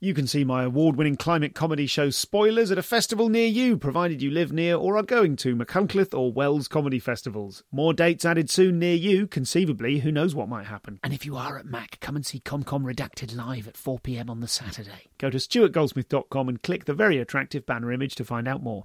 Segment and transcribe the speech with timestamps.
[0.00, 3.76] You can see my award winning climate comedy show Spoilers at a festival near you,
[3.76, 7.64] provided you live near or are going to Machynlleth or Wells comedy festivals.
[7.72, 11.00] More dates added soon near you, conceivably, who knows what might happen.
[11.02, 14.38] And if you are at Mac, come and see ComCom Redacted live at 4pm on
[14.38, 15.08] the Saturday.
[15.18, 18.84] Go to stuartgoldsmith.com and click the very attractive banner image to find out more.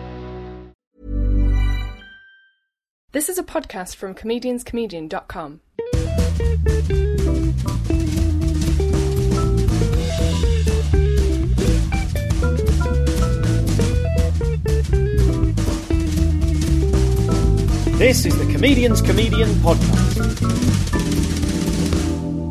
[3.13, 5.59] This is a podcast from comedianscomedian.com.
[17.97, 20.80] This is the Comedian's Comedian Podcast.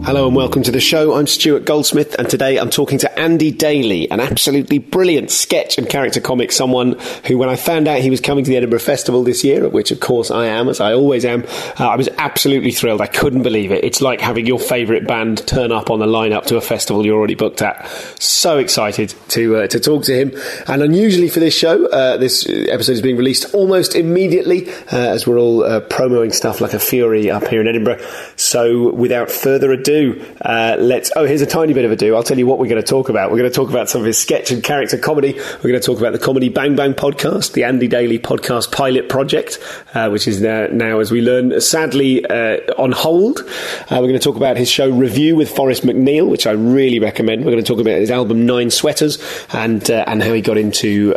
[0.02, 1.14] Hello and welcome to the show.
[1.14, 5.86] I'm Stuart Goldsmith, and today I'm talking to Andy Daly, an absolutely brilliant sketch and
[5.88, 6.52] character comic.
[6.52, 9.62] Someone who, when I found out he was coming to the Edinburgh Festival this year,
[9.62, 11.44] at which of course I am, as I always am,
[11.78, 13.02] uh, I was absolutely thrilled.
[13.02, 13.84] I couldn't believe it.
[13.84, 17.18] It's like having your favourite band turn up on the lineup to a festival you're
[17.18, 17.86] already booked at.
[18.18, 20.32] So excited to uh, to talk to him.
[20.66, 25.26] And unusually for this show, uh, this episode is being released almost immediately, uh, as
[25.26, 28.02] we're all uh, promoting stuff like a fury up here in Edinburgh.
[28.36, 29.89] So without further ado.
[29.90, 31.10] Uh, let's.
[31.16, 32.14] Oh, here's a tiny bit of a do.
[32.14, 33.30] I'll tell you what we're going to talk about.
[33.30, 35.34] We're going to talk about some of his sketch and character comedy.
[35.34, 39.08] We're going to talk about the Comedy Bang Bang podcast, the Andy Daly podcast pilot
[39.08, 39.58] project,
[39.94, 43.40] uh, which is now, now, as we learn, sadly uh, on hold.
[43.40, 46.98] Uh, we're going to talk about his show Review with Forrest McNeil, which I really
[46.98, 47.44] recommend.
[47.44, 49.18] We're going to talk about his album Nine Sweaters
[49.52, 51.14] and uh, and how he got into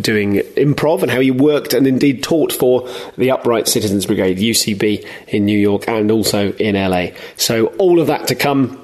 [0.00, 5.06] doing improv and how he worked and indeed taught for the Upright Citizens Brigade (UCB)
[5.28, 7.08] in New York and also in LA.
[7.36, 8.82] So all of that to come.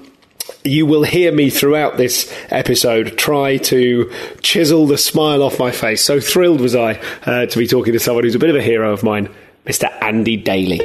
[0.65, 4.12] You will hear me throughout this episode try to
[4.43, 6.03] chisel the smile off my face.
[6.05, 8.62] So thrilled was I uh, to be talking to someone who's a bit of a
[8.62, 9.28] hero of mine,
[9.66, 9.91] Mr.
[10.03, 10.81] Andy Daly.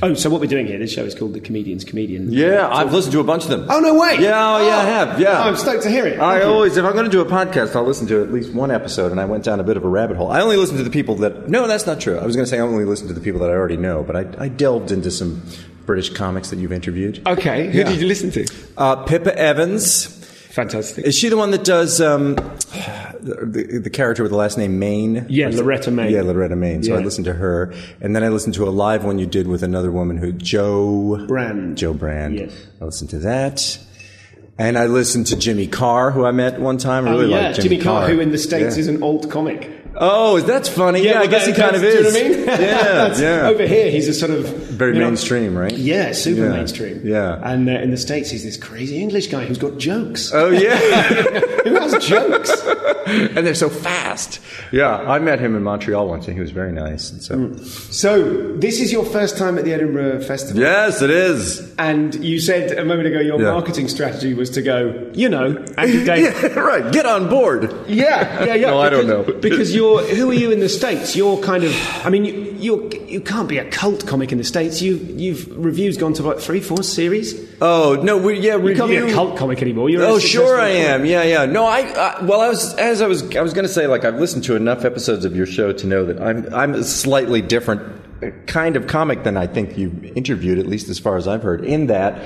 [0.00, 2.32] Oh, so what we're doing here, this show is called The Comedian's Comedian.
[2.32, 3.66] Yeah, I've listened to a bunch of them.
[3.68, 4.16] Oh, no way!
[4.20, 5.20] Yeah, oh, yeah, I have.
[5.20, 6.20] Yeah, I'm stoked to hear it.
[6.20, 6.50] I Thank you.
[6.50, 9.10] always, if I'm going to do a podcast, I'll listen to at least one episode,
[9.10, 10.30] and I went down a bit of a rabbit hole.
[10.30, 11.48] I only listen to the people that.
[11.48, 12.16] No, that's not true.
[12.18, 14.04] I was going to say I only listen to the people that I already know,
[14.04, 15.42] but I, I delved into some
[15.84, 17.26] British comics that you've interviewed.
[17.26, 17.84] Okay, who Yeah.
[17.88, 18.46] did you listen to?
[18.76, 20.14] Uh, Pippa Evans.
[20.50, 21.04] Fantastic.
[21.04, 25.26] Is she the one that does um, the, the character with the last name Maine?
[25.28, 26.10] Yeah, Or is it- Loretta Maine.
[26.12, 26.82] Yeah, Loretta Maine.
[26.82, 29.46] So I listened to her, and then I listened to a live one you did
[29.46, 31.76] with another woman who Jo Brand.
[31.76, 32.38] Jo Brand.
[32.38, 32.66] Yes.
[32.80, 33.78] I listened to that.
[34.60, 37.06] And I listened to Jimmy Carr, who I met one time.
[37.06, 38.80] I Oh, really yeah, like Jimmy, Jimmy Carr, who in the States Yeah.
[38.80, 39.70] is an alt comic.
[40.00, 41.02] Oh, that's funny.
[41.04, 42.12] Yeah, I well, guess he kind of is.
[42.12, 42.60] Do you know what I mean?
[42.68, 43.48] Yeah, yeah.
[43.48, 45.72] Over here, he's a sort of Very you know, mainstream, right?
[45.72, 47.00] Yeah, super Yeah, mainstream.
[47.04, 47.40] yeah.
[47.42, 50.30] And uh, in the States, he's this crazy English guy who's got jokes.
[50.32, 50.76] Oh yeah,
[51.64, 52.50] Who has jokes?
[53.08, 54.40] and they're so fast.
[54.70, 57.10] Yeah, I met him in Montreal once, and he was very nice.
[57.10, 57.64] And so, Mm.
[57.92, 60.60] So, this is your first time at the Edinburgh Festival.
[60.62, 61.72] yes, it is.
[61.78, 63.52] And you said a moment ago your Yeah.
[63.52, 65.98] marketing strategy was to go, you know, Andy.
[66.04, 66.92] Yeah, right.
[66.92, 67.72] Get on board.
[67.88, 68.66] Yeah, yeah, yeah.
[68.70, 69.22] No, I don't know.
[69.22, 69.87] because you're.
[69.96, 71.16] Who are you in the states?
[71.16, 71.74] You're kind of.
[72.04, 74.82] I mean, you you're, you can't be a cult comic in the states.
[74.82, 77.34] You you've reviews gone to what three, four series.
[77.62, 79.88] Oh no, we, yeah, You can't be a cult comic anymore.
[79.90, 80.88] You're Oh, sure I comic.
[80.90, 81.04] am.
[81.06, 81.44] Yeah, yeah.
[81.46, 84.04] No, I, I well, I was as I was I was going to say like
[84.04, 87.40] I've listened to enough episodes of your show to know that I'm I'm a slightly
[87.40, 91.42] different kind of comic than I think you've interviewed, at least as far as I've
[91.42, 91.64] heard.
[91.64, 92.22] In that.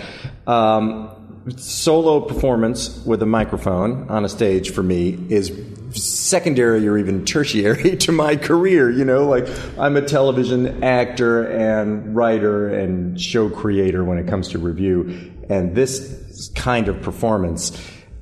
[0.46, 1.10] Um,
[1.56, 5.50] Solo performance with a microphone on a stage for me is
[5.90, 8.90] secondary or even tertiary to my career.
[8.90, 14.48] You know, like I'm a television actor and writer and show creator when it comes
[14.48, 15.32] to review.
[15.48, 17.76] And this kind of performance,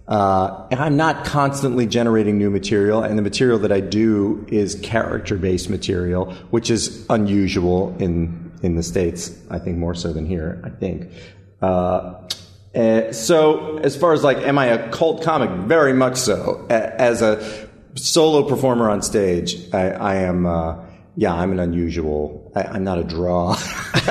[0.09, 5.69] uh, I'm not constantly generating new material, and the material that I do is character-based
[5.69, 9.39] material, which is unusual in in the states.
[9.51, 10.61] I think more so than here.
[10.65, 11.13] I think.
[11.61, 12.15] Uh,
[12.75, 15.51] uh, so, as far as like, am I a cult comic?
[15.67, 16.67] Very much so.
[16.71, 20.47] A- As a solo performer on stage, I, I am.
[20.47, 20.77] Uh,
[21.17, 22.51] yeah, I'm an unusual.
[22.55, 23.57] I, I'm not a draw.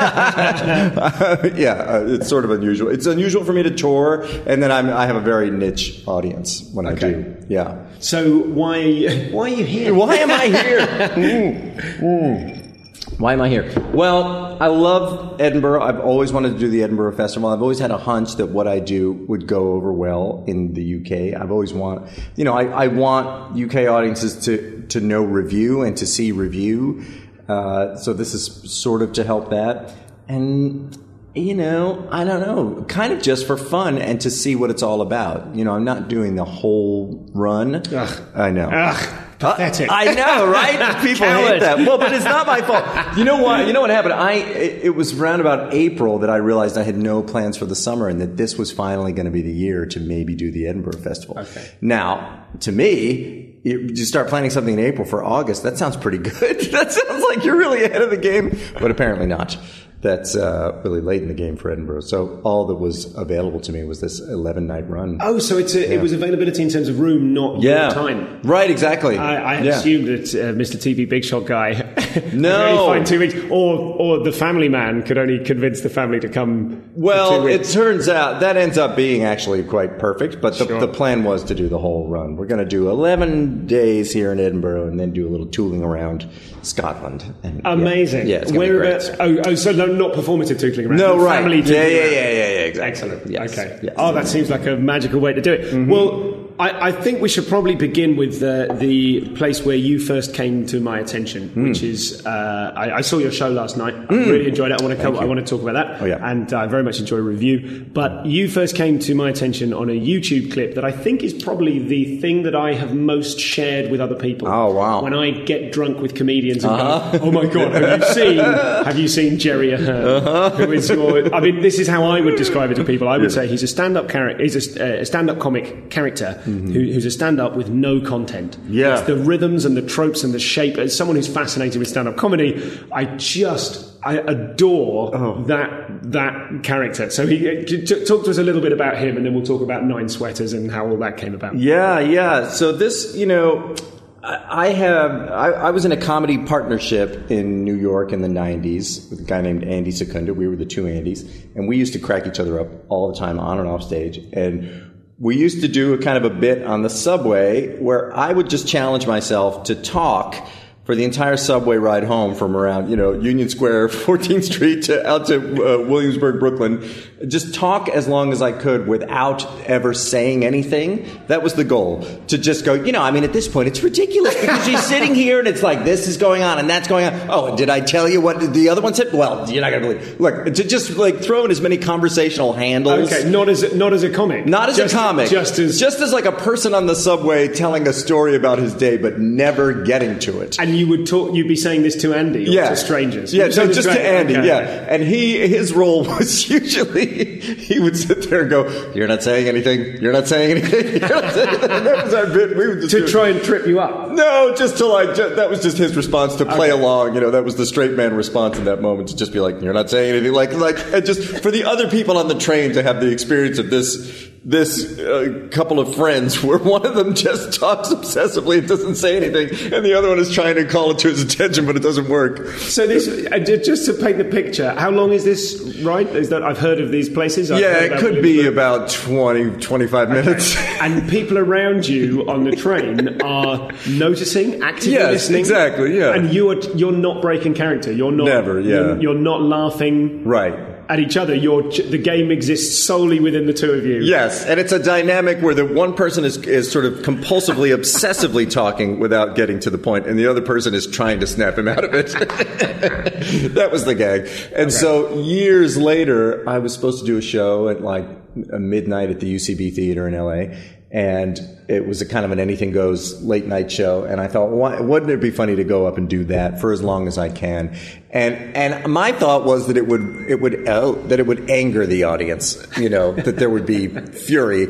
[1.56, 2.90] yeah, uh, it's sort of unusual.
[2.90, 6.70] It's unusual for me to tour, and then I'm, I have a very niche audience
[6.74, 7.36] when I do.
[7.48, 7.86] Yeah.
[8.00, 9.94] So why are you, why are you here?
[9.94, 10.80] Why am I here?
[11.20, 13.20] Mm, mm.
[13.20, 13.72] Why am I here?
[13.94, 15.82] Well, I love Edinburgh.
[15.82, 17.50] I've always wanted to do the Edinburgh Festival.
[17.50, 20.98] I've always had a hunch that what I do would go over well in the
[20.98, 21.42] UK.
[21.42, 25.96] I've always want, you know, I, I want UK audiences to to know review and
[25.98, 27.06] to see review.
[27.48, 29.94] Uh, so this is sort of to help that.
[30.28, 30.98] And
[31.36, 34.84] you know, I don't know, kind of just for fun and to see what it's
[34.84, 35.56] all about.
[35.56, 37.76] You know, I'm not doing the whole run.
[37.76, 38.22] Ugh.
[38.36, 38.70] I know.
[38.70, 39.90] Ugh, pathetic.
[39.92, 41.02] I know, right?
[41.04, 41.78] People hate that.
[41.80, 42.86] Well, but it's not my fault.
[43.18, 43.68] You know what?
[43.68, 44.14] You know what happened?
[44.14, 47.66] I it, it was around about April that I realized I had no plans for
[47.66, 50.52] the summer and that this was finally going to be the year to maybe do
[50.52, 51.40] the Edinburgh Festival.
[51.40, 51.70] Okay.
[51.82, 55.64] Now, to me, you you start planning something in April for August.
[55.64, 56.60] That sounds pretty good.
[56.72, 59.58] that sounds like you're really ahead of the game, but apparently not.
[60.02, 62.02] That's uh, really late in the game for Edinburgh.
[62.02, 65.18] So all that was available to me was this 11 night run.
[65.22, 67.90] Oh, so it's a, it was availability in terms of room, not yeah.
[67.90, 68.42] time.
[68.44, 69.18] Right, exactly.
[69.18, 69.78] I, I Yeah.
[69.78, 70.78] assumed that uh, Mr.
[70.78, 71.74] TV Big Shot guy
[72.34, 72.78] No.
[72.80, 76.30] only find two weeks, or or the family man could only convince the family to
[76.30, 76.82] come.
[76.96, 80.80] Well, it turns out that ends up being actually quite perfect, but the, Sure.
[80.80, 82.38] the plan was to do the whole run.
[82.38, 85.84] We're going to do 11 days here in Edinburgh and then do a little tooling
[85.84, 86.26] around
[86.62, 87.34] Scotland.
[87.44, 88.28] And, amazing.
[88.28, 89.10] Yeah, gonna Whereabouts?
[89.20, 90.98] Oh, oh, so no, not performative tootling around.
[90.98, 91.42] No, right.
[91.42, 92.82] Family Yeah, yeah, yeah, yeah, yeah, exactly.
[92.90, 93.28] Excellent.
[93.32, 93.80] Yes, Okay.
[93.84, 93.96] yes.
[93.98, 95.62] Oh, that seems like a magical way to do it.
[95.74, 95.90] Mm-hmm.
[95.90, 100.34] Well, I, I think we should probably begin with the, the place where you first
[100.34, 101.70] came to my attention, Hmm.
[101.70, 103.94] which is uh, I, I saw your show last night.
[104.10, 104.82] I really enjoyed it.
[104.82, 106.02] I want to come, I want to talk about that.
[106.02, 106.18] Oh, yeah.
[106.22, 107.86] And I very much enjoy review.
[107.94, 111.34] But you first came to my attention on a YouTube clip that I think is
[111.34, 114.50] probably the thing that I have most shared with other people.
[114.50, 115.02] Oh, wow.
[115.02, 119.00] When I get drunk with comedians and go, "Oh my god, have you seen have
[119.00, 120.52] you seen Jerry Ahern?
[120.58, 121.34] Who is your?
[121.34, 123.08] I mean, this is how I would describe it to people.
[123.08, 124.44] I would say he's a stand-up character.
[124.44, 128.58] He's a, a stand-up comic character who, who's a stand-up with no content.
[128.68, 128.98] Yeah.
[128.98, 130.78] It's the rhythms and the tropes and the shape.
[130.78, 135.12] As someone who's fascinated with stand-up comedy, I just I adore
[135.48, 137.10] that that character.
[137.10, 139.34] So he uh, t- t- talk to us a little bit about him, and then
[139.34, 141.58] we'll talk about Nine Sweaters and how all that came about.
[141.58, 142.50] Yeah, yeah.
[142.50, 143.76] So this, you know,
[144.24, 145.12] I I have.
[145.30, 149.24] I, I was in a comedy partnership in New York in the '90s with a
[149.24, 150.34] guy named Andy Secunda.
[150.34, 153.20] We were the two Andys, and we used to crack each other up all the
[153.20, 154.18] time, on and off stage.
[154.32, 154.89] And
[155.20, 158.50] we used to do a kind of a bit on the subway where I would
[158.50, 160.48] just challenge myself to talk
[160.90, 165.08] for the entire subway ride home from around, you know, Union Square, 14th Street to
[165.08, 166.84] out to uh, Williamsburg, Brooklyn.
[167.28, 171.08] Just talk as long as I could without ever saying anything.
[171.28, 172.08] That was the goal.
[172.30, 175.14] To just go, you know, I mean, at this point, it's ridiculous because you're sitting
[175.14, 177.28] here and it's like this is going on and that's going on.
[177.30, 179.14] Oh, did I tell you what the other one said?
[179.14, 180.20] Well, you're not going to believe.
[180.20, 183.14] Look, to just like throw in as many conversational handles.
[183.14, 185.30] Okay, not as a, not as a comic, Not as Just- a comic.
[185.30, 188.74] just as just as like a person on the subway telling a story about his
[188.74, 190.58] day, but never getting to it.
[190.58, 191.36] And you would talk.
[191.36, 193.34] You'd be saying this to Andy or yeah, to strangers.
[193.34, 194.48] Yeah, so just to Andy, okay.
[194.48, 199.22] Yeah, and he his role was usually he would sit there and go, "You're not
[199.22, 200.02] saying anything.
[200.02, 202.56] You're not saying anything." You're not saying anything." That was our bit.
[202.58, 204.12] We would to try and trip you up.
[204.12, 207.16] No, just to like ju- that was just his response to play along.
[207.16, 209.62] You know, that was the straight man response in that moment to just be like,
[209.62, 212.74] "You're not saying anything." Like, like, and just for the other people on the train
[212.74, 217.14] to have the experience of this this uh, couple of friends where one of them
[217.14, 220.92] just talks obsessively and doesn't say anything, and the other one is trying to call
[220.92, 222.48] it to his attention, but it doesn't work.
[222.58, 226.08] So this, uh, just to paint the picture, how long is this ride?
[226.16, 227.52] Is that I've heard of these places?
[227.52, 230.58] I've Yeah, it could be about 20, 25 minutes.
[230.82, 235.40] And people around you on the train are noticing, actively Yes, listening.
[235.42, 236.14] exactly, yeah.
[236.14, 237.92] And you are you're not breaking character.
[237.92, 238.70] You're not Never, yeah.
[238.70, 240.79] You're, you're not laughing right.
[240.90, 241.40] At each other.
[241.40, 244.02] The game exists solely within the two of you.
[244.02, 248.50] Yes, and it's a dynamic where the one person is, is sort of compulsively, obsessively
[248.50, 251.68] talking without getting to the point, and the other person is trying to snap him
[251.68, 252.08] out of it.
[253.54, 254.28] that was the gag.
[254.56, 258.08] And so years later, I was supposed to do a show at like
[258.52, 260.56] a midnight at the UCB Theater in LA.
[260.92, 264.04] And it was a kind of an anything goes late night show.
[264.04, 266.74] And I thought, why, wouldn't it be funny to go up and do that for
[266.74, 267.76] as long as I can?
[268.10, 271.86] And, and my thought was that it would, it would, oh, that it would anger
[271.86, 274.68] the audience, you know, that there would be fury.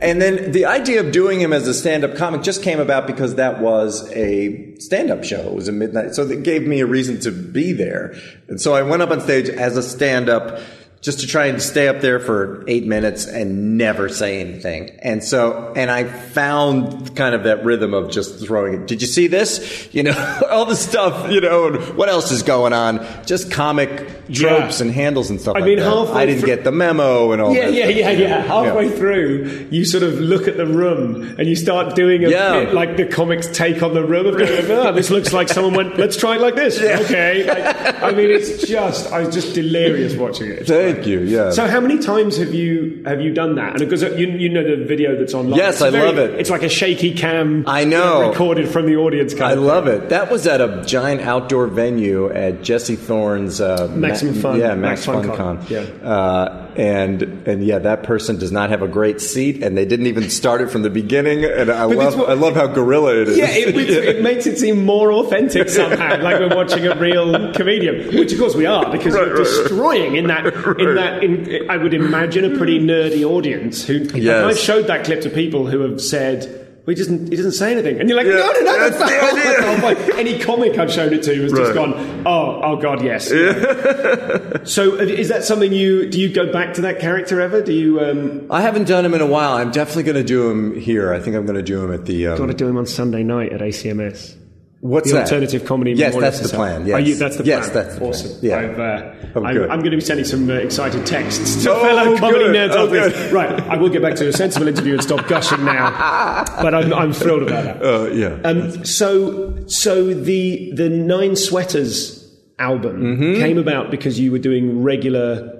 [0.00, 3.34] And then the idea of doing him as a stand-up comic just came about because
[3.34, 5.48] that was a stand-up show.
[5.48, 8.14] It was a midnight, so it gave me a reason to be there.
[8.48, 10.60] And so I went up on stage as a stand-up
[11.00, 14.90] just to try and stay up there for eight minutes and never say anything.
[15.00, 18.86] And so, and I found kind of that rhythm of just throwing it.
[18.88, 19.88] Did you see this?
[19.92, 23.06] You know, all the stuff, you know, and what else is going on?
[23.26, 23.88] Just comic
[24.32, 24.86] tropes Yeah.
[24.86, 25.84] and handles and stuff I like mean, that.
[25.84, 27.74] halfway I didn't through- get the memo and all Yeah, that.
[27.74, 28.42] yeah, yeah, yeah.
[28.42, 28.96] Halfway Yeah.
[28.96, 32.64] through, you sort of look at the room and you start doing a Yeah.
[32.64, 35.74] bit like the comics take on the room of going, oh, this looks like someone
[35.74, 36.78] went, let's try it like this.
[37.08, 37.44] Okay.
[37.46, 40.66] Like, I mean, it's just, I was just delirious watching it.
[40.94, 41.20] Thank you.
[41.20, 41.50] Yeah.
[41.50, 43.70] So how many times have you have you done that?
[43.70, 45.56] And because you, you know the video that's online.
[45.58, 46.38] Yes, I I love it.
[46.38, 47.64] It's like a shaky cam.
[47.66, 48.28] I know.
[48.30, 49.34] recorded from the audience.
[49.40, 50.08] I love it.
[50.10, 54.74] That was at a giant outdoor venue at Jesse Thorn's uh, Maximum Ma- Fun- Yeah,
[54.74, 55.56] Max Max, Fun Fun Con.
[55.58, 55.66] Con.
[55.68, 55.80] Yeah.
[56.08, 60.06] Uh, and and yeah, that person does not have a great seat, and they didn't
[60.06, 61.44] even start it from the beginning.
[61.44, 63.36] And I But love what- I love how gorilla it is.
[63.36, 67.52] Yeah, it, it, it makes it seem more authentic somehow, like we're watching a real
[67.52, 69.60] comedian, which of course we are, because Right, you're right, right.
[69.62, 70.46] destroying in that
[70.78, 71.24] in that.
[71.24, 73.94] In, I would imagine a pretty nerdy audience who.
[74.14, 74.44] Yes.
[74.44, 76.64] I've showed that clip to people who have said.
[76.88, 77.28] Well, he doesn't.
[77.28, 79.42] He doesn't say anything, and you're like, Yeah, no, no, no, that's, that's not the
[79.42, 79.60] idea.
[79.60, 80.18] the whole point.
[80.18, 81.92] Any comic I've shown it to has just gone,
[82.24, 83.28] oh, oh God, yes.
[84.72, 86.18] so, uh, is that something you do?
[86.18, 87.60] You go back to that character ever?
[87.60, 88.00] Do you?
[88.00, 89.58] Um, I haven't done him in a while.
[89.58, 91.12] I'm definitely going to do him here.
[91.12, 92.28] I think I'm going to do him at the.
[92.28, 94.37] Um, got to do him on Sunday night at ACMS.
[94.80, 95.24] What's The that?
[95.24, 95.92] alternative comedy.
[95.92, 96.86] Yes, that's the plan.
[96.86, 97.58] Yes, you, that's the plan.
[97.62, 98.40] yes, that's the awesome.
[98.40, 98.42] plan.
[98.42, 98.58] Yeah.
[98.58, 99.56] I've, uh, Oh, I'm.
[99.70, 102.56] I'm going to be sending some uh, excited texts to Oh, fellow comedy good.
[102.56, 103.32] nerds Oh, good.
[103.32, 106.44] Right, I will get back to a sensible interview and stop gushing now.
[106.62, 107.82] But I'm, I'm thrilled about that.
[107.82, 108.40] Uh, yeah.
[108.44, 112.24] Um, so, so the the Nine Sweaters
[112.58, 113.40] album Mm-hmm.
[113.40, 115.57] came about because you were doing regular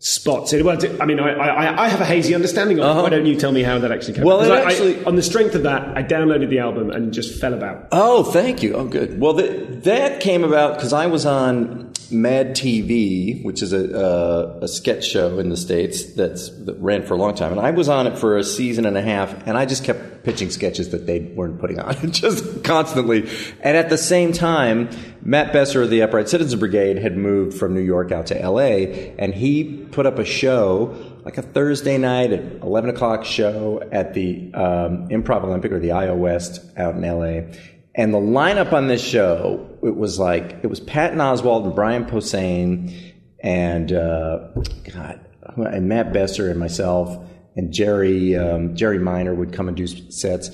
[0.00, 0.52] spots.
[0.52, 3.02] It- Well, I mean, I, I, I have a hazy understanding of it.
[3.02, 4.26] Why don't you tell me how that actually came?
[4.26, 4.38] Uh-huh.
[4.38, 7.12] Well, Because it I- I- on the strength of that, I downloaded the album and
[7.12, 7.86] just fell about.
[7.92, 8.74] Oh, thank you.
[8.74, 9.20] Oh, good.
[9.20, 14.58] Well, th- that came about because I was on Mad TV, which is a, uh,
[14.62, 17.70] a sketch show in the states that's that ran for a long time, and I
[17.70, 20.90] was on it for a season and a half, and I just kept pitching sketches
[20.90, 23.28] that they weren't putting on, just constantly.
[23.60, 24.90] And at the same time,
[25.22, 29.14] Matt Besser of the Upright Citizens Brigade had moved from New York out to L.A.,
[29.18, 34.14] and he put up a show like a Thursday night at 11 o'clock show at
[34.14, 37.52] the um, Improv Olympic or the IO West out in LA.
[37.94, 42.04] And the lineup on this show, it was like, it was Patton Oswalt and Brian
[42.04, 42.94] Posehn
[43.40, 44.48] and, uh,
[44.92, 45.20] God,
[45.56, 50.50] and Matt Besser and myself and Jerry, um, Jerry Minor would come and do sets.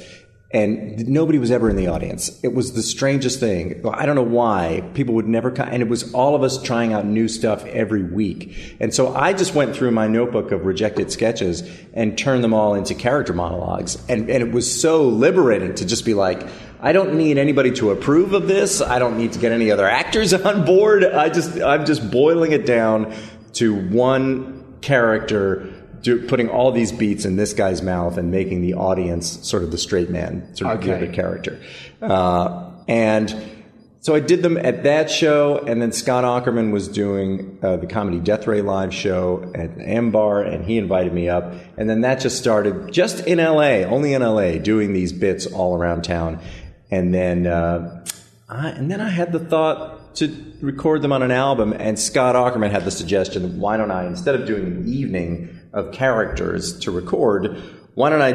[0.53, 2.41] And nobody was ever in the audience.
[2.45, 3.85] It was the strangest thing.
[3.87, 5.69] I don't know why people would never come.
[5.69, 8.77] And it was all of us trying out new stuff every week.
[8.81, 12.75] And so I just went through my notebook of rejected sketches and turned them all
[12.75, 13.99] into character monologues.
[14.09, 16.47] And, and it was so liberating to just be like,
[16.81, 18.81] I don't need anybody to approve of this.
[18.81, 21.05] I don't need to get any other actors on board.
[21.05, 23.13] I just, I'm just boiling it down
[23.55, 25.73] to one character
[26.07, 29.73] do, putting all these beats in this guy's mouth and making the audience sort of
[29.73, 31.61] the straight man, sort of the other character.
[32.01, 33.35] Uh, and
[34.01, 37.89] so I did them at that show, and then Scott Aukerman was doing uh, the
[37.89, 42.03] comedy Death Ray live show at M Bar, and he invited me up, and then
[42.03, 46.41] that just started just in LA, only in LA, doing these bits all around town,
[46.89, 48.05] and then uh,
[48.49, 52.37] I, and then I had the thought to record them on an album, and Scott
[52.37, 56.91] Aukerman had the suggestion, why don't I, instead of doing an evening of characters to
[56.91, 57.63] record,
[57.95, 58.33] why don't I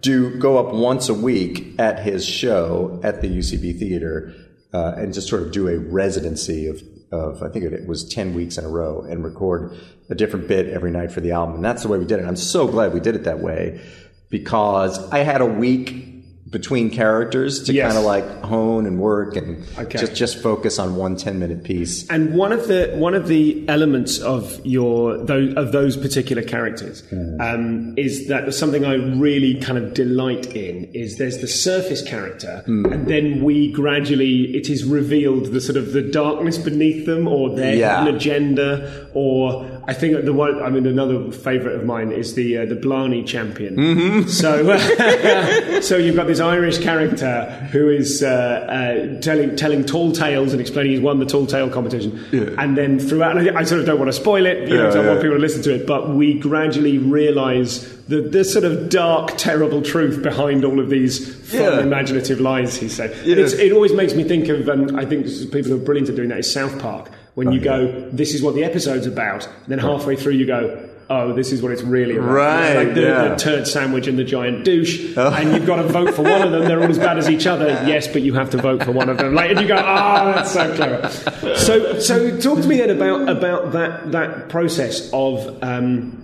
[0.00, 4.34] do go up once a week at his show at the UCB Theater
[4.74, 6.82] uh, and just sort of do a residency of,
[7.12, 9.76] of I think it was 10 weeks in a row and record
[10.08, 11.56] a different bit every night for the album.
[11.56, 12.26] And that's the way we did it.
[12.26, 13.80] I'm so glad we did it that way
[14.28, 16.09] because I had a week
[16.50, 17.86] between characters to Yes.
[17.86, 19.98] kind of like hone and work and Okay.
[19.98, 22.04] just just focus on one 10 minute piece.
[22.10, 27.04] And one of the one of the elements of your those, of those particular characters
[27.38, 32.62] um, is that something I really kind of delight in is there's the surface character,
[32.66, 37.54] and then we gradually it is revealed the sort of the darkness beneath them or
[37.54, 38.08] their Yeah.
[38.08, 42.64] agenda or I think the one I mean another favourite of mine is the uh,
[42.66, 44.28] the Blarney champion.
[44.28, 44.78] So
[45.80, 50.60] so you've got this Irish character who is uh, uh, telling telling tall tales and
[50.60, 52.10] explaining he's won the tall tale competition,
[52.58, 54.86] and then throughout, and I, I sort of don't want to spoil it, you know,
[54.86, 58.44] 'cause I Yeah, want people to listen to it, but we gradually realise the the
[58.44, 61.80] sort of dark, terrible truth behind all of these fun, Yeah.
[61.80, 63.12] imaginative lies he's saying.
[63.24, 63.36] Yeah.
[63.36, 66.14] It's, it always makes me think of, um, I think people who are brilliant at
[66.16, 67.10] doing that is South Park.
[67.40, 69.46] When you go, this is what the episode's about.
[69.46, 72.28] And then halfway through, you go, oh, this is what it's really about.
[72.30, 73.28] Right, Like the, yeah.
[73.28, 75.16] the turd sandwich and the giant douche.
[75.16, 76.66] And you've got to vote for one of them.
[76.68, 77.68] They're all as bad as each other.
[77.86, 79.34] Yes, but you have to vote for one of them.
[79.34, 81.08] Like, and you go, oh, that's so clever.
[81.56, 86.22] So, so talk to me then about, about that, that process of, um,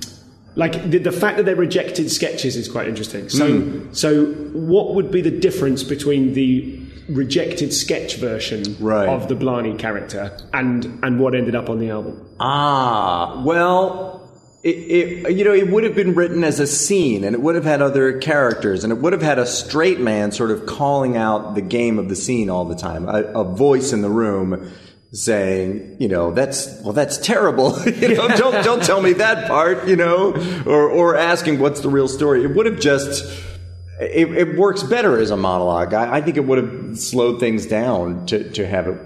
[0.55, 3.29] like the, the fact that they're rejected sketches is quite interesting.
[3.29, 3.93] So, Hmm.
[3.93, 9.09] so what would be the difference between the rejected sketch version Right.
[9.09, 12.27] of the Blarney character and and what ended up on the album?
[12.41, 14.31] Ah, well,
[14.65, 14.71] it,
[15.27, 17.65] it, you know, it would have been written as a scene, and it would have
[17.65, 21.55] had other characters, and it would have had a straight man sort of calling out
[21.55, 24.73] the game of the scene all the time, a, a voice in the room
[25.13, 27.79] saying, you know, that's well, that's terrible.
[27.87, 29.87] you know, don't don't tell me that part.
[29.87, 30.35] You know,
[30.67, 32.43] or or asking what's the real story.
[32.45, 33.25] It would have just.
[34.01, 35.95] It, it works better as a monologue.
[35.95, 39.01] I, I think it would have slowed things down to, to have it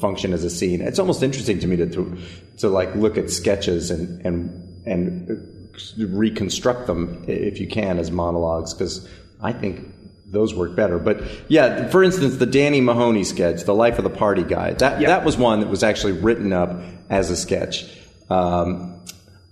[0.00, 0.80] function as a scene.
[0.80, 2.18] It's almost interesting to me to to,
[2.58, 5.68] to like look at sketches and and and
[5.98, 9.08] reconstruct them if you can as monologues because
[9.40, 9.94] I think
[10.26, 10.98] those work better.
[10.98, 15.00] But yeah, for instance, the Danny Mahoney sketch, "The Life of the Party Guy," that
[15.00, 16.80] that was one that was actually written up
[17.10, 17.86] as a sketch.
[18.30, 19.00] Um,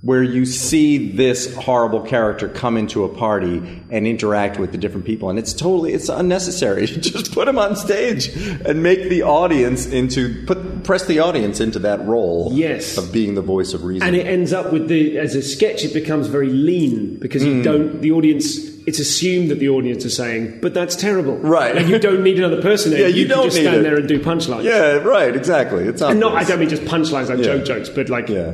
[0.03, 5.07] where you see this horrible character come into a party and interact with the different
[5.07, 8.29] people and it's totally it's unnecessary just put him on stage
[8.67, 12.97] and make the audience into put press the audience into that role Yes.
[12.99, 15.85] of being the voice of reason And it ends up with the as a sketch,
[15.85, 17.63] it becomes very lean because you hmm.
[17.63, 18.59] don't the audience.
[18.87, 21.75] It's assumed that the audience are saying, "But that's terrible." Right.
[21.75, 22.93] Like you don't need another person.
[22.97, 23.83] Yeah, you can don't just stand it.
[23.83, 24.63] there and do punchlines.
[24.63, 26.35] yeah right exactly it's And not.
[26.37, 27.45] I don't mean just punchlines like Yeah.
[27.57, 28.53] joke jokes, but like Yeah.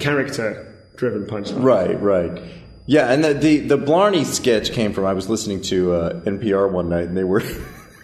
[0.96, 1.62] Character-driven punchlines.
[1.62, 2.42] Right, right.
[2.87, 6.70] Yeah, and the, the the Blarney sketch came from I was listening to uh, NPR
[6.70, 7.40] one night, and they were.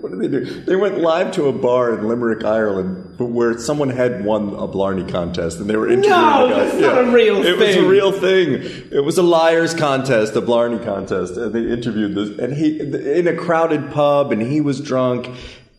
[0.00, 0.60] what did they do?
[0.64, 5.04] They went live to a bar in Limerick, Ireland, where someone had won a Blarney
[5.10, 6.64] contest, and they were interviewing No, the guy.
[6.64, 7.52] that's not a real thing.
[7.52, 8.52] It was a real thing.
[8.92, 13.26] It was a liars contest, a Blarney contest, and they interviewed this, and he in
[13.26, 15.28] a crowded pub, and he was drunk.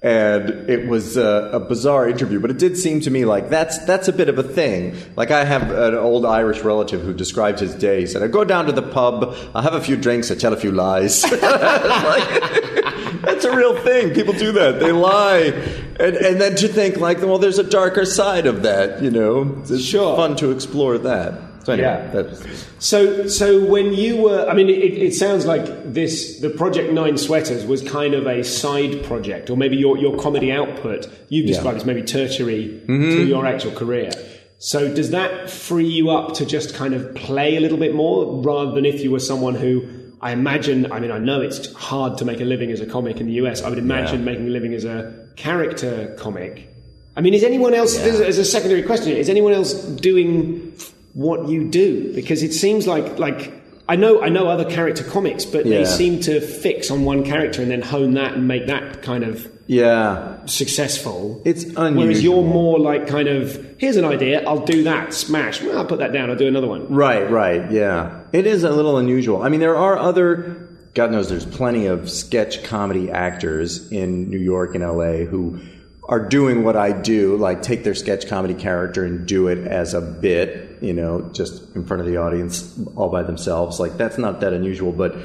[0.04, 3.78] And it was uh, a bizarre interview, but it did seem to me like that's
[3.86, 4.98] that's a bit of a thing.
[5.16, 8.02] Like I have an old Irish relative who described his day.
[8.02, 10.52] He said, "I go down to the pub, I have a few drinks, I tell
[10.52, 14.14] a few lies." Like, that's a real thing.
[14.14, 14.82] People do that.
[14.82, 15.54] They lie,
[16.00, 19.02] and and then to think like, well, there's a darker side of that.
[19.02, 20.18] You know, it's Sure.
[20.18, 21.34] fun to explore that.
[21.64, 22.12] So anyway, Yeah.
[22.12, 26.92] that's, So, so when you were, I mean, it, it sounds like this, the Project
[26.92, 31.48] Nine Sweaters was kind of a side project, or maybe your, your comedy output, you've
[31.48, 33.10] described as maybe tertiary mm-hmm.
[33.10, 34.12] to your actual career.
[34.58, 38.42] So does that free you up to just kind of play a little bit more
[38.42, 42.18] rather than if you were someone who I imagine, I mean, I know it's hard
[42.20, 43.62] to make a living as a comic in the US.
[43.62, 46.74] I would imagine making a living as a character comic.
[47.18, 50.74] I mean, is anyone else, as as a secondary question, is anyone else doing
[51.14, 52.14] what you do?
[52.14, 53.54] Because it seems like, like,
[53.88, 57.62] I know, I know other character comics, but they seem to fix on one character
[57.62, 60.46] and then hone that and make that kind of yeah.
[60.46, 61.42] successful.
[61.46, 65.62] It's Whereas you're more like kind of, here's an idea, I'll do that, smash.
[65.62, 66.94] Well, I'll put that down, I'll do another one.
[66.94, 68.22] Right, right, yeah.
[68.32, 69.44] It is a little unusual.
[69.44, 74.40] I mean, there are other, God knows, there's plenty of sketch comedy actors in New
[74.40, 75.60] York and LA who
[76.08, 79.94] are doing what I do, like take their sketch comedy character and do it as
[79.94, 83.80] a bit, you know, just in front of the audience all by themselves.
[83.80, 85.16] Like, that's not that unusual, but.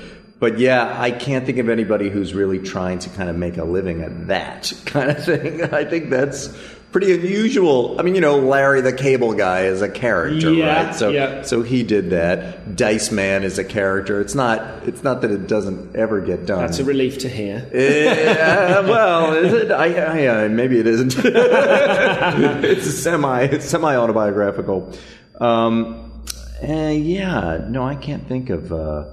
[0.40, 3.64] But yeah, I can't think of anybody who's really trying to kind of make a
[3.64, 5.62] living at that kind of thing.
[5.74, 6.56] I think that's
[6.92, 7.98] pretty unusual.
[7.98, 10.94] I mean, you know, Larry the Cable Guy is a character, Yeah, right?
[10.94, 11.42] So yeah.
[11.42, 12.76] so he did that.
[12.76, 14.20] Dice Man is a character.
[14.20, 14.60] It's not.
[14.86, 16.60] It's not that it doesn't ever get done.
[16.60, 17.68] That's a relief to hear.
[17.74, 19.72] Yeah, well, is it?
[19.72, 19.94] I,
[20.26, 21.14] I, uh, maybe it isn't.
[21.18, 23.42] it's semi.
[23.42, 24.92] It's semi autobiographical.
[25.38, 26.22] Um,
[26.62, 27.66] uh, yeah.
[27.68, 28.72] No, I can't think of.
[28.72, 29.04] Uh,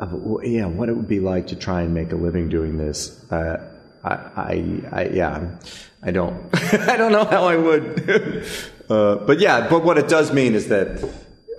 [0.00, 3.22] of yeah, what it would be like to try and make a living doing this.
[3.30, 3.70] Uh,
[4.02, 5.58] I, I, I, yeah,
[6.02, 8.46] I don't, I don't know how I would.
[8.90, 11.06] uh, but yeah, but what it does mean is that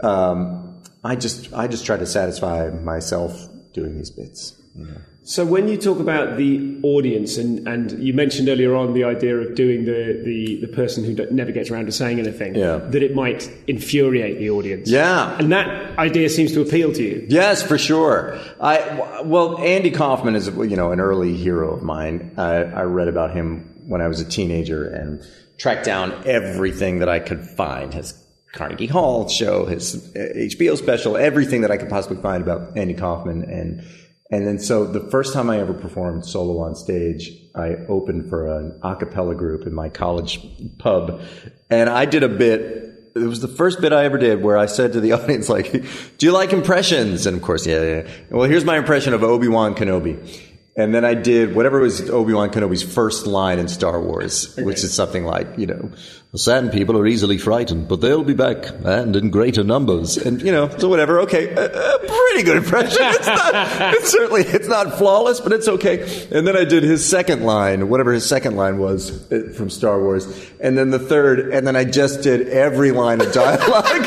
[0.01, 4.59] um, I just, I just try to satisfy myself doing these bits.
[4.75, 5.01] You know?
[5.23, 9.37] So when you talk about the audience, and, and you mentioned earlier on the idea
[9.37, 12.77] of doing the, the, the person who never gets around to saying anything, Yeah.
[12.77, 14.89] that it might infuriate the audience.
[14.89, 15.37] Yeah.
[15.37, 17.25] And that idea seems to appeal to you.
[17.29, 18.39] Yes, for sure.
[18.59, 22.33] I well, Andy Kaufman is you know an early hero of mine.
[22.37, 25.23] I, I read about him when I was a teenager and
[25.59, 27.93] tracked down everything that I could find.
[27.93, 28.15] His
[28.53, 32.95] Carnegie Hall show, his uh, HBO special, everything that I could possibly find about Andy
[32.95, 33.83] Kaufman and.
[34.31, 38.47] And then, so the first time I ever performed solo on stage, I opened for
[38.47, 40.39] an a cappella group in my college
[40.77, 41.21] pub.
[41.69, 42.87] And I did a bit.
[43.13, 45.71] It was the first bit I ever did where I said to the audience, like,
[46.17, 47.25] do you like impressions?
[47.25, 48.07] And of course, yeah, yeah.
[48.29, 50.50] Well, here's my impression of Obi-Wan Kenobi.
[50.73, 54.63] And then I did whatever was Obi-Wan Kenobi's first line in Star Wars, okay.
[54.63, 55.91] which is something like, you know,
[56.31, 60.15] the Sand people are easily frightened, but they'll be back and in greater numbers.
[60.15, 61.19] And, you know, so whatever.
[61.21, 61.49] Okay.
[61.49, 63.01] A, a pretty good impression.
[63.01, 63.53] It's not,
[63.95, 66.03] it's certainly, it's not flawless, but it's okay.
[66.31, 70.01] And then I did his second line, whatever his second line was uh, from Star
[70.01, 70.25] Wars.
[70.61, 74.05] And then the third, and then I just did every line of dialogue.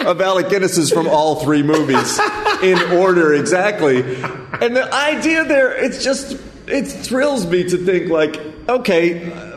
[0.06, 2.18] of Alec Guinness's from all three movies
[2.62, 3.98] in order exactly.
[4.60, 8.36] And the idea there, it's just, it thrills me to think like,
[8.68, 9.56] okay,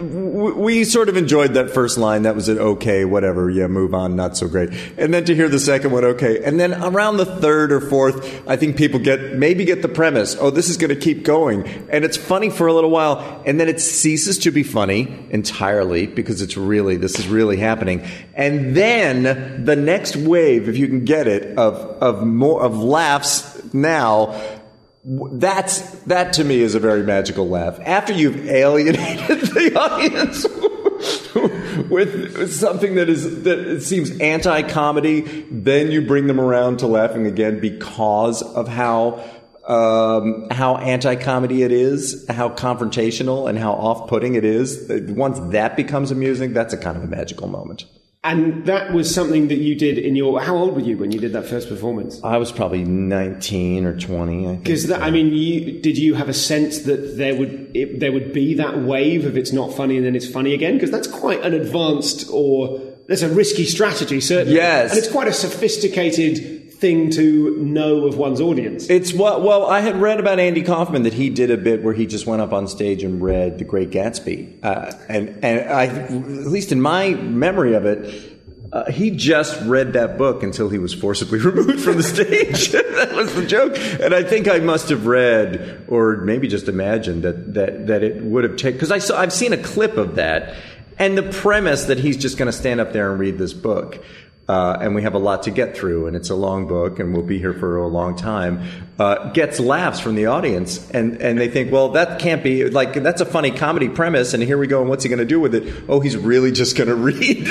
[0.52, 2.24] we sort of enjoyed that first line.
[2.24, 2.58] That was it.
[2.58, 3.50] Okay, whatever.
[3.50, 4.16] Yeah, move on.
[4.16, 4.70] Not so great.
[4.98, 6.44] And then to hear the second one, okay.
[6.44, 10.36] And then around the third or fourth, I think people get maybe get the premise.
[10.40, 13.60] Oh, this is going to keep going, and it's funny for a little while, and
[13.60, 18.06] then it ceases to be funny entirely because it's really this is really happening.
[18.34, 23.74] And then the next wave, if you can get it, of of more of laughs
[23.74, 24.62] now
[25.06, 27.80] that's that to me is a very magical laugh.
[27.82, 30.44] After you've alienated the audience
[31.90, 37.60] with, something that is that seems anti-comedy, then you bring them around to laughing again
[37.60, 39.24] because of how
[39.68, 44.90] um, how anti-comedy it is, how confrontational and how off-putting it is.
[45.10, 47.86] Once that becomes amusing, that's a kind of a magical moment.
[48.26, 50.40] And that was something that you did in your.
[50.40, 52.24] How old were you when you did that first performance?
[52.24, 54.56] I was probably nineteen or twenty.
[54.56, 58.32] Because I mean, you, did you have a sense that there would it, there would
[58.32, 60.76] be that wave of it's not funny and then it's funny again?
[60.76, 64.56] Because that's quite an advanced or that's a risky strategy, certainly.
[64.56, 68.90] Yes, and it's quite a sophisticated thing to know of one's audience.
[68.90, 71.94] It's what well, I had read about Andy Kaufman that he did a bit where
[71.94, 75.86] he just went up on stage and read The Great Gatsby, uh, and and I,
[75.86, 78.32] at least in my memory of it.
[78.74, 82.70] Uh, he just read that book until he was forcibly removed from the stage.
[82.72, 83.78] that was the joke.
[83.78, 88.24] And I think I must have read, or maybe just imagined that that that it
[88.24, 88.74] would have taken.
[88.74, 90.56] Because I saw, I've seen a clip of that,
[91.00, 94.04] and the premise that he's just going to stand up there and read this book.
[94.48, 97.14] Uh, and we have a lot to get through, and it's a long book, and
[97.14, 98.62] we'll be here for a long time.
[99.00, 102.94] Uh, gets laughs from the audience, and and they think, well, that can't be like
[102.94, 105.40] that's a funny comedy premise, and here we go, and what's he going to do
[105.40, 105.86] with it?
[105.88, 107.48] Oh, he's really just going to read.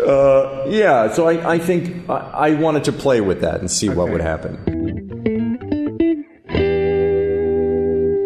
[0.00, 3.88] uh, yeah, so I, I think I, I, wanted to play with that and see
[3.88, 3.96] okay.
[3.96, 5.09] what would happen.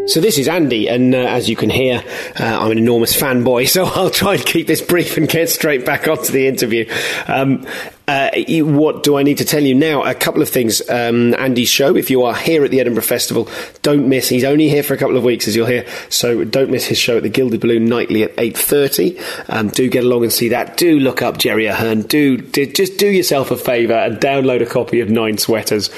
[0.06, 2.04] So this is Andy, and uh, as you can hear,
[2.38, 5.86] uh, I'm an enormous fanboy, so I'll try and keep this brief and get straight
[5.86, 6.92] back onto the interview.
[7.26, 7.66] Um,
[8.06, 8.28] uh,
[8.64, 10.04] what do I need to tell you now?
[10.04, 10.86] A couple of things.
[10.90, 13.48] Um, Andy's show, if you are here at the Edinburgh Festival,
[13.80, 14.28] don't miss.
[14.28, 16.98] He's only here for a couple of weeks, as you'll hear, so don't miss his
[16.98, 19.48] show at the Gilded Balloon nightly at 8.30.
[19.48, 20.76] Um, do get along and see that.
[20.76, 22.02] Do look up Jerry Ahern.
[22.02, 25.88] Do, do just do yourself a favour and download a copy of Nine Sweaters.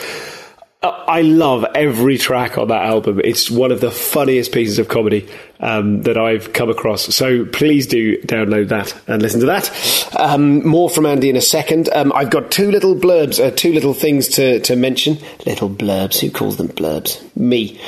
[0.88, 3.20] I love every track on that album.
[3.22, 5.28] It's one of the funniest pieces of comedy
[5.60, 7.14] um, that I've come across.
[7.14, 10.16] So please do download that and listen to that.
[10.18, 11.88] Um, more from Andy in a second.
[11.92, 15.18] Um, I've got two little blurbs, uh, two little things to, to mention.
[15.44, 16.20] Little blurbs.
[16.20, 17.22] Who calls them blurbs?
[17.36, 17.80] Me.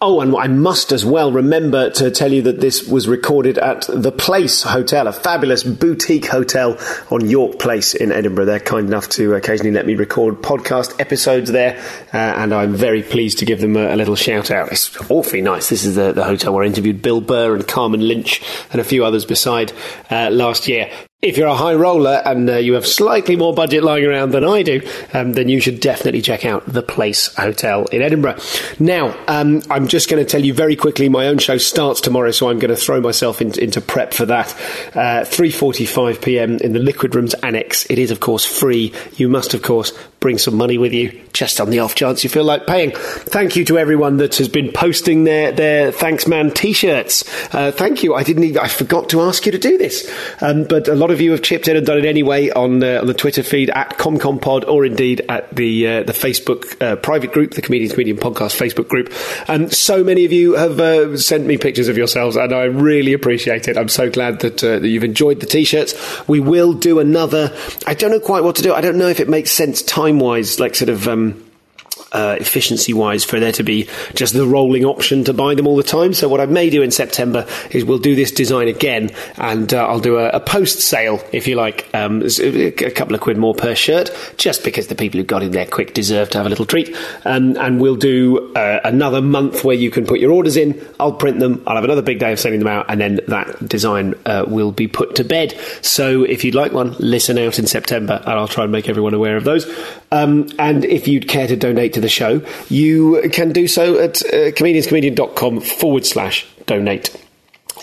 [0.00, 3.84] Oh, and I must as well remember to tell you that this was recorded at
[3.88, 6.78] the Place Hotel, a fabulous boutique hotel
[7.10, 8.44] on York Place in Edinburgh.
[8.44, 11.82] They're kind enough to occasionally let me record podcast episodes there,
[12.14, 14.70] uh, and I'm very pleased to give them a, a, little shout out.
[14.70, 15.68] It's awfully nice.
[15.68, 18.84] This is the, the, hotel where I interviewed Bill Burr and Carmen Lynch and a
[18.84, 19.72] few others beside
[20.10, 20.92] uh, last year.
[21.20, 24.44] If you're a high roller and uh, you have slightly more budget lying around than
[24.44, 24.80] I do,
[25.12, 28.36] um, then you should definitely check out the Place Hotel in Edinburgh.
[28.78, 31.08] Now, um, I'm just going to tell you very quickly.
[31.08, 34.26] My own show starts tomorrow, so I'm going to throw myself in, into prep for
[34.26, 34.54] that.
[34.94, 36.56] Uh, 3:45 p.m.
[36.58, 37.84] in the Liquid Rooms Annex.
[37.90, 38.94] It is, of course, free.
[39.16, 42.30] You must, of course, bring some money with you, just on the off chance you
[42.30, 42.92] feel like paying.
[42.92, 47.24] Thank you to everyone that has been posting their their thanks man t-shirts.
[47.52, 48.14] Uh, thank you.
[48.14, 48.44] I didn't.
[48.44, 50.08] Even, I forgot to ask you to do this,
[50.40, 53.00] um, but a lot of you have chipped in and done it anyway on uh,
[53.00, 57.32] on the Twitter feed at ComComPod or indeed at the uh, the Facebook uh, private
[57.32, 59.12] group, the Comedians Comedian Podcast Facebook group.
[59.48, 63.12] And so many of you have uh, sent me pictures of yourselves, and I really
[63.12, 63.76] appreciate it.
[63.76, 66.28] I'm so glad that, uh, that you've enjoyed the t-shirts.
[66.28, 67.56] We will do another.
[67.86, 68.74] I don't know quite what to do.
[68.74, 71.08] I don't know if it makes sense time wise, like sort of.
[71.08, 71.47] Um,
[72.12, 75.76] uh, efficiency wise for there to be just the rolling option to buy them all
[75.76, 76.14] the time.
[76.14, 79.86] So what I may do in September is we'll do this design again, and uh,
[79.86, 83.54] I'll do a, a post sale, if you like, um, a couple of quid more
[83.54, 86.50] per shirt, just because the people who got in there quick deserve to have a
[86.50, 86.96] little treat.
[87.24, 90.80] Um, and we'll do uh, another month where you can put your orders in.
[90.98, 91.62] I'll print them.
[91.66, 94.72] I'll have another big day of sending them out, and then that design uh, will
[94.72, 95.58] be put to bed.
[95.82, 99.14] So if you'd like one, listen out in September, and I'll try and make everyone
[99.14, 99.66] aware of those.
[100.10, 104.22] Um, and if you'd care to donate to the show, you can do so at
[104.26, 107.14] uh, comedianscomedian.com forward slash donate.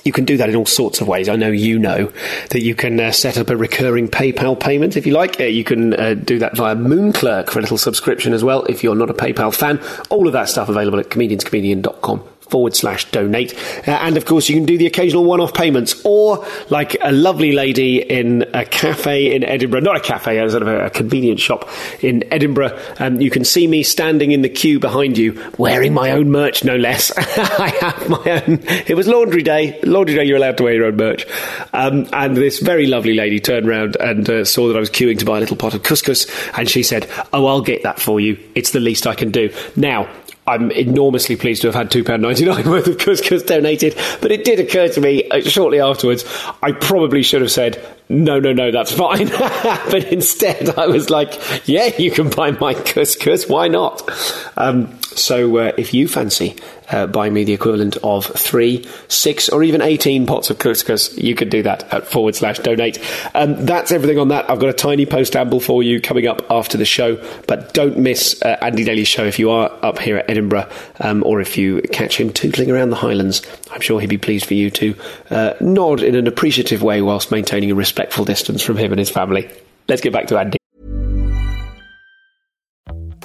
[0.04, 1.28] You can do that in all sorts of ways.
[1.30, 2.12] I know you know
[2.52, 5.40] that you can uh, set up a recurring PayPal payment if you like.
[5.40, 8.84] Uh, you can uh, do that via Moonclerk for a little subscription as well if
[8.84, 9.82] you're not a PayPal fan.
[10.10, 13.54] All of that stuff available at comedianscomedian.com forward slash donate.
[13.88, 17.12] Uh, and of course, you can do the occasional one off payments, or like a
[17.12, 20.90] lovely lady in a cafe in Edinburgh, not a cafe, a sort of a, a
[20.90, 21.70] convenience shop
[22.02, 22.80] in Edinburgh.
[23.00, 26.64] Um, you can see me standing in the queue behind you, wearing my own merch,
[26.64, 27.12] no less.
[27.18, 28.60] I have my own.
[28.88, 29.80] It was laundry day.
[29.84, 31.26] Laundry day, you're allowed to wear your own merch.
[31.74, 35.20] Um, and this very lovely lady turned around and uh, saw that I was queuing
[35.20, 36.28] to buy a little pot of couscous,
[36.58, 38.38] and she said, "Oh, I'll get that for you.
[38.56, 40.10] It's the least I can do." Now,
[40.48, 44.88] I'm enormously pleased to have had £2.99 worth of couscous donated, but it did occur
[44.90, 46.24] to me uh, shortly afterwards,
[46.62, 49.28] I probably should have said, no, no, no, that's fine.
[49.30, 54.10] but instead, I was like, yeah, you can buy my couscous, why not?
[54.58, 56.56] Um, so uh, if you fancy
[56.90, 61.36] uh, buying me the equivalent of three, six, or even 18 pots of couscous, you
[61.36, 63.00] could do that at forward slash donate.
[63.34, 64.50] Um, that's everything on that.
[64.50, 67.16] I've got a tiny post amble for you coming up after the show,
[67.48, 71.24] but don't miss uh, Andy Daly's show if you are up here at Edinburgh um,
[71.24, 73.42] or if you catch him tootling around the Highlands.
[73.72, 74.96] I'm sure he'd be pleased for you to
[75.30, 79.10] uh, nod in an appreciative way whilst maintaining a respectful distance from him and his
[79.10, 79.50] family.
[79.88, 80.58] Let's get back to Andy.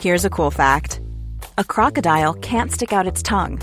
[0.01, 1.01] Here's a cool fact
[1.59, 3.61] a crocodile can't stick out its tongue.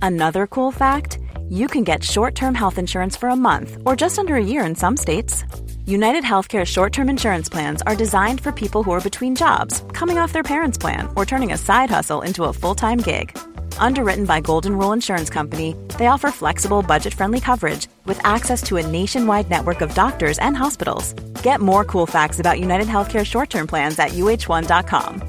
[0.00, 1.18] Another cool fact
[1.50, 4.64] you can get short term health insurance for a month or just under a year
[4.64, 5.44] in some states.
[5.84, 10.18] United Healthcare short term insurance plans are designed for people who are between jobs, coming
[10.18, 13.36] off their parents' plan, or turning a side hustle into a full time gig.
[13.78, 18.76] Underwritten by Golden Rule Insurance Company, they offer flexible, budget friendly coverage with access to
[18.76, 21.12] a nationwide network of doctors and hospitals.
[21.42, 25.22] Get more cool facts about United Healthcare short term plans at uh1.com.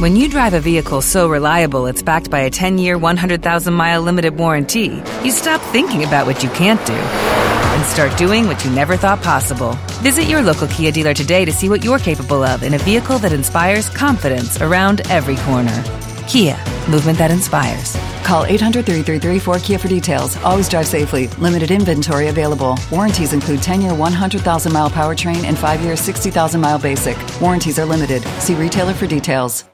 [0.00, 4.02] When you drive a vehicle so reliable it's backed by a 10 year, 100,000 mile
[4.02, 8.70] limited warranty, you stop thinking about what you can't do and start doing what you
[8.70, 9.72] never thought possible.
[10.02, 13.18] Visit your local Kia dealer today to see what you're capable of in a vehicle
[13.18, 15.84] that inspires confidence around every corner.
[16.30, 16.56] Kia,
[16.88, 17.96] movement that inspires.
[18.22, 20.36] Call 800 333 4KIA for details.
[20.44, 21.26] Always drive safely.
[21.38, 22.78] Limited inventory available.
[22.92, 27.18] Warranties include 10 year 100,000 mile powertrain and 5 year 60,000 mile basic.
[27.40, 28.22] Warranties are limited.
[28.38, 29.64] See retailer for details.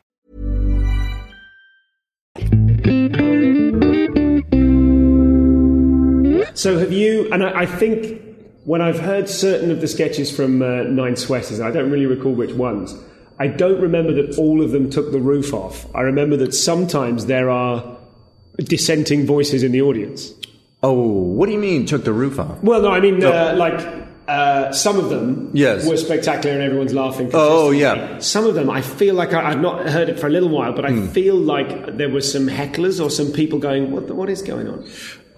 [6.54, 7.30] So have you?
[7.34, 8.22] And I, I think
[8.64, 12.32] when I've heard certain of the sketches from uh, Nine Sweaters, I don't really recall
[12.32, 12.94] which ones.
[13.38, 15.86] I don't remember that all of them took the roof off.
[15.94, 17.96] I remember that sometimes there are
[18.58, 20.32] dissenting voices in the audience.
[20.82, 22.62] Oh, what do you mean took the roof off?
[22.62, 24.04] Well, no, I mean uh, like.
[24.28, 25.88] Uh, some of them Yes.
[25.88, 27.30] were spectacular and everyone's laughing.
[27.32, 28.18] Oh, yeah.
[28.18, 30.72] Some of them, I feel like I, I've not heard it for a little while,
[30.72, 31.06] but I Hmm.
[31.10, 34.08] feel like there were some hecklers or some people going, "What?
[34.08, 34.84] The, what is going on?"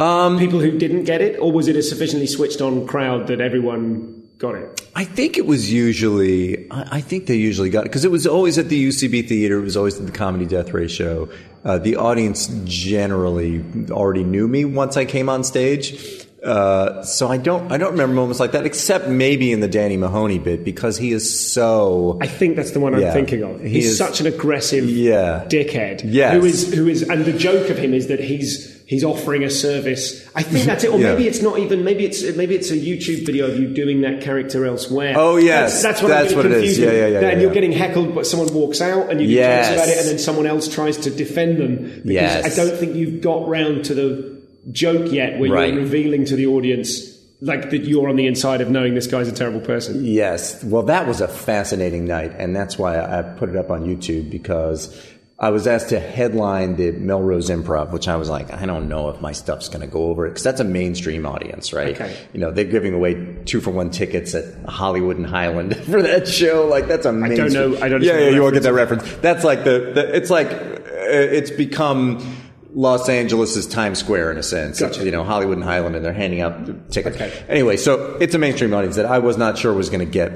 [0.01, 3.43] Um, People who didn't get it, or was it a sufficiently switched on crowd that
[3.43, 4.89] everyone got it?
[4.95, 8.27] I think it was usually, I I think they usually got it because it was
[8.27, 9.59] always at the UCB theater.
[9.59, 11.29] It was always at the Comedy Death Ray show.
[11.65, 16.25] Uh, the audience generally already knew me once I came on stage.
[16.43, 19.97] Uh, so I don't, I don't remember moments like that, except maybe in the Danny
[19.97, 22.17] Mahoney bit because he is so.
[22.23, 23.13] I think that's the one I'm Yeah.
[23.13, 23.61] thinking of.
[23.61, 25.47] He He's is- such an aggressive Yeah.
[25.49, 26.03] dickhead.
[26.05, 26.35] Yes.
[26.35, 29.51] Who is who is and the joke of him is that he's he's offering a
[29.51, 30.27] service.
[30.35, 30.91] I think that's it.
[30.91, 31.13] Or Yeah.
[31.13, 34.23] maybe it's not even maybe it's maybe it's a YouTube video of you doing that
[34.23, 35.13] character elsewhere.
[35.17, 35.83] Oh, yes.
[35.83, 36.59] That's, that's what, That's I'm what it is.
[36.77, 37.55] confused Yeah, yeah, yeah, That- yeah, And you're yeah.
[37.55, 39.73] getting heckled but someone walks out and you Yes.
[39.73, 41.77] about it and then someone else tries to defend them.
[41.77, 42.59] Because Yes.
[42.59, 44.39] I don't think you've got round to the
[44.73, 45.73] joke yet where Right.
[45.73, 49.29] you're revealing to the audience like that you're on the inside of knowing this guy's
[49.29, 50.05] a terrible person.
[50.05, 50.65] Yes.
[50.65, 54.29] Well, that was a fascinating night, and that's why I put it up on YouTube
[54.29, 54.93] because
[55.41, 59.09] I was asked to headline the Melrose Improv, which I was like, I don't know
[59.11, 61.95] if my stuff's going to go over it because that's a mainstream audience, right?
[61.95, 62.17] Okay.
[62.33, 66.27] You know, they're giving away two for one tickets at Hollywood and Highland for that
[66.27, 66.67] show.
[66.67, 69.05] Like that's a don't know- I don't Yeah, know yeah, you won't get that reference.
[69.19, 70.57] That's like the, the it's like uh,
[70.91, 72.37] it's become.
[72.75, 74.79] Los Angeles' Times Square in a sense.
[74.79, 75.03] Gotcha.
[75.03, 77.17] You know, Hollywood and Highland, and they're handing out tickets.
[77.17, 77.33] Okay.
[77.49, 80.31] Anyway, so it's a mainstream audience that I was not sure was going to get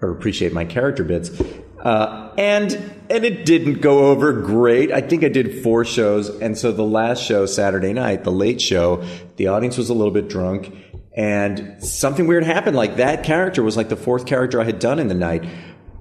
[0.00, 1.30] or appreciate my character bits.
[1.84, 2.72] Uh, and
[3.10, 4.90] and it didn't go over great.
[4.90, 8.60] I think I did four shows, and so the last show, Saturday night, the late
[8.60, 9.04] show,
[9.36, 10.74] the audience was a little bit drunk,
[11.14, 12.74] and something weird happened.
[12.74, 15.44] Like that character was like the fourth character I had done in the night,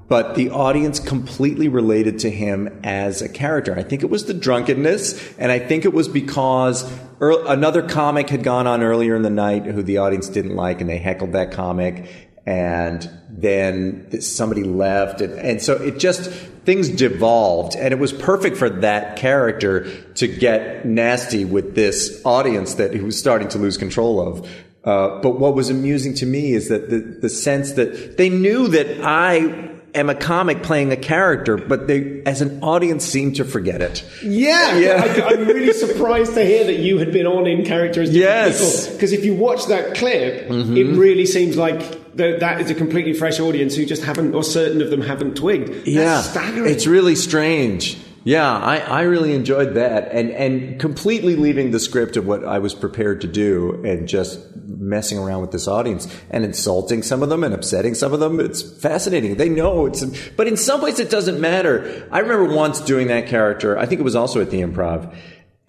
[0.08, 3.78] but the audience completely related to him as a character.
[3.78, 8.44] I think it was the drunkenness, and I think it was because another comic had
[8.44, 11.52] gone on earlier in the night who the audience didn't like, and they heckled that
[11.52, 12.06] comic,
[12.46, 16.30] and then somebody left, and, and so it just
[16.66, 22.76] things devolved, and it was perfect for that character to get nasty with this audience
[22.76, 24.50] that he was starting to lose control of.
[24.84, 28.68] Uh, but what was amusing to me is that the, the sense that they knew
[28.68, 33.46] that I am a comic playing a character, but they, as an audience, seem to
[33.46, 34.04] forget it.
[34.24, 35.26] Yeah, Yeah.
[35.30, 38.88] I, am really surprised to hear that you had been on in character as Yes.
[38.90, 40.78] Because if you watch that clip, Mhm.
[40.78, 41.82] it really seems like
[42.16, 45.36] that, that is a completely fresh audience who just haven't, or certain of them haven't
[45.36, 45.70] twigged.
[45.70, 46.72] That's yeah, staggering.
[46.72, 47.98] it's really strange.
[48.26, 52.60] Yeah, I, I really enjoyed that, and and completely leaving the script of what I
[52.60, 57.30] was prepared to do, and just messing around with this audience and insulting some of
[57.30, 58.40] them and upsetting some of them.
[58.40, 59.36] It's fascinating.
[59.36, 62.08] They know it's, but in some ways it doesn't matter.
[62.12, 63.78] I remember once doing that character.
[63.78, 65.14] I think it was also at the Improv.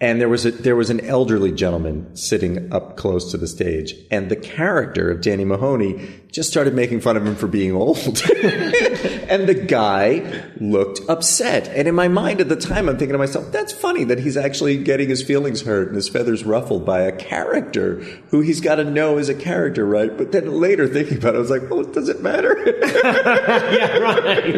[0.05, 3.95] And there was a, there was an elderly gentleman sitting up close to the stage,
[4.11, 7.97] and the character of Danny Mahoney just started making fun of him for being old.
[8.05, 11.69] and the guy looked upset.
[11.69, 14.37] And in my mind at the time, I'm thinking to myself, that's funny that he's
[14.37, 18.75] actually getting his feelings hurt and his feathers ruffled by a character who he's got
[18.75, 20.15] to know is a character, right?
[20.15, 22.55] But then later thinking about it, I was like, well, does it matter?
[22.93, 24.45] yeah, right.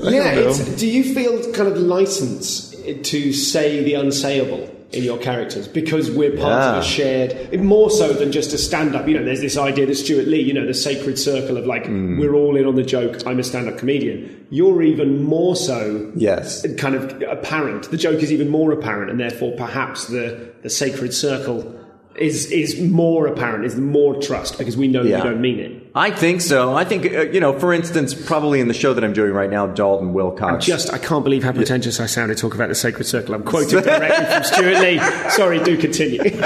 [0.00, 2.71] yeah, it's, do you feel kind of license
[3.04, 6.76] to say the unsayable in your characters because we're part Yeah.
[6.76, 9.08] of a shared, more so than just a stand-up.
[9.08, 11.86] You know, there's this idea that Stewart Lee, you know, the sacred circle of like
[11.86, 12.18] Hmm.
[12.18, 13.16] we're all in on the joke.
[13.26, 14.28] I'm a stand-up comedian.
[14.50, 16.66] You're even more so yes.
[16.76, 17.90] kind of apparent.
[17.90, 21.74] The joke is even more apparent, and therefore perhaps the the sacred circle.
[22.16, 25.18] Is is more apparent, is more trust because we know Yeah.
[25.18, 25.86] you don't mean it.
[25.94, 26.74] I think so.
[26.74, 29.50] I think, uh, you know, for instance, probably in the show that I'm doing right
[29.50, 30.64] now, Dalton Wilcox.
[30.64, 33.34] Just, I can't believe how pretentious I sounded talking about the sacred circle.
[33.34, 34.98] I'm quoting directly from Stewart Lee.
[35.30, 36.20] Sorry, do continue.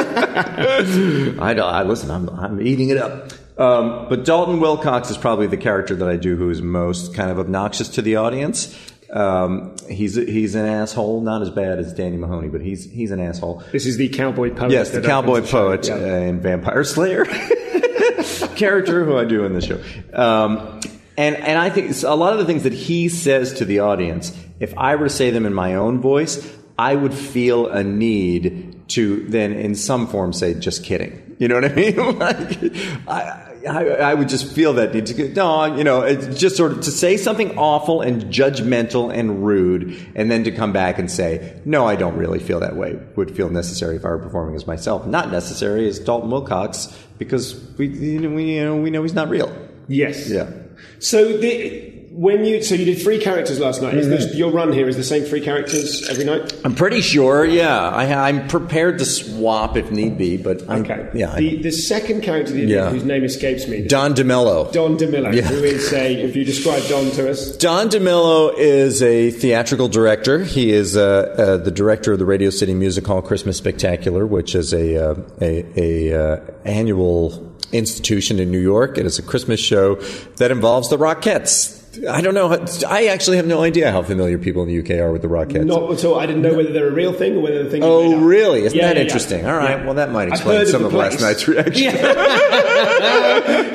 [1.40, 2.11] I, I listen.
[2.11, 3.33] I'm, I'm eating it up.
[3.59, 7.31] Um, but Dalton Wilcox is probably the character that I do who is most kind
[7.31, 8.76] of obnoxious to the audience.
[9.11, 13.21] Um, he's he's an asshole, not as bad as Danny Mahoney, but he's he's an
[13.21, 13.62] asshole.
[13.73, 14.73] This is the cowboy poet.
[14.73, 15.95] Yes, the cowboy poet Yeah.
[15.95, 17.25] uh, and vampire slayer
[18.57, 19.81] character who I do in the show.
[20.12, 20.81] Um,
[21.16, 24.37] and and I think a lot of the things that he says to the audience,
[24.61, 26.47] if I were to say them in my own voice,
[26.79, 31.57] I would feel a need to then, in some form, say "just kidding." You know
[31.57, 31.97] what I mean?
[32.19, 32.77] like,
[33.09, 36.57] I, I, I would just feel that need to go, no, you know, it's just
[36.57, 40.98] sort of to say something awful and judgmental and rude, and then to come back
[40.98, 42.98] and say, no, I don't really feel that way.
[43.16, 45.07] Would feel necessary if I were performing as myself.
[45.07, 46.87] Not necessary as Dalton Wilcox
[47.18, 49.55] because we, you know, we, you know, we know he's not real.
[49.88, 50.29] Yes.
[50.29, 50.50] Yeah.
[50.98, 51.86] So the,
[52.16, 53.92] when you so you did three characters last night.
[53.94, 56.50] Is this, your run here is the same three characters every night?
[56.64, 57.44] I'm pretty sure.
[57.44, 61.11] Yeah, I, I'm prepared to swap if need be, but I'm, Okay.
[61.12, 62.88] yeah, The, the second character that you did, Yeah.
[62.88, 64.72] whose name escapes me, Don DiMello.
[64.72, 65.42] Don DiMello, Yeah.
[65.42, 66.14] who is a.
[66.22, 70.42] If you describe Don to us, Don DiMello is a theatrical director.
[70.42, 74.55] He is uh, uh, the director of the Radio City Music Hall Christmas Spectacular, which
[74.55, 78.96] is a uh, a, a uh, annual institution in New York.
[78.96, 79.96] It is a Christmas show
[80.37, 81.76] that involves the Rockettes.
[82.09, 82.52] I don't know.
[82.88, 85.64] I actually have no idea how familiar people in the UK are with the Rockettes.
[85.64, 86.18] not all.
[86.18, 87.82] I didn't know whether they're a real thing or whether they're thing.
[87.85, 88.64] Oh, really?
[88.64, 89.02] Isn't Yeah, that yeah, yeah.
[89.06, 89.46] interesting?
[89.46, 89.78] All right.
[89.78, 89.85] Yeah.
[89.85, 91.94] Well, that might explain some the of last night's reaction.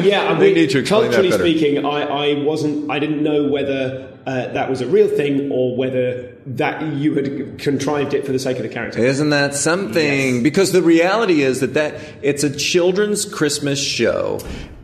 [0.06, 4.18] yeah, I mean, need to explain culturally speaking, I, I wasn't, I didn't know whether
[4.26, 8.40] uh, that was a real thing or whether that you had contrived it for the
[8.40, 9.00] sake of the character.
[9.00, 10.44] Isn't that something?
[10.44, 14.40] Because the reality is that, that it's a children's Christmas show.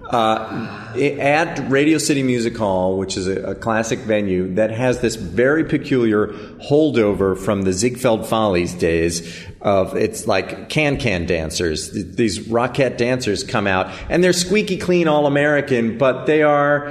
[0.10, 5.16] Uh, at Radio City Music Hall, which is a, a classic venue that has this
[5.16, 6.28] very peculiar
[6.70, 11.92] holdover from the Ziegfeld Follies days of it's like can-can dancers.
[11.92, 16.88] These Rockette dancers come out and they're squeaky clean all American, but they are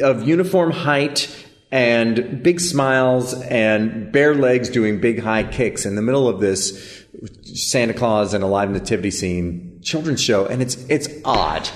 [0.00, 1.28] of uniform height
[1.70, 7.04] and big smiles and bare legs doing big high kicks in the middle of this
[7.42, 11.68] Santa Claus and a live nativity scene children's show, and it's it's odd.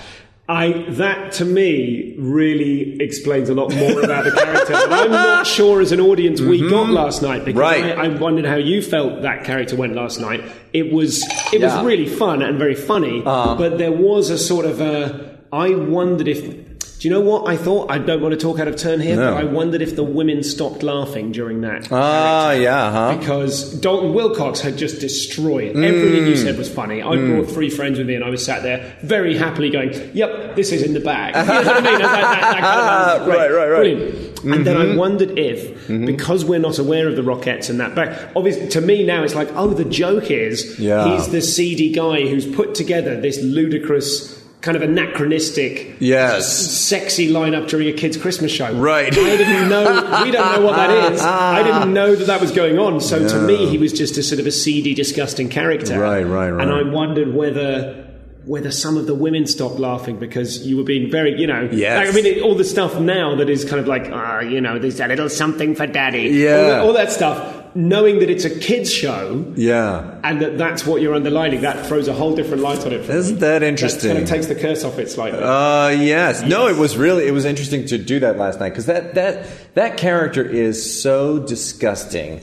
[0.51, 4.73] I that to me really explains a lot more about the character.
[4.73, 7.89] But I'm not sure as an audience we got last night because Mm-hmm.
[7.89, 7.99] Right.
[7.99, 10.43] I, I wondered how you felt that character went last night.
[10.73, 11.77] It was it Yeah.
[11.77, 15.39] Was really fun and very funny, but there was a sort of a.
[15.53, 16.68] I wondered if
[16.99, 17.91] Do you know what I thought?
[17.93, 19.33] I don't want to talk out of turn here, No.
[19.33, 21.87] but I wondered if the women stopped laughing during that.
[21.93, 23.17] Ah, yeah, huh?
[23.17, 27.01] Because Dalton Wilcox had just destroyed everything you said was funny.
[27.01, 27.37] I Mm.
[27.37, 30.73] brought three friends with me, and I was sat there very happily going, "Yep, this
[30.73, 31.95] is in the bag." You know what I mean?
[31.95, 33.79] I that, that kind of great, Right, right, right.
[33.79, 34.15] brilliant.
[34.45, 38.17] And then I wondered if, because we're not aware of the Rockettes and that back,
[38.37, 41.17] obviously to me now it's like, oh, the joke is Yeah.
[41.17, 44.38] he's the seedy guy who's put together this ludicrous.
[44.61, 46.53] Kind of anachronistic, Yes.
[46.53, 48.73] sexy lineup during a kid's Christmas show.
[48.73, 49.07] Right.
[49.07, 49.85] I didn't know.
[50.25, 51.21] We don't know what that is.
[51.23, 53.01] I didn't know that that was going on.
[53.01, 55.99] So to me, he was just a sort of a seedy, disgusting character.
[56.01, 56.61] Right, right, right.
[56.67, 58.05] And I wondered whether
[58.47, 61.99] whether some of the women stopped laughing because you were being very, you know, Yes.
[61.99, 64.59] like, I mean, it- all the stuff now that is kind of like, ah, you
[64.59, 66.31] know, there's a little something for daddy.
[66.31, 66.57] Yeah.
[66.57, 67.58] All, that- all that stuff.
[67.81, 70.17] Knowing that it's a kids show Yeah.
[70.25, 73.05] and that that's what you're underlining, that throws a whole different light on it.
[73.05, 73.41] For Isn't me.
[73.43, 74.11] that That interesting?
[74.11, 75.39] kind of takes the curse off it slightly.
[75.41, 76.43] Uh, yes.
[76.43, 79.47] No, it was really it was interesting to do that last night because that that
[79.75, 82.41] that character is so disgusting,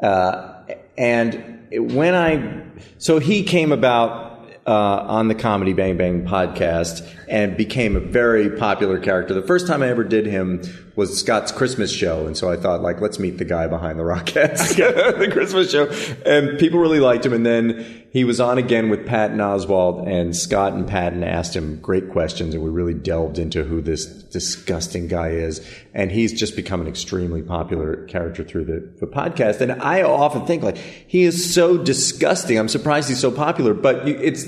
[0.00, 0.52] uh,
[0.96, 2.62] and when I
[2.98, 4.26] so he came about.
[4.66, 9.34] Uh, on the Comedy Bang Bang podcast and became a very popular character.
[9.34, 10.62] The first time I ever did him
[10.96, 12.26] was Scott's Christmas show.
[12.26, 14.74] And so I thought, like, let's meet the guy behind the Rockettes,
[15.18, 15.88] the Christmas show.
[16.26, 17.32] And people really liked him.
[17.32, 21.78] And then he was on again with Patton Oswalt and Scott and Patton asked him
[21.80, 25.64] great questions and we really delved into who this disgusting guy is.
[25.94, 29.60] And he's just become an extremely popular character through the, the podcast.
[29.60, 32.58] And I often think like, he is so disgusting.
[32.58, 34.44] I'm surprised he's so popular, but it's,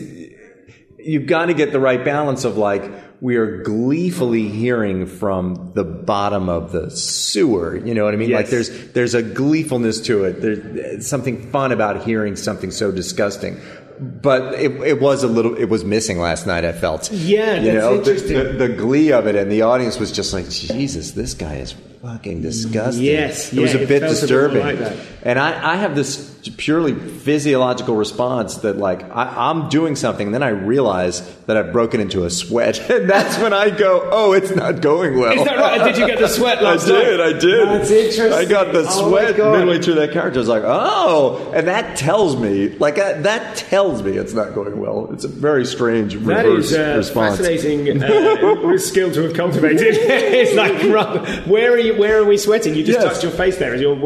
[1.05, 2.91] you've got to get the right balance of like
[3.21, 8.31] we are gleefully hearing from the bottom of the sewer you know what i mean?
[8.31, 10.41] Like there's there's a gleefulness to it.
[10.41, 13.61] There's something fun about hearing something so disgusting.
[14.01, 17.11] But it, it was a little it was missing last night i felt.
[17.13, 20.49] Yeah, you know the, the, the glee of it and the audience was just like
[20.49, 24.59] jesus this guy is fucking disgusting Yes, it was yeah, a felt a bit disturbing
[24.59, 24.97] more like that.
[25.23, 30.35] and I, I have this purely physiological response that like I, I'm doing something, and
[30.35, 34.33] then I realize that I've broken into a sweat, and that's when I go, "Oh,
[34.33, 35.85] it's not going well." Is that right?
[35.85, 37.21] Did you get the sweat last I did.
[37.21, 37.27] night?
[37.37, 37.69] I did.
[37.69, 38.33] That's interesting.
[38.33, 40.39] I got the Oh sweat midway through that character.
[40.39, 44.55] I was like, "Oh," and that tells me, like uh, that tells me it's not
[44.55, 45.11] going well.
[45.13, 47.37] It's a very strange That reverse is uh, response.
[47.37, 49.83] fascinating uh, skill to have cultivated.
[49.91, 51.90] it's like, where are you?
[51.99, 52.75] Where are we sweating?
[52.75, 53.05] You just Yes.
[53.13, 53.75] touched your face there.
[53.75, 53.97] Is your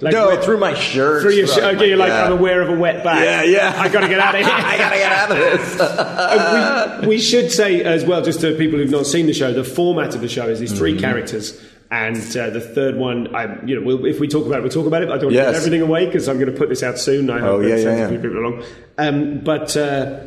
[0.00, 1.22] like No, through my shirt.
[1.22, 1.74] through your shirt?
[1.76, 2.24] Okay, you're like yeah.
[2.26, 3.22] I'm aware of a wet back.
[3.24, 3.74] Yeah, yeah.
[3.80, 4.50] I got to get out of here.
[4.54, 5.80] I gotta get out of this.
[6.24, 9.52] Uh, we, we should say as well, just to people who've not seen the show,
[9.52, 10.78] the format of the show is these Mm-hmm.
[10.78, 11.60] 3 characters.
[11.90, 14.72] And uh, the third one, I, you know, we'll, if we talk about it, we'll
[14.72, 15.10] talk about it.
[15.10, 15.46] I don't want to Yes.
[15.54, 17.30] give everything away because I'm going to put this out soon.
[17.30, 18.04] I Oh, hope yeah, it yeah, yeah.
[18.04, 18.64] a few people along.
[18.98, 20.20] Um, but uh,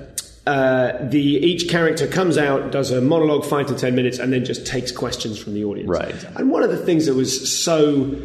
[0.47, 4.45] uh, the each character comes out, does a monologue, five to ten minutes, and then
[4.45, 5.89] just takes questions from the audience.
[5.89, 6.23] Right.
[6.37, 7.31] And one of the things that was
[7.63, 8.17] so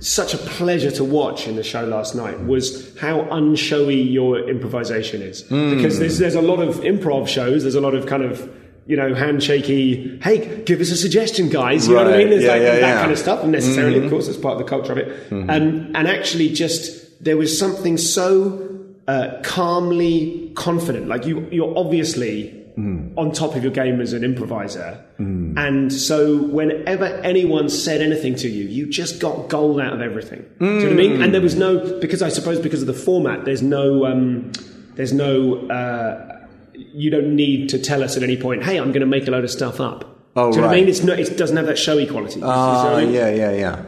[0.00, 5.22] such a pleasure to watch in the show last night was how unshowy your improvisation
[5.22, 5.42] is.
[5.48, 5.76] Hmm.
[5.76, 8.50] Because there's there's a lot of improv shows, there's a lot of kind of
[8.86, 11.86] you know, handshaky, hey, give us a suggestion, guys.
[11.86, 12.30] You know what I mean?
[12.30, 13.00] There's Yeah, like yeah, that yeah.
[13.00, 13.42] kind of stuff.
[13.42, 15.30] And necessarily, of course, it's part of the culture of it.
[15.30, 18.67] Um, and actually, just there was something so
[19.08, 21.08] uh, calmly confident.
[21.08, 22.54] Like you, you're obviously
[23.16, 25.04] on top of your game as an improviser.
[25.18, 30.46] And so whenever anyone said anything to you, you just got gold out of everything.
[30.60, 31.22] Do you know what I mean?
[31.22, 34.52] And there was no, because I suppose because of the format, there's no, um,
[34.94, 39.00] there's no, uh, you don't need to tell us at any point, hey, I'm going
[39.00, 40.04] to make a load of stuff up.
[40.36, 40.88] Oh, Do you know what I mean?
[40.88, 42.34] It's not, it doesn't have that showy quality.
[42.36, 43.12] You see what I Oh, mean?
[43.12, 43.86] yeah, yeah, yeah.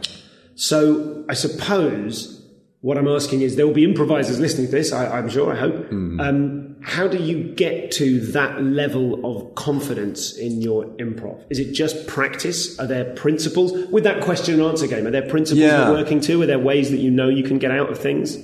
[0.55, 2.40] So I suppose
[2.81, 5.55] what I'm asking is there will be improvisers listening to this, I, I'm sure, I
[5.55, 5.87] hope.
[5.89, 6.19] Hmm.
[6.19, 11.43] Um, how do you get to that level of confidence in your improv?
[11.51, 12.79] Is it just practice?
[12.79, 13.71] Are there principles?
[13.91, 15.85] With that question and answer game, are there principles Yeah.
[15.89, 16.41] you're working to?
[16.41, 18.37] Are there ways that you know you can get out of things?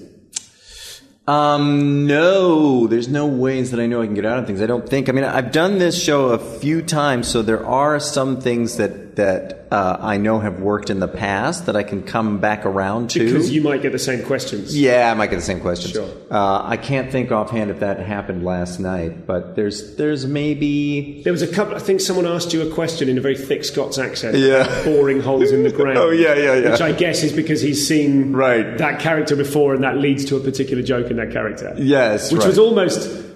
[1.27, 4.61] Um, no, there's no ways that I know I can get out of things.
[4.61, 5.09] I don't think.
[5.09, 9.06] I mean, I've done this show a few times, so there are some things that
[9.18, 13.09] that uh, I know have worked in the past that I can come back around
[13.11, 13.20] to.
[13.26, 14.78] Because you might get the same questions.
[14.78, 15.93] yeah, I might get the same questions.
[15.93, 16.09] Sure.
[16.32, 21.34] Uh, I can't think offhand if that happened last night, but there's there's maybe There
[21.34, 21.76] was a couple.
[21.76, 24.38] I think someone asked you a question in a very thick Scots accent.
[24.38, 24.84] Yeah.
[24.86, 25.97] Boring holes in the ground.
[25.97, 26.72] Oh, yeah, yeah, yeah.
[26.72, 28.78] Which I guess is because he's seen Right.
[28.78, 31.74] that character before, and that leads to a particular joke in that character.
[31.78, 32.47] Yes, which right.
[32.47, 33.26] was almost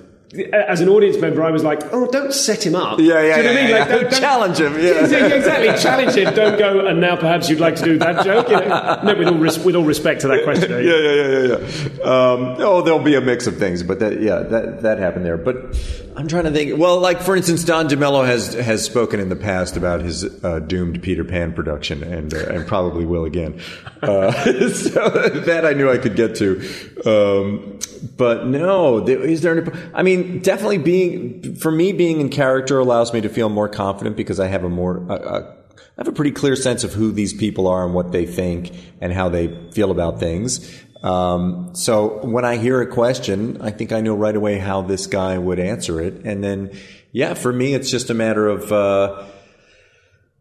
[0.54, 3.42] as an audience member, I was like, "Oh, don't set him up." Yeah, yeah, Do
[3.42, 3.70] you know what I yeah, mean?
[3.70, 3.96] yeah, Like, yeah.
[3.96, 4.82] don't, don't- Challenge him, yeah.
[5.08, 5.84] Yeah, exactly.
[5.84, 6.34] Challenge him.
[6.34, 6.86] Don't go.
[6.88, 8.48] And now, perhaps you'd like to do that joke.
[8.50, 9.00] You know?
[9.04, 10.72] No, with all res- with all respect to that question.
[10.72, 12.04] yeah, yeah, yeah, yeah, yeah.
[12.04, 15.38] Um, oh, there'll be a mix of things, but that, yeah, that that happened there.
[15.38, 15.76] But
[16.16, 16.78] I'm trying to think.
[16.78, 20.59] Well, like for instance, Don DiMello has has spoken in the past about his uh,
[20.59, 23.62] doomed Peter Pan production, and uh, and probably will again.
[24.01, 24.32] Uh,
[24.70, 26.59] so that I knew I could get to.
[27.05, 27.80] Um,
[28.18, 29.72] but no, is there any?
[29.93, 34.18] I mean, definitely being for me, being in character allows me to feel more confident
[34.18, 35.05] because I have a more.
[35.09, 35.55] Uh, uh,
[35.97, 38.74] I have a pretty clear sense of who these people are and what they think
[39.01, 40.59] and how they feel about things.
[41.04, 45.08] Um, so when I hear a question, I think I know right away how this
[45.08, 46.22] guy would answer it.
[46.26, 46.78] And then,
[47.12, 49.24] yeah, for me, it's just a matter of, uh,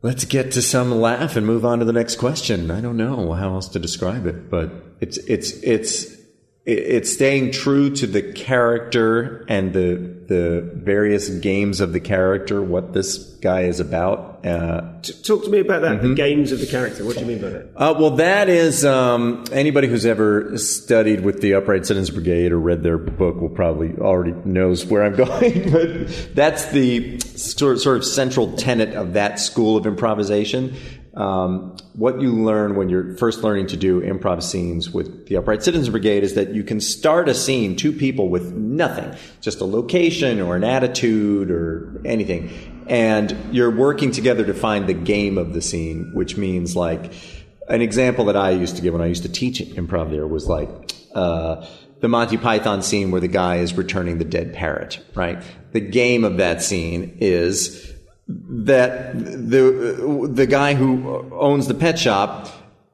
[0.02, 2.70] let's get to some laugh and move on to the next question.
[2.70, 6.19] I don't know how else to describe it, but it's, it's, it's,
[6.66, 12.92] it's staying true to the character and the the various games of the character, what
[12.92, 14.46] this guy is about.
[14.46, 14.82] Uh,
[15.24, 15.98] Talk to me about that.
[15.98, 16.10] Mm-hmm.
[16.10, 17.04] The games of the character.
[17.04, 17.66] What do you mean by that?
[17.74, 22.60] uh, well, that is um, anybody who's ever studied with the Upright Citizens Brigade or
[22.60, 25.72] read their book will probably already knows where I'm going.
[25.72, 30.76] but that's the sort sort of central tenet of that school of improvisation.
[31.20, 35.62] Um, what you learn when you're first learning to do improv scenes with the Upright
[35.62, 39.66] Citizens Brigade is that you can start a scene, two people with nothing, just a
[39.66, 45.52] location or an attitude or anything, and you're working together to find the game of
[45.52, 47.12] the scene, which means like
[47.68, 50.48] an example that I used to give when I used to teach improv there was
[50.48, 50.70] like
[51.14, 51.66] uh,
[52.00, 55.42] the Monty Python scene where the guy is returning the dead parrot, right?
[55.72, 57.89] The game of that scene is
[58.64, 62.48] that the the guy who owns the pet shop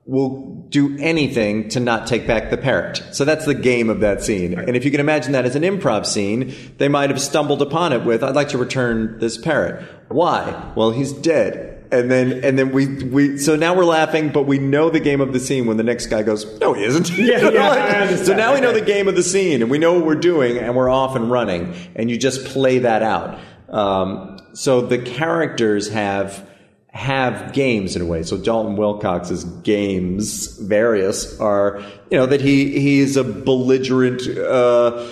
[0.06, 3.02] will do anything to not take back the parrot.
[3.12, 4.58] So that's the game of that scene.
[4.58, 7.92] And if you can imagine that as an improv scene, they might have stumbled upon
[7.92, 9.84] it with, I'd like to return this parrot.
[10.08, 10.72] Why?
[10.76, 11.72] Well, he's dead.
[11.90, 15.20] And then, and then we, we, so now we're laughing, but we know the game
[15.20, 17.16] of the scene when the next guy goes, no, he isn't.
[17.16, 20.04] Yeah, yeah, so now we know the game of the scene and we know what
[20.04, 23.40] we're doing and we're off and running and you just play that out.
[23.68, 26.48] Um, so the characters have
[26.88, 28.22] have games in a way.
[28.22, 34.26] So Dalton Wilcox's games, various, are you know that he he is a belligerent.
[34.26, 35.06] Uh,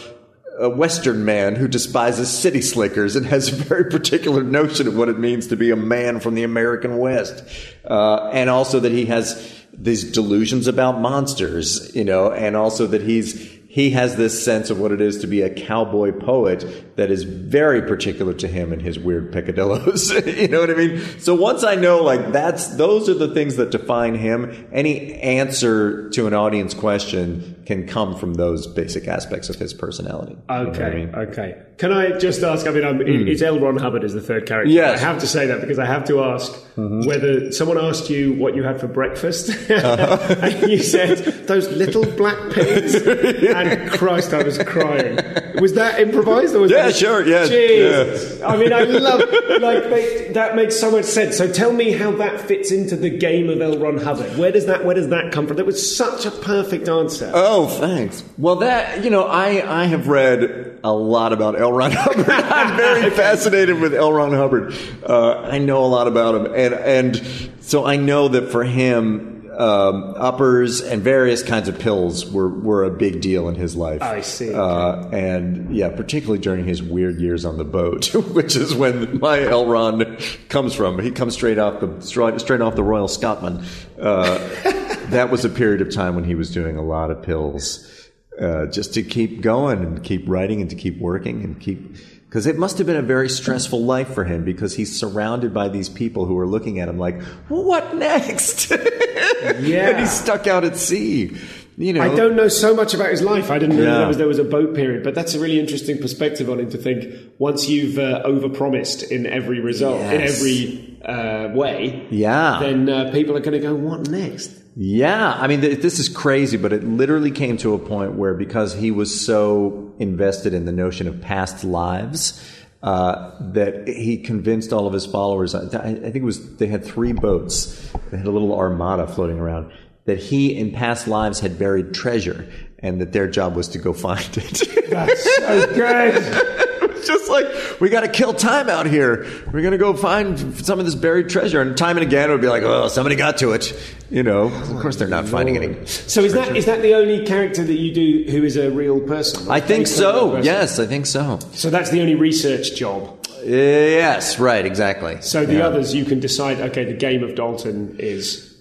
[0.56, 5.08] a Western man who despises city slickers and has a very particular notion of what
[5.08, 7.42] it means to be a man from the American West,
[7.90, 13.02] uh, and also that he has these delusions about monsters, you know, and also that
[13.02, 13.34] he's
[13.74, 17.24] he has this sense of what it is to be a cowboy poet that is
[17.24, 20.10] very particular to him and his weird picadillos.
[20.40, 20.98] you know what I mean?
[21.18, 26.08] So once I know like that's those are the things that define him, any answer
[26.10, 30.32] to an audience question can come from those basic aspects of his personality.
[30.48, 31.14] You know Okay, I mean?
[31.14, 31.62] Okay.
[31.78, 32.66] Can I just ask?
[32.68, 33.58] I mean, I'm, it's L.
[33.58, 34.70] Ron Hubbard is the third character.
[34.70, 35.00] Yes.
[35.00, 37.06] I have to say that because I have to ask Mm-hmm.
[37.06, 40.34] whether someone asked you what you had for breakfast, Uh-huh.
[40.42, 45.14] and you said those little black pigs, and Christ, I was crying.
[45.60, 46.83] Was that improvised or was Yeah, that?
[46.90, 48.42] Sure, yeah, Jeez.
[48.44, 49.20] I mean, I love
[49.60, 51.36] like they, that makes so much sense.
[51.36, 53.78] So tell me how that fits into the game of L.
[53.78, 54.36] Ron Hubbard.
[54.38, 55.56] Where does that Where does that come from?
[55.56, 57.30] That was such a perfect answer.
[57.34, 58.24] Oh, thanks.
[58.38, 61.72] Well, that you know, I I have read a lot about L.
[61.72, 62.28] Ron Hubbard.
[62.28, 64.12] I'm very fascinated with L.
[64.12, 64.74] Ron Hubbard.
[65.06, 69.33] Uh, I know a lot about him, and and so I know that for him.
[69.56, 74.02] Um, uppers and various kinds of pills were, were a big deal in his life.
[74.02, 74.52] I see.
[74.52, 79.40] Uh, and yeah, particularly during his weird years on the boat, which is when my
[79.42, 79.66] L.
[79.66, 80.16] Ron
[80.48, 80.98] comes from.
[80.98, 83.64] He comes straight off the straight, straight off the Royal Scotman.
[83.98, 84.38] Uh,
[85.10, 88.66] that was a period of time when he was doing a lot of pills, uh,
[88.66, 91.96] just to keep going and keep writing and to keep working and keep.
[92.34, 95.68] Because it must have been a very stressful life for him because he's surrounded by
[95.68, 98.70] these people who are looking at him like, what next?
[98.72, 98.76] Yeah.
[99.90, 101.36] and he's stuck out at sea.
[101.78, 103.52] You know, I don't know so much about his life.
[103.52, 103.98] I didn't know Yeah.
[103.98, 106.70] there was there was a boat period, but that's a really interesting perspective on him
[106.70, 107.04] to think.
[107.38, 112.58] Once you've uh, overpromised in every result, in every uh, way, Yeah.
[112.60, 116.08] then uh, people are going to go, "What next?" Yeah, I mean, th- this is
[116.08, 120.64] crazy, but it literally came to a point where because he was so invested in
[120.64, 122.40] the notion of past lives,
[122.84, 125.54] uh, that he convinced all of his followers.
[125.54, 127.90] I, I think it was they had three boats.
[128.10, 129.72] They had a little armada floating around.
[130.04, 132.46] That he, in past lives, had buried treasure,
[132.80, 134.90] and that their job was to go find it.
[134.90, 136.64] That's so good.
[137.06, 137.46] just like,
[137.84, 139.26] we got to kill time out here.
[139.52, 141.60] We're going to go find some of this buried treasure.
[141.60, 143.78] And time and again, it would be like, oh, somebody got to it.
[144.10, 145.84] You know, of course, they're not finding any.
[145.84, 149.00] So is that is that the only character that you do who is a real
[149.00, 149.50] person?
[149.50, 150.50] I think Based on a real so.
[150.50, 151.38] Yes, I think so.
[151.52, 153.26] So that's the only research job.
[153.44, 155.20] Yes, right, exactly.
[155.20, 155.66] So the Yeah.
[155.66, 156.60] others, you can decide.
[156.60, 158.56] Okay, the game of Dalton is,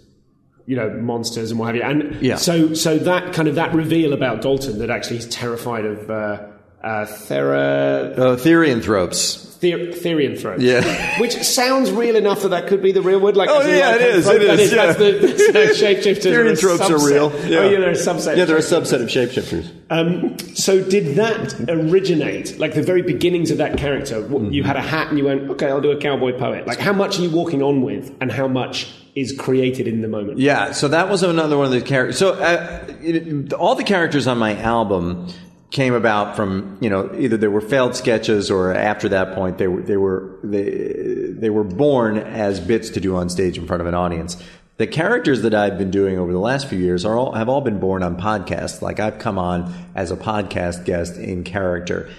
[0.65, 1.83] you know, monsters and what have you.
[1.83, 2.35] And Yeah.
[2.35, 6.39] so, so that kind of that reveal about Dalton that actually he's terrified of uh,
[6.83, 9.49] uh, Thera, Uh, Therianthropes.
[9.59, 10.59] Ther- Therianthropes.
[10.59, 11.19] Yeah.
[11.21, 13.37] which sounds real enough that that could be the real word.
[13.37, 15.09] Like, Oh, yeah, like, it is, it is, That's yeah.
[15.11, 16.35] the, that's the shapeshifters.
[16.35, 17.09] are a Therianthropes are subset.
[17.09, 17.31] real.
[17.33, 18.35] Oh, yeah, they're a subset.
[18.35, 19.71] Yeah, they're a subset of shapeshifters.
[19.89, 24.21] Um, so did that originate, like the very beginnings of that character?
[24.21, 26.67] w You had a hat and you went, okay, I'll do a cowboy poet.
[26.67, 30.07] Like, how much are you walking on with, and how much is created in the
[30.09, 30.39] moment?
[30.39, 32.17] Yeah, so that was another one of the characters.
[32.17, 35.27] So uh, it, all the characters on my album
[35.73, 39.67] came about from you know either they were failed sketches or after that point they
[39.67, 43.81] were they were they, they were born as bits to do on stage in front
[43.81, 44.41] of an audience.
[44.77, 47.61] The characters that I've been doing over the last few years are all have all
[47.61, 48.81] been born on podcasts.
[48.81, 52.09] Like I've come on as a podcast guest in character.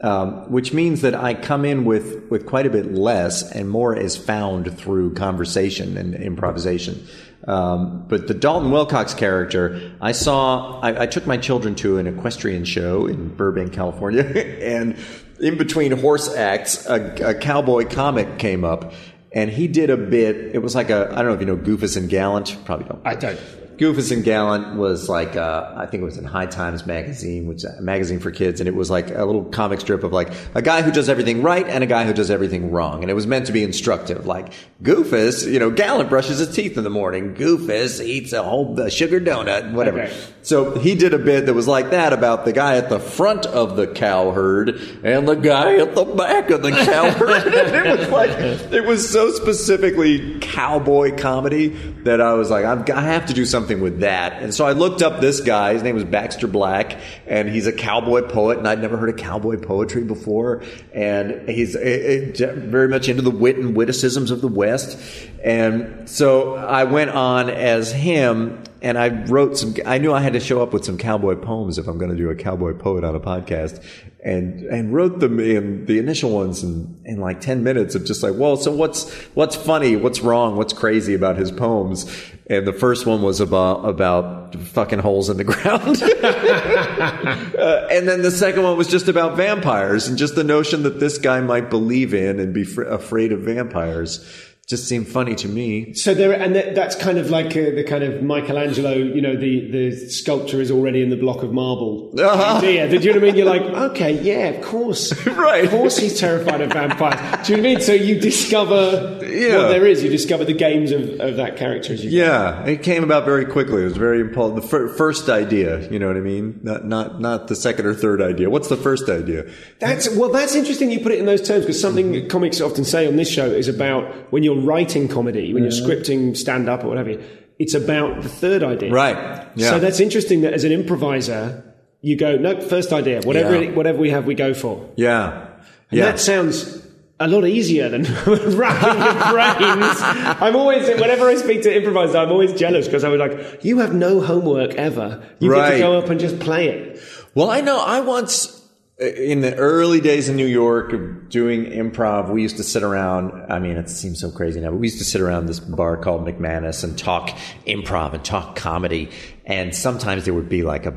[0.00, 3.96] Um, which means that I come in with, with quite a bit less and more
[3.96, 7.04] is found through conversation and improvisation.
[7.48, 12.06] Um, but the Dalton Wilcox character, I saw, I, I took my children to an
[12.06, 14.98] equestrian show in Burbank, California, and
[15.40, 18.92] in between horse acts, a, a cowboy comic came up
[19.32, 20.54] and he did a bit.
[20.54, 23.00] It was like a, I don't know if you know Goofus and Gallant, probably don't.
[23.06, 23.40] I don't.
[23.78, 27.64] Goofus and Gallant was like uh, I think it was in Highlights magazine, which is
[27.64, 30.62] a magazine for kids, and it was like a little comic strip of like a
[30.62, 33.26] guy who does everything right and a guy who does everything wrong, and it was
[33.26, 34.26] meant to be instructive.
[34.26, 34.52] Like
[34.82, 37.34] Goofus, you know, Gallant brushes his teeth in the morning.
[37.34, 40.02] Goofus eats a whole sugar donut, whatever.
[40.02, 40.16] Okay.
[40.42, 43.46] So he did a bit that was like that about the guy at the front
[43.46, 44.70] of the cow herd
[45.04, 47.46] and the guy at the back of the cow herd.
[47.46, 48.30] it was like
[48.72, 51.68] it was so specifically cowboy comedy
[52.04, 54.42] that I was like, I've, I have to do something with that.
[54.42, 55.74] And so I looked up this guy.
[55.74, 59.16] His name was Baxter Black, and he's a cowboy poet, and I'd never heard of
[59.16, 60.62] cowboy poetry before.
[60.92, 64.98] And he's eh, eh, very much into the wit and witticisms of the West.
[65.44, 69.74] And so I went on as him and I wrote some.
[69.84, 72.16] I knew I had to show up with some cowboy poems if I'm going to
[72.16, 73.82] do a cowboy poet on a podcast,
[74.24, 78.22] and and wrote them in the initial ones in, in like ten minutes of just
[78.22, 82.06] like, well, so what's what's funny, what's wrong, what's crazy about his poems,
[82.46, 86.02] and the first one was about about fucking holes in the ground,
[87.58, 91.00] uh, and then the second one was just about vampires and just the notion that
[91.00, 94.24] this guy might believe in and be fr- afraid of vampires.
[94.68, 95.94] Just seemed funny to me.
[95.94, 98.92] So there, and that, that's kind of like uh, the kind of Michelangelo.
[98.92, 102.12] You know, the the sculpture is already in the block of marble.
[102.20, 102.58] Uh-huh.
[102.58, 102.86] idea.
[102.86, 103.36] Do you know what I mean?
[103.36, 103.62] You're like,
[103.92, 105.64] okay, yeah, of course, Right.
[105.64, 107.46] Of course, he's terrified of vampires.
[107.46, 107.80] Do you know what I mean?
[107.80, 109.56] So you discover Yeah.
[109.56, 110.02] what there is.
[110.02, 112.10] You discover the games of, of that character as you.
[112.10, 112.16] go.
[112.16, 113.82] Yeah, it came about very quickly.
[113.82, 114.60] It was very important.
[114.62, 116.60] The fir- first idea, you know what I mean?
[116.62, 118.50] Not not not the second or third idea.
[118.50, 119.46] What's the first idea?
[119.78, 120.30] That's well.
[120.30, 120.90] That's interesting.
[120.90, 122.28] You put it in those terms because something Mm-hmm.
[122.28, 125.90] comics often say on this show is about when you're writing comedy, when you're mm-hmm.
[125.90, 127.16] scripting stand up or whatever.
[127.58, 129.16] It's about the third idea, Right.
[129.56, 129.70] Yeah.
[129.70, 131.64] So that's interesting that as an improviser,
[132.02, 133.20] you go no first idea.
[133.22, 133.70] Whatever Yeah.
[133.70, 134.88] it- whatever we have, we go for.
[134.96, 135.46] Yeah,
[135.90, 136.04] And yeah.
[136.04, 136.82] that sounds
[137.20, 139.98] a lot easier than racking your brains.
[140.40, 143.78] I'm always, whenever I speak to improvisers, I'm always jealous because I was like, you
[143.78, 145.20] have no homework ever.
[145.40, 145.70] You get Right.
[145.72, 147.00] to go up and just play it.
[147.34, 147.80] Well, I know.
[147.80, 148.57] I once,
[148.98, 150.90] in the early days in New York
[151.28, 153.30] doing improv, we used to sit around.
[153.50, 155.96] I mean, it seems so crazy now, but we used to sit around this bar
[155.96, 157.30] called McManus and talk
[157.66, 159.10] improv and talk comedy.
[159.46, 160.94] And sometimes there would be like a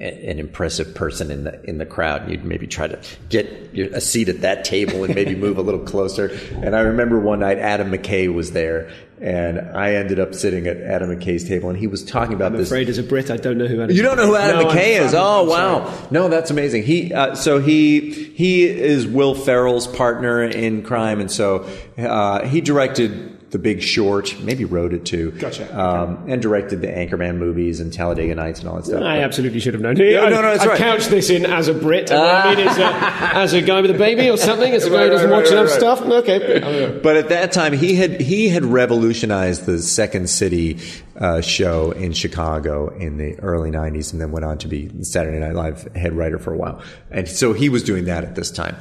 [0.00, 2.22] an impressive person in the in the crowd.
[2.22, 2.98] And you'd maybe try to
[3.28, 6.36] get your, a seat at that table and maybe move a little closer.
[6.62, 10.80] And I remember one night Adam McKay was there, and I ended up sitting at
[10.80, 12.68] Adam McKay's table, and he was talking about I'm this.
[12.68, 14.68] afraid as a Brit, I don't know who Adam You don't know who Adam No,
[14.68, 15.14] McKay is?
[15.14, 16.08] Oh wow!
[16.10, 16.82] No, that's amazing.
[16.82, 21.68] He uh, so he he is Will Ferrell's partner in crime, and so
[21.98, 25.30] uh, he directed The Big Short, maybe wrote it too.
[25.30, 25.66] Gotcha.
[25.80, 29.02] Um, and directed the Anchorman movies and Talladega Nights and all that stuff.
[29.02, 29.96] I But- absolutely should have known.
[29.96, 30.78] Yeah, I, no, no, that's I right.
[30.78, 32.10] couched this in as a Brit.
[32.10, 32.90] I mean is, uh,
[33.34, 35.68] as a guy with a baby or something, as a guy who doesn't watch enough
[35.68, 36.02] stuff.
[36.02, 36.98] Okay.
[37.02, 40.78] But at that time, he had he had revolutionized the Second City
[41.16, 45.38] uh, show in Chicago in the early '90s, and then went on to be Saturday
[45.38, 46.82] Night Live head writer for a while.
[47.12, 48.76] And so he was doing that at this time.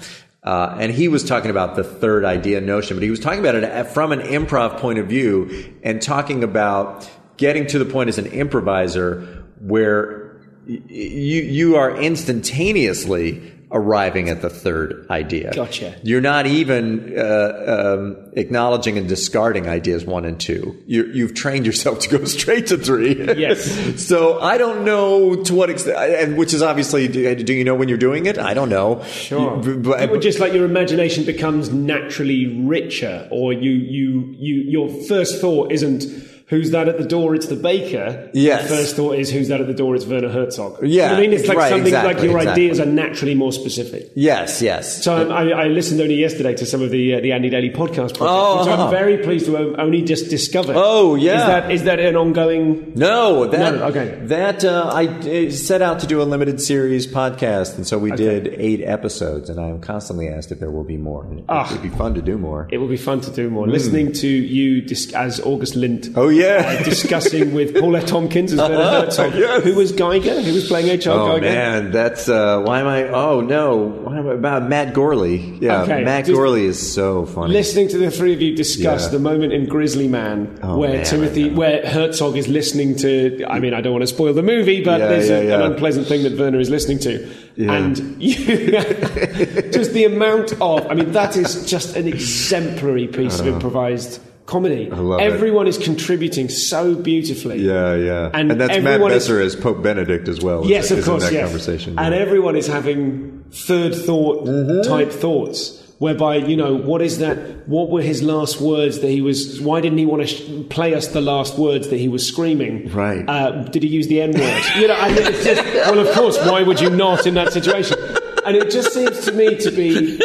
[0.45, 3.55] Uh, and he was talking about the third idea notion, but he was talking about
[3.55, 8.19] it from an improv point of view and talking about getting to the point as
[8.19, 15.51] an improviser where you you are instantaneously arriving at the third idea.
[15.53, 15.93] Gotcha.
[16.01, 20.81] You're not even uh, um, acknowledging and discarding ideas one and two.
[20.87, 23.15] you you've trained yourself to go straight to three.
[23.37, 24.01] Yes.
[24.07, 27.75] so I don't know to what extent, and which is obviously, do, do you know
[27.75, 28.37] when you're doing it?
[28.39, 29.03] I don't know.
[29.03, 29.61] Sure.
[29.63, 34.55] You- but- It would just like your imagination becomes naturally richer, or you, you, you,
[34.69, 36.03] your first thought isn't
[36.47, 37.33] who's that at the door?
[37.35, 38.29] It's the baker.
[38.33, 38.69] Yes.
[38.69, 39.95] Your first thought is who's that at the door?
[39.95, 40.79] It's Werner Herzog.
[40.83, 42.47] Yeah, You know I mean, it's like right, something like your exactly.
[42.63, 44.11] ideas are naturally more specific.
[44.15, 45.03] yes, yes.
[45.03, 48.15] So I, I listened only yesterday to some of the uh, the Andy Daly podcast
[48.17, 48.59] project, Oh.
[48.59, 50.73] which I'm very pleased to o- only just discover.
[50.75, 51.33] Oh, yeah.
[51.39, 52.93] is that is that an ongoing?
[52.95, 54.19] No, that No, okay.
[54.23, 58.11] that uh, I uh, set out to do a limited series podcast, and so we
[58.11, 59.49] did eight episodes.
[59.49, 61.25] And I am constantly asked if there will be more.
[61.31, 61.67] It Ah.
[61.71, 62.67] would be fun to do more.
[62.71, 63.67] It will be fun to do more.
[63.67, 66.07] Listening to you dis- as August Lindt.
[66.07, 66.19] Hmm.
[66.19, 66.77] Oh, yeah.
[66.79, 68.05] uh, discussing with Paul F.
[68.05, 69.63] Tompkins as Werner Herzog, Yes.
[69.63, 71.17] who was Giger, who was playing H.R.
[71.17, 71.41] Oh Giger.
[71.41, 73.03] man, that's uh, why am I?
[73.09, 75.61] Oh no, why am I about Matt Gourley?
[75.61, 77.53] Yeah, Okay, Matt just- Gourley is so funny.
[77.53, 79.09] Listening to the three of you discuss Yeah.
[79.11, 83.45] the moment in Grizzly Man Oh, where man, Timothy, where Herzog is listening to.
[83.47, 86.07] I mean, I don't want to spoil the movie, but Yeah, there's a- an unpleasant
[86.07, 87.73] thing that Werner is listening to, Yeah.
[87.73, 88.35] and you,
[89.71, 90.85] just the amount of.
[90.87, 94.89] I mean, that is just an exemplary piece of improvised comedy.
[94.91, 97.57] Everyone is contributing so beautifully.
[97.61, 100.65] yeah, yeah, And and, that's Matt everyone is- Besser as Pope Benedict as well.
[100.65, 101.43] Yes, of course, yes.
[101.45, 101.97] conversation.
[101.97, 102.21] And yeah.
[102.21, 104.87] everyone is having third thought Mm-hmm.
[104.89, 105.81] type thoughts.
[105.97, 107.37] Whereby, you know, what is that?
[107.69, 109.61] What were his last words that he was?
[109.61, 112.91] Why didn't he want to sh- play us the last words that he was screaming?
[112.91, 113.23] Right.
[113.29, 114.63] Uh, did he use the N word?
[114.75, 117.97] you know, and it's just, well, of course, why would you not in that situation?
[118.45, 120.19] And it just seems to me to be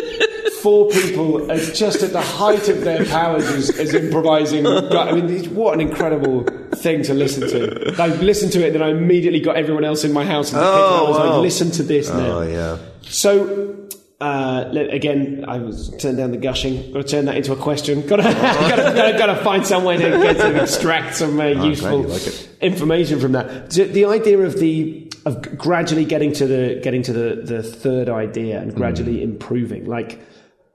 [0.63, 4.67] four people as just at the height of their powers as, as improvising.
[4.67, 6.45] I mean, what an incredible
[6.75, 7.95] thing to listen to.
[8.01, 10.65] I listened to it, then I immediately got everyone else in my house in the
[10.65, 10.75] kitchen.
[10.75, 11.31] I was wow.
[11.33, 12.39] like, listen to this now.
[12.39, 12.79] Oh yeah.
[13.03, 13.77] So,
[14.21, 16.93] uh, again, I was turned down the gushing.
[16.93, 18.07] Got to turn that into a question.
[18.07, 21.17] Got to, got to, got to, got to find some way to get to extract
[21.17, 23.71] some uh, useful you like information from that.
[23.71, 28.61] The idea of the of gradually getting to the getting to the, the third idea
[28.61, 29.23] and gradually Mm.
[29.23, 30.19] improving, like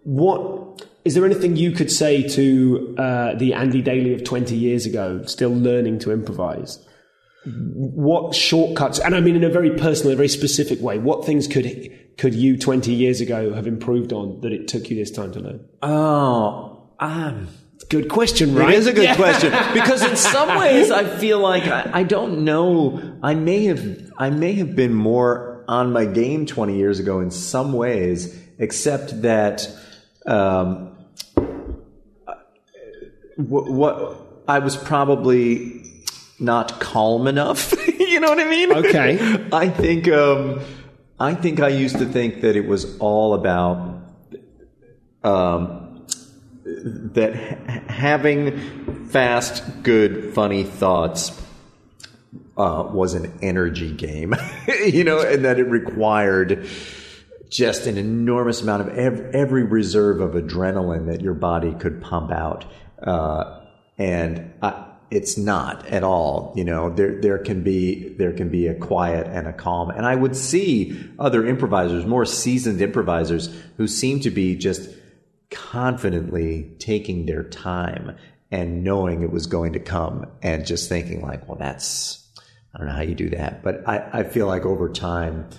[0.06, 0.64] what.
[1.04, 5.22] Is there anything you could say to uh, the Andy Daly of 20 years ago,
[5.26, 6.80] still learning to improvise?
[7.48, 11.48] what shortcuts and i mean in a very personal a very specific way what things
[11.48, 15.32] could could you 20 years ago have improved on that it took you this time
[15.32, 17.48] to learn Oh, um,
[17.90, 19.16] good question right It is a good Yeah.
[19.16, 23.00] question because in some ways I feel like I, I don't know.
[23.22, 27.30] I may have I may have been more on my game 20 years ago in
[27.30, 29.68] some ways, except that
[30.26, 30.96] um,
[33.36, 34.18] what, what
[34.48, 35.84] I was probably
[36.40, 37.74] not calm enough.
[38.00, 38.74] you know what I mean?
[38.74, 39.48] Okay.
[39.52, 40.62] I think um,
[41.20, 44.02] I think I used to think that it was all about
[45.24, 46.06] um,
[46.66, 51.42] that ha- having fast, good, funny thoughts
[52.58, 54.36] uh, was an energy game,
[54.86, 56.68] you know, and that it required
[57.50, 62.32] just an enormous amount of ev- every reserve of adrenaline that your body could pump
[62.32, 62.66] out,
[63.02, 63.62] uh,
[63.98, 66.54] and uh, it's not at all.
[66.56, 70.06] You know, there there can be there can be a quiet and a calm, and
[70.06, 74.90] I would see other improvisers, more seasoned improvisers, who seem to be just
[75.52, 78.18] confidently taking their time
[78.52, 82.26] and knowing it was going to come, and just thinking like, well, that's
[82.74, 85.50] I don't know how you do that, but I, I feel like over time,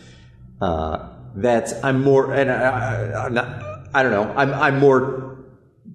[0.60, 5.36] uh, that's I'm more and I, I, I'm not, I don't know I'm I'm more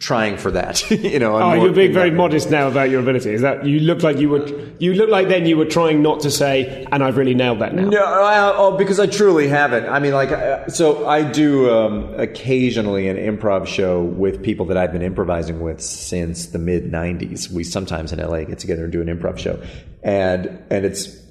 [0.01, 0.89] trying for that.
[0.91, 3.33] you know, I'm Oh, you're being very modest now about your ability.
[3.33, 4.45] Is that you look like you were?
[4.79, 7.73] You look like then you were trying not to say, and I've really nailed that
[7.73, 7.87] now.
[7.87, 9.87] No, I, oh, because I truly haven't.
[9.87, 14.77] I mean, like, uh, so I do um, occasionally an improv show with people that
[14.77, 17.49] I've been improvising with since the mid '90s.
[17.51, 19.61] We sometimes in LA get together and do an improv show,
[20.03, 21.21] and and it's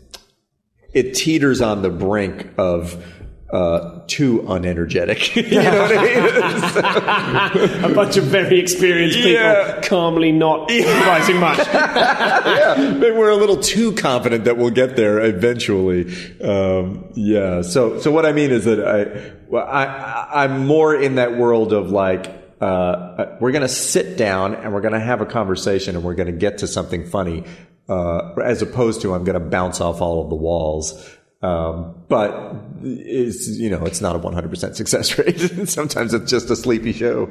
[0.93, 3.05] it teeters on the brink of
[3.53, 5.35] uh, too unenergetic.
[5.51, 7.85] you know what I mean?
[7.91, 9.81] A bunch of very experienced people Yeah.
[9.83, 11.59] calmly not improvising much.
[11.59, 16.13] yeah, but we're a little too confident that we'll get there eventually.
[16.41, 17.63] Um, yeah.
[17.63, 21.37] So, so what I mean is that I, well, I, I- I'm more in that
[21.37, 22.27] world of like,
[22.61, 26.15] uh, we're going to sit down and we're going to have a conversation and we're
[26.15, 27.45] going to get to something funny,
[27.89, 31.17] uh, as opposed to I'm going to bounce off all of the walls.
[31.43, 35.69] Um, but it's, you know, it's not a 100% success rate.
[35.69, 37.29] Sometimes it's just a sleepy show.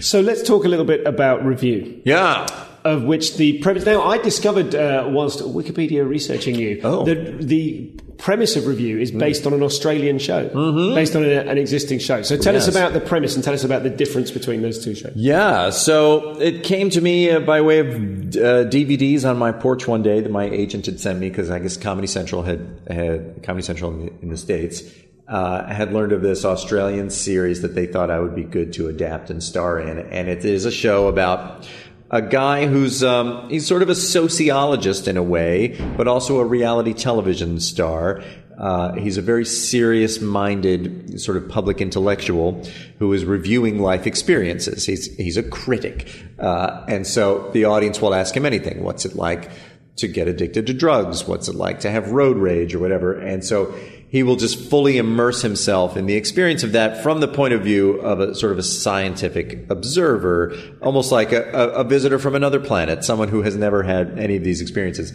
[0.00, 2.00] so let's talk a little bit about review.
[2.04, 2.46] Yeah.
[2.84, 3.84] Of which the premise.
[3.86, 7.04] Now, I discovered uh, whilst Wikipedia researching you, Oh.
[7.04, 10.48] that the premise of review is based on an Australian show,
[10.94, 12.22] based on a, an existing show.
[12.22, 14.94] So tell us about the premise and tell us about the difference between those two
[14.94, 15.12] shows.
[15.16, 19.88] Yeah, so it came to me uh, by way of uh, DVDs on my porch
[19.88, 23.42] one day that my agent had sent me because I guess Comedy Central had had
[23.42, 24.82] Comedy Central in the, in the states
[25.26, 28.88] uh, had learned of this Australian series that they thought I would be good to
[28.88, 31.66] adapt and star in, and it is a show about
[32.14, 36.44] a guy who's um, he's sort of a sociologist in a way, but also a
[36.44, 38.22] reality television star.
[38.56, 42.64] Uh, he's a very serious-minded, sort of public intellectual
[43.00, 44.86] who is reviewing life experiences.
[44.86, 46.08] He's he's a critic,
[46.38, 48.84] uh, and so the audience will ask him anything.
[48.84, 49.50] What's it like
[49.96, 51.26] to get addicted to drugs?
[51.26, 53.14] What's it like to have road rage or whatever?
[53.14, 53.74] And so
[54.14, 57.62] he will just fully immerse himself in the experience of that from the point of
[57.62, 62.60] view of a sort of a scientific observer, almost like a, a, visitor from another
[62.60, 65.12] planet, someone who has never had any of these experiences.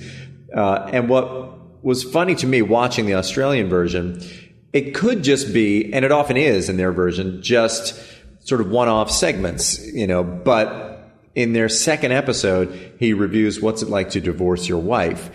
[0.54, 4.22] Uh, and what was funny to me watching the Australian version,
[4.74, 7.97] it could just be, and it often is in their version, just
[8.45, 13.88] sort of one-off segments, you know, but in their second episode, he reviews what's it
[13.88, 15.30] like to divorce your wife.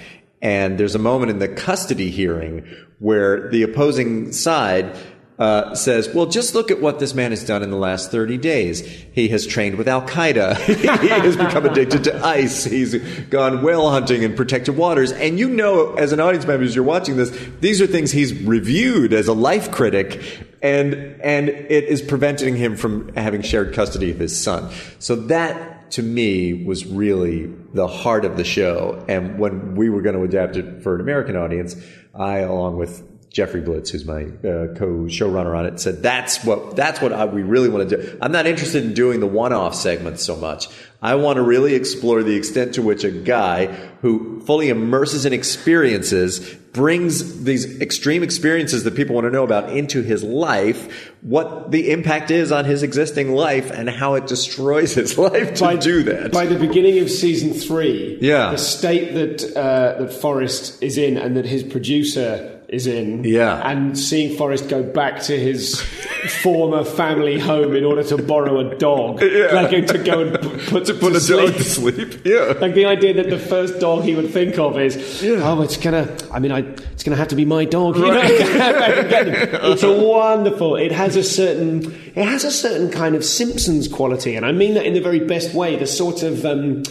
[0.44, 2.68] And there's a moment in the custody hearing
[2.98, 4.94] where the opposing side
[5.38, 8.36] uh, says, well, just look at what this man has done in the last 30
[8.36, 8.80] days.
[8.82, 10.56] He has trained with Al Qaeda.
[11.00, 12.62] he has become addicted to ice.
[12.62, 12.94] He's
[13.30, 15.12] gone whale hunting in protected waters.
[15.12, 17.30] And you know, as an audience member, as you're watching this,
[17.60, 20.22] these are things he's reviewed as a life critic.
[20.62, 24.70] And, and it is preventing him from having shared custody of his son.
[24.98, 29.04] So that to me was really the heart of the show.
[29.08, 31.76] And when we were going to adapt it for an American audience,
[32.12, 37.00] I, along with Jeffrey Blitz, who's my uh, co-showrunner on it, said that's what that's
[37.02, 38.18] what I, we really want to do.
[38.22, 40.68] I'm not interested in doing the one-off segments so much.
[41.02, 43.66] I want to really explore the extent to which a guy
[44.02, 46.38] who fully immerses in experiences
[46.72, 51.90] brings these extreme experiences that people want to know about into his life, what the
[51.90, 56.30] impact is on his existing life, and how it destroys his life to do that.
[56.32, 58.52] By the beginning of season three, Yeah.
[58.52, 63.60] the state that uh, that Forrest is in and that his producer is in, Yeah.
[63.68, 65.80] and seeing Forrest go back to his
[66.42, 69.22] former family home in order to borrow a dog,
[69.52, 71.46] like to go and put to, put to a sleep.
[71.46, 72.20] dog to sleep.
[72.24, 72.54] Yeah.
[72.60, 75.40] Like the idea that the first dog he would think of is, yeah.
[75.42, 76.14] oh, it's gonna.
[76.32, 76.58] I mean, I,
[76.92, 77.96] it's gonna have to be my dog.
[77.96, 78.20] You know?
[78.22, 80.76] it's a wonderful.
[80.76, 81.92] It has a certain.
[82.14, 85.20] It has a certain kind of Simpsons quality, and I mean that in the very
[85.20, 85.76] best way.
[85.76, 86.44] The sort of.
[86.44, 86.82] Um,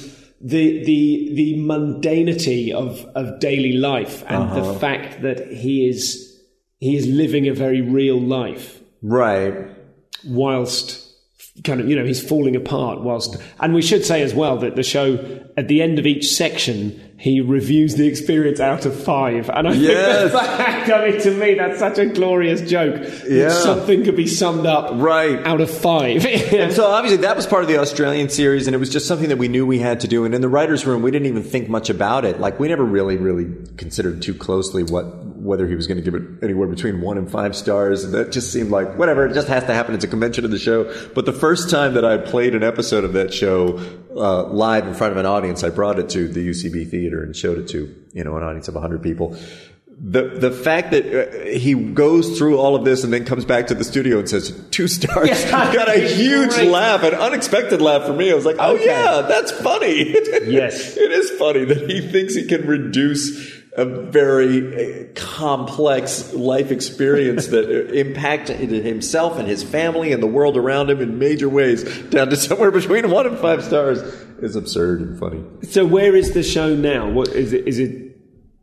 [0.44, 4.74] the the the mundanity of, of daily life and the uh-huh.
[4.80, 6.42] fact that he is
[6.80, 9.70] he is living a very real life Right.
[10.26, 11.00] whilst
[11.64, 14.76] kind of you know he's falling apart whilst and we should say as well that
[14.76, 15.08] the show
[15.56, 19.72] at the end of each section he reviews the experience out of five and I
[19.72, 19.80] Yes.
[19.80, 23.48] think that's the fact I mean to me that's such a glorious joke Yeah.
[23.50, 25.40] something could be summed up Right.
[25.48, 28.80] out of five And so obviously that was part of the Australian series, and it
[28.80, 30.26] was just something that we knew we had to do.
[30.26, 32.40] And in the writers' room, we didn't even think much about it.
[32.42, 33.48] Like we never really, really
[33.78, 35.06] considered too closely what
[35.44, 38.04] whether he was going to give it anywhere between one and five stars.
[38.04, 39.26] And that just seemed like whatever.
[39.28, 39.94] It just has to happen.
[39.94, 40.92] It's a convention of the show.
[41.14, 43.78] But the first time that I played an episode of that show
[44.16, 47.36] uh, live in front of an audience, I brought it to the UCB theater and
[47.36, 49.36] showed it to you know an audience of hundred people
[50.06, 53.68] the the fact that uh, he goes through all of this and then comes back
[53.68, 56.70] to the studio and says two stars got a huge Great.
[56.70, 58.32] laugh, an unexpected laugh for me.
[58.32, 58.86] I was like, oh Okay.
[58.86, 60.16] yeah, that's funny.
[60.46, 60.98] Yes.
[60.98, 67.48] it is funny that he thinks he can reduce a very uh, complex life experience
[67.48, 71.84] that uh, impacted himself and his family and the world around him in major ways
[72.10, 74.02] down to somewhere between one and five stars.
[74.42, 75.42] Is absurd and funny.
[75.64, 78.13] so where is the show now what is it is it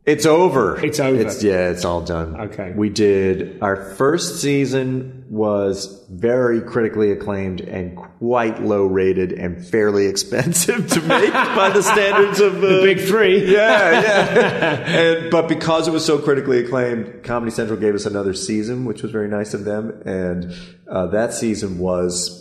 [0.03, 0.83] It's over.
[0.83, 1.21] It's over.
[1.21, 2.39] It's, yeah, it's all done.
[2.41, 2.73] Okay.
[2.75, 10.07] We did our first season was very critically acclaimed and quite low rated and fairly
[10.07, 14.75] expensive to make by the standards of uh, the big three yeah, yeah.
[14.87, 19.03] and, but because it was so critically acclaimed, Comedy Central gave us another season, which
[19.03, 20.01] was very nice of them.
[20.03, 20.53] And
[20.89, 22.40] uh, that season was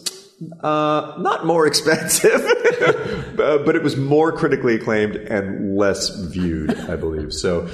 [0.62, 2.32] uh, not more expensive,
[3.38, 7.32] uh, but it was more critically acclaimed and less viewed, I believe.
[7.32, 7.68] So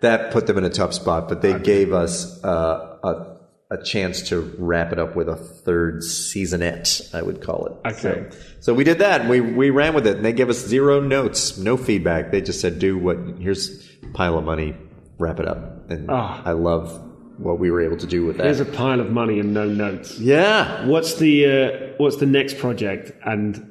[0.00, 1.28] that put them in a tough spot.
[1.28, 3.32] But they gave us uh, a
[3.74, 7.88] a chance to wrap it up with a third seasonette, I would call it.
[7.94, 8.26] Okay.
[8.30, 9.22] So, so we did that.
[9.22, 12.30] And we we ran with it, and they gave us zero notes, no feedback.
[12.32, 13.16] They just said, "Do what?
[13.38, 14.76] Here's a pile of money.
[15.18, 16.42] Wrap it up." And Ah.
[16.44, 17.00] I love
[17.42, 18.44] what we were able to do with that.
[18.44, 20.18] Here's a pile of money and no notes.
[20.18, 20.86] yeah.
[20.86, 23.12] What's the uh, what's the next project?
[23.24, 23.68] And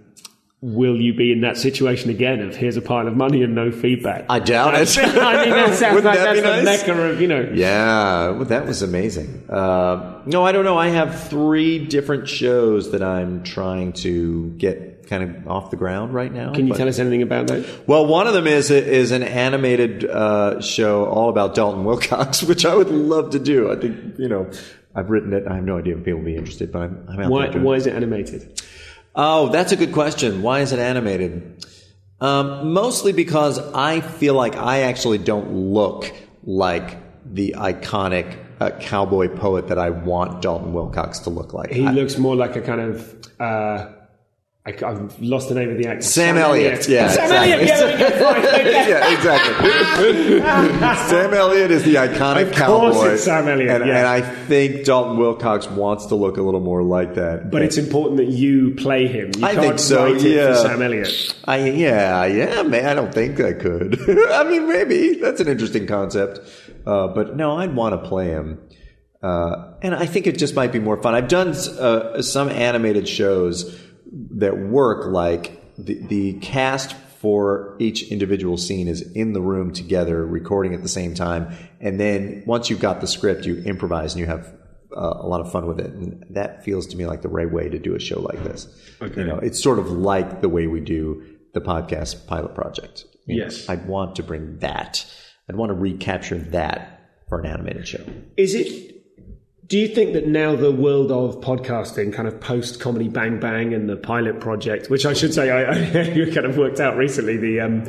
[0.64, 3.72] will you be in that situation again of here's a pile of money and no
[3.72, 4.26] feedback?
[4.30, 4.96] I doubt it.
[5.00, 6.88] I mean, that sounds like that that's the nice?
[6.88, 7.50] mecca of, you know.
[7.54, 9.44] Yeah, well, that was amazing.
[9.50, 10.78] Uh, no, I don't know.
[10.78, 16.14] I have three different shows that I'm trying to get kind of off the ground
[16.14, 16.54] right now.
[16.54, 17.88] Can you but- tell us anything about that?
[17.88, 22.66] Well, one of them is is an animated uh, show all about Dalton Wilcox, which
[22.66, 23.72] I would love to do.
[23.72, 24.50] I think you know
[24.96, 25.44] I've written it.
[25.48, 27.62] I have no idea if people will be interested, but I'm, I'm out Why, there
[27.62, 27.78] why it.
[27.78, 28.62] is it animated?
[29.14, 30.42] Oh, that's a good question.
[30.42, 31.66] Why is it animated?
[32.22, 36.12] Um, mostly because I feel like I actually don't look
[36.44, 41.72] like the iconic uh, cowboy poet that I want Dalton Wilcox to look like.
[41.72, 43.28] He I- looks more like a kind of.
[43.40, 43.92] Uh,
[44.64, 46.04] I, have lost the name of the actor.
[46.04, 46.88] Sam Elliott.
[46.88, 47.52] Yeah, Sam exactly.
[47.52, 47.68] Elliott.
[47.68, 48.26] Yeah, there we go.
[48.26, 48.90] Fine, okay.
[48.90, 50.40] yeah, exactly.
[51.10, 53.14] Sam Elliott is the iconic Of course cowboy.
[53.14, 53.98] it's Sam Elliott, and, yeah.
[53.98, 57.50] and I think Dalton Wilcox wants to look a little more like that.
[57.50, 59.32] But it's important that you play him.
[59.36, 60.14] You I can't think so.
[60.14, 61.36] Yeah, Sam Elliott.
[61.46, 62.86] I yeah yeah man.
[62.86, 64.00] I don't think I could.
[64.30, 66.40] I mean, maybe that's an interesting concept.
[66.86, 68.62] Uh, but no, I'd want to play him.
[69.24, 71.16] Uh, and I think it just might be more fun.
[71.16, 73.76] I've done uh, some animated shows
[74.12, 80.26] that work like the, the cast for each individual scene is in the room together,
[80.26, 81.56] recording at the same time.
[81.80, 84.48] And then once you've got the script, you improvise and you have
[84.96, 85.92] uh, a lot of fun with it.
[85.92, 88.68] And that feels to me like the right way to do a show like this.
[89.16, 93.06] You know, it's sort of like the way we do the podcast pilot project.
[93.28, 93.70] You know, Yes.
[93.70, 95.06] I'd want to bring that.
[95.48, 98.04] I'd want to recapture that for an animated show.
[98.36, 99.01] Is it?
[99.72, 103.74] Do you think that now the world of podcasting, kind of post comedy Bang Bang
[103.74, 107.38] and the pilot project, which I should say I, I kind of worked out recently,
[107.38, 107.84] the um,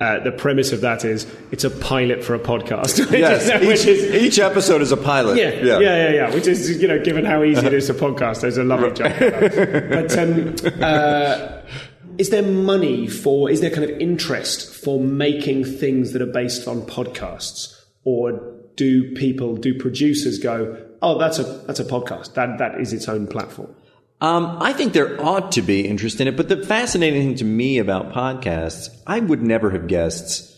[0.00, 3.12] uh, the premise of that is it's a pilot for a podcast.
[3.18, 5.36] Yes, which each, is each episode is a pilot.
[5.36, 8.40] Yeah, yeah, yeah, yeah, Which is, you know, given how easy it is to podcast,
[8.40, 9.12] there's a lovely joke.
[9.90, 11.60] But um, uh,
[12.16, 13.50] is there money for?
[13.50, 19.14] Is there kind of interest for making things that are based on podcasts, or do
[19.14, 22.34] people, do producers go, "Oh, that's a that's a podcast.
[22.34, 23.74] That that is its own platform."
[24.20, 27.44] Um, I think there ought to be interest in it, but the fascinating thing to
[27.44, 30.54] me about podcasts, I would never have guessed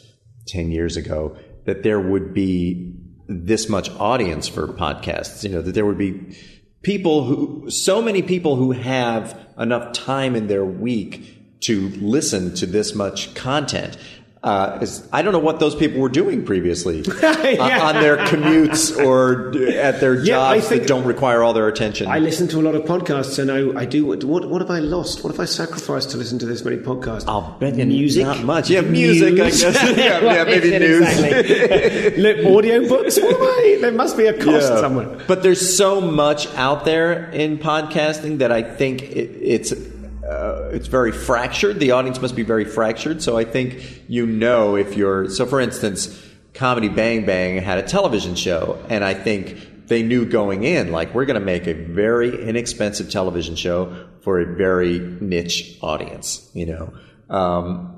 [0.47, 2.95] 10 years ago that there would be
[3.27, 5.43] this much audience for podcasts.
[5.43, 6.37] You know, that there would be
[6.83, 12.67] people who, so many people who have enough time in their week to listen to
[12.67, 13.99] this much content.
[14.41, 18.97] Uh, is, I don't know what those people were doing previously uh, on their commutes
[19.05, 22.07] or at their Yeah, jobs that don't require all their attention.
[22.07, 24.07] I listen to a lot of podcasts, and I, I do.
[24.07, 25.25] What, what have I lost?
[25.25, 27.25] What have I sacrificed to listen to this many podcasts?
[27.27, 28.25] I'll bet you music.
[28.25, 28.71] not much.
[28.71, 29.63] Yeah, music, I guess.
[29.99, 31.09] Yeah, yeah, maybe Yeah, news.
[31.19, 32.45] Exactly.
[32.53, 33.79] What am I?
[33.81, 34.81] There must be a cost Yeah.
[34.81, 35.19] somewhere.
[35.27, 39.73] But there's so much out there in podcasting that I think it, it's
[40.73, 41.81] it's very fractured.
[41.81, 43.23] The audience must be very fractured.
[43.23, 45.47] So I think you know if you're so.
[45.47, 50.65] For instance, Comedy Bang Bang had a television show, and I think they knew going
[50.65, 55.79] in like we're going to make a very inexpensive television show for a very niche
[55.83, 56.51] audience.
[56.55, 56.93] You know.
[57.31, 57.95] Um,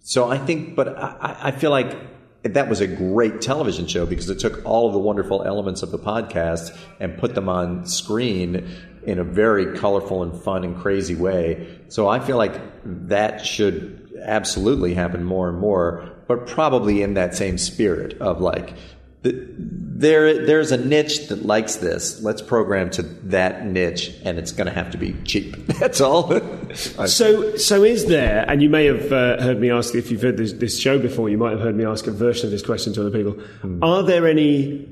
[0.00, 1.96] so I think, but I, I feel like
[2.42, 5.92] that was a great television show because it took all of the wonderful elements of
[5.92, 8.68] the podcast and put them on screen
[9.04, 11.78] in a very colorful and fun and crazy way.
[11.88, 17.34] So I feel like that should absolutely happen more and more, but probably in that
[17.34, 18.74] same spirit of like,
[19.22, 22.20] the, there, there's a niche that likes this.
[22.22, 25.54] Let's program to that niche, and it's going to have to be cheap.
[25.66, 26.40] That's all.
[26.72, 28.48] So, so is there?
[28.48, 31.28] And you may have uh, heard me ask if you've heard this, this show before.
[31.28, 33.36] You might have heard me ask a version of this question to other people.
[33.82, 34.88] Are there any?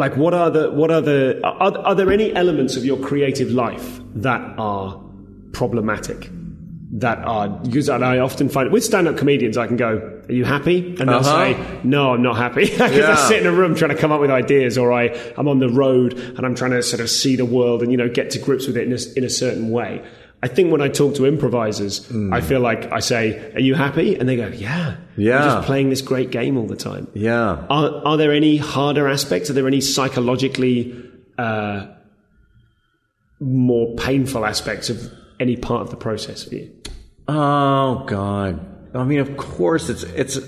[0.00, 0.70] Like, what are the?
[0.80, 1.40] What are the?
[1.44, 4.98] Are, are there any elements of your creative life that are
[5.52, 6.28] problematic?
[6.92, 9.92] That are because I often find with stand-up comedians, I can go,
[10.28, 11.54] "Are you happy?" And they'll Uh-huh.
[11.54, 14.20] say, "No, I'm not happy," because I sit in a room trying to come up
[14.20, 15.04] with ideas, or I
[15.38, 17.96] I'm on the road and I'm trying to sort of see the world and you
[17.96, 20.02] know get to grips with it in a, in a certain way.
[20.42, 22.32] I think when I talk to improvisers, Hmm.
[22.32, 25.36] I feel like I say, "Are you happy?" and they go, "Yeah, Yeah.
[25.38, 27.66] I'm just playing this great game all the time." yeah.
[27.68, 29.50] Are, are there any harder aspects?
[29.50, 30.94] Are there any psychologically
[31.38, 31.86] uh,
[33.40, 36.70] more painful aspects of any part of the process for you?
[37.28, 38.60] Oh God!
[38.94, 40.38] I mean, of course, it's it's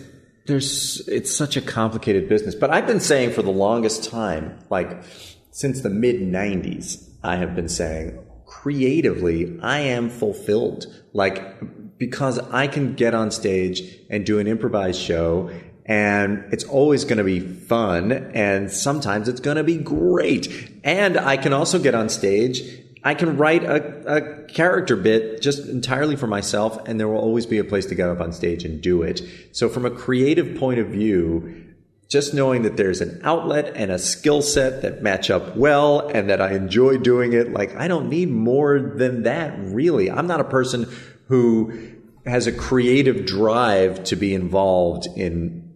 [0.47, 2.55] there's it's such a complicated business.
[2.55, 5.03] But I've been saying for the longest time, like
[5.51, 8.19] since the mid '90s, I have been saying
[8.61, 10.87] creatively, I am fulfilled.
[11.13, 13.81] Like because I can get on stage
[14.11, 15.51] and do an improvised show.
[15.87, 20.81] And it's always going to be fun, and sometimes it's going to be great.
[20.85, 22.61] And I can also get on stage
[23.05, 27.47] I can write a, a character bit just entirely for myself, and there will always
[27.47, 29.23] be a place to get up on stage and do it.
[29.51, 31.72] So, from a creative point of view,
[32.13, 36.29] just knowing that there's an outlet and a skill set that match up well and
[36.29, 40.11] that I enjoy doing it, like I don't need more than that, really.
[40.11, 40.87] I'm not a person
[41.29, 41.91] who
[42.27, 45.71] has a creative drive to be involved in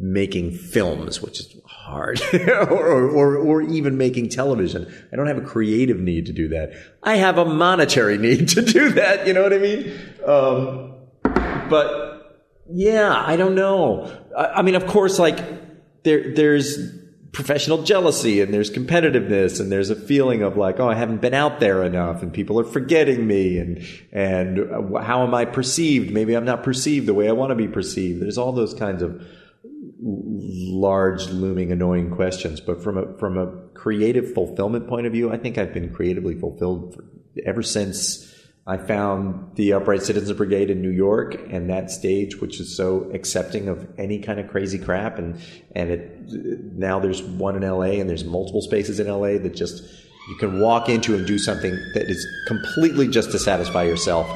[0.00, 4.92] making films, which is hard, or, or, or even making television.
[5.12, 6.72] I don't have a creative need to do that.
[7.02, 9.26] I have a monetary need to do that.
[9.26, 9.92] You know what I mean?
[10.24, 10.94] Um,
[11.68, 14.08] but yeah, I don't know.
[14.38, 15.38] I, I mean, of course, like
[16.02, 16.78] there, there's
[17.32, 21.34] professional jealousy and there's competitiveness and there's a feeling of like, oh, I haven't been
[21.34, 26.10] out there enough and people are forgetting me and, and how am I perceived?
[26.10, 28.20] Maybe I'm not perceived the way I want to be perceived.
[28.20, 29.24] There's all those kinds of
[30.02, 32.60] large, looming, annoying questions.
[32.60, 36.34] But from a, from a creative fulfillment point of view, I think I've been creatively
[36.34, 37.04] fulfilled for,
[37.44, 38.29] ever since
[38.66, 43.10] I found the Upright Citizens Brigade in New York and that stage, which is so
[43.14, 45.18] accepting of any kind of crazy crap.
[45.18, 45.40] And,
[45.74, 46.20] and it,
[46.76, 49.82] now there's one in LA and there's multiple spaces in LA that just,
[50.28, 54.30] you can walk into and do something that is completely just to satisfy yourself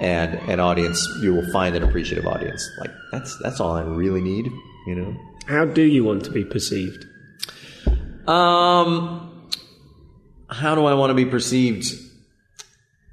[0.00, 2.68] and an audience, you will find an appreciative audience.
[2.78, 4.50] Like that's, that's all I really need,
[4.86, 5.16] you know?
[5.46, 7.06] How do you want to be perceived?
[8.28, 9.50] Um,
[10.48, 11.92] how do I want to be perceived?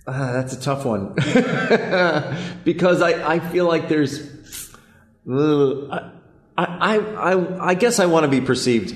[0.09, 1.13] Uh, that's a tough one
[2.63, 4.19] because I, I feel like there's
[5.29, 6.09] uh,
[6.57, 8.95] I, I, I, I guess I want to be perceived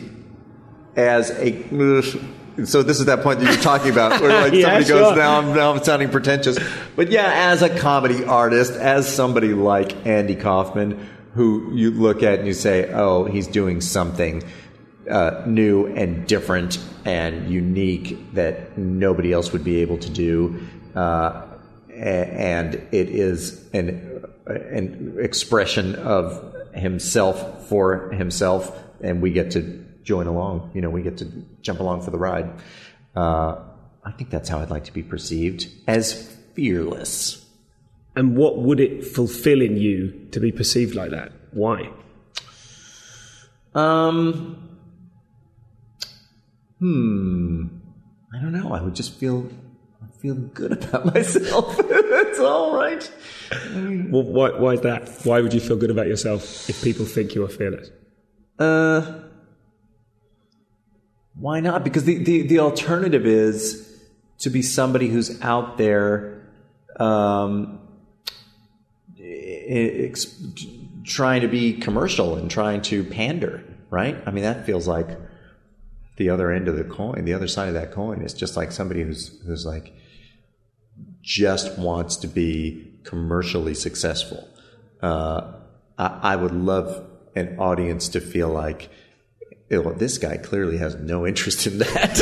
[0.96, 4.64] as a uh, so this is that point that you're talking about where like Yeah,
[4.64, 5.00] somebody sure.
[5.00, 6.58] goes now I'm, now I'm sounding pretentious
[6.96, 12.40] but yeah as a comedy artist as somebody like Andy Kaufman who you look at
[12.40, 14.44] and you say oh he's doing something
[15.10, 20.66] uh, new and different and unique that nobody else would be able to do.
[20.96, 21.46] Uh,
[21.94, 30.28] and it is an, an expression of himself for himself, and we get to join
[30.28, 30.72] along.
[30.74, 31.26] You know, we get to
[31.62, 32.52] jump along for the ride.
[33.16, 33.58] Uh,
[34.04, 37.46] I think that's how I'd like to be perceived as fearless.
[38.16, 41.32] And what would it fulfill in you to be perceived like that?
[41.52, 41.90] Why?
[43.74, 44.78] Um,
[46.80, 47.68] hmm.
[48.34, 48.74] I don't know.
[48.74, 49.50] I would just feel
[50.24, 51.76] Feel good about myself.
[51.78, 53.12] it's all right.
[54.10, 55.10] Well, why, why is that?
[55.26, 57.92] Why would you feel good about yourself if people think you are fearless?
[58.58, 59.20] Uh,
[61.36, 61.84] why not?
[61.84, 64.02] Because the, the, the alternative is
[64.40, 66.42] to be somebody who's out there
[67.02, 67.80] um,
[69.20, 70.42] ex-
[71.04, 74.24] trying to be commercial and trying to pander, right?
[74.26, 75.10] I mean, that feels like
[76.16, 78.22] the other end of the coin, the other side of that coin.
[78.22, 79.94] It's just like somebody who's, who's like,
[81.24, 84.48] just wants to be commercially successful.
[85.02, 85.54] Uh,
[85.98, 88.90] I, I would love an audience to feel like,
[89.72, 92.20] "Oh, this guy clearly has no interest in that.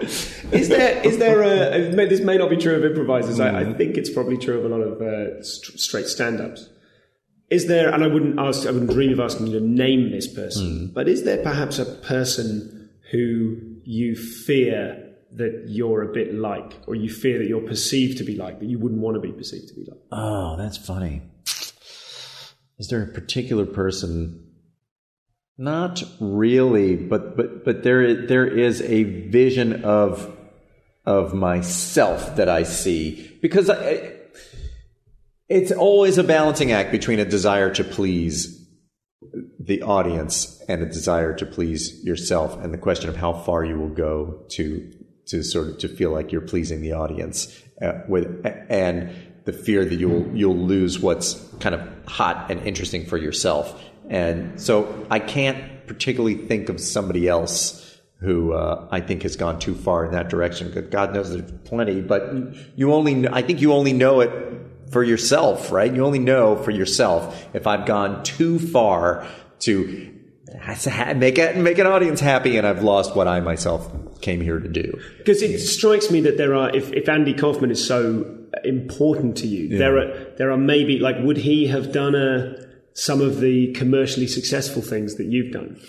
[0.52, 3.38] Is there is there a this may not be true of improvisers.
[3.38, 6.68] I, I think it's probably true of a lot of uh, st- straight stand-ups.
[7.50, 7.92] Is there?
[7.92, 8.66] And I wouldn't ask.
[8.66, 10.90] I wouldn't dream of asking you to name this person.
[10.92, 16.94] But is there perhaps a person who you fear that you're a bit like, or
[16.94, 19.68] you fear that you're perceived to be like, that you wouldn't want to be perceived
[19.68, 20.00] to be like?
[20.12, 21.22] oh, that's funny.
[22.78, 24.46] Is there a particular person?
[25.58, 30.34] Not really, but but but there there is a vision of
[31.04, 34.12] of myself that I see because I,
[35.50, 38.66] it's always a balancing act between a desire to please
[39.58, 43.78] the audience and a desire to please yourself and the question of how far you
[43.78, 44.90] will go to
[45.26, 49.10] to sort of to feel like you're pleasing the audience uh, with and
[49.44, 54.60] the fear that you'll you'll lose what's kind of hot and interesting for yourself and
[54.60, 57.86] so I can't particularly think of somebody else
[58.20, 60.70] who uh, I think has gone too far in that direction.
[60.70, 62.34] Good God knows there's plenty, but
[62.76, 64.30] you only I think you only know it
[64.90, 65.92] for yourself, right?
[65.92, 69.26] You only know for yourself if I've gone too far
[69.60, 70.14] to
[71.16, 73.90] make it make an audience happy, and I've lost what I myself
[74.20, 74.98] came here to do.
[75.18, 79.46] Because it strikes me that there are, if, if Andy Kaufman is so important to
[79.46, 82.56] you, there are there are maybe like, would he have done a,
[82.94, 85.80] some of the commercially successful things that you've done?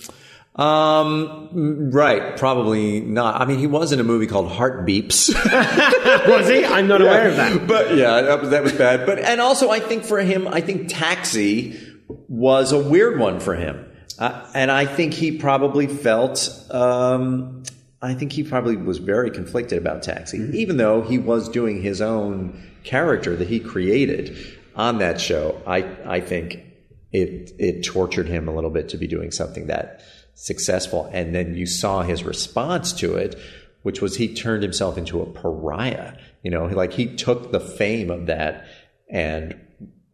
[0.56, 3.40] Um, right, probably not.
[3.40, 5.34] I mean, he was in a movie called Heart Beeps.
[6.28, 6.66] Was he?
[6.66, 7.68] I'm not aware of that.
[7.68, 9.06] but yeah, that was, that was bad.
[9.06, 11.80] But and also, I think for him, I think Taxi
[12.28, 13.86] was a weird one for him,
[14.20, 17.64] uh, and I think he probably felt um,
[18.02, 22.02] I think he probably was very conflicted about Taxi, even though he was doing his
[22.02, 24.36] own character that he created
[24.76, 25.62] on that show.
[25.68, 26.64] I I think
[27.12, 30.02] it it tortured him a little bit to be doing something that
[30.34, 33.39] successful, and then you saw his response to it,
[33.84, 36.18] which was he turned himself into a pariah.
[36.41, 38.66] You know, like he took the fame of that
[39.10, 39.60] and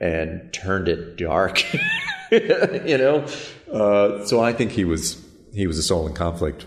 [0.02, 1.64] and turned it dark.
[2.32, 3.26] you know,
[3.72, 5.24] uh, so I think he was
[5.54, 6.66] he was a soul in conflict.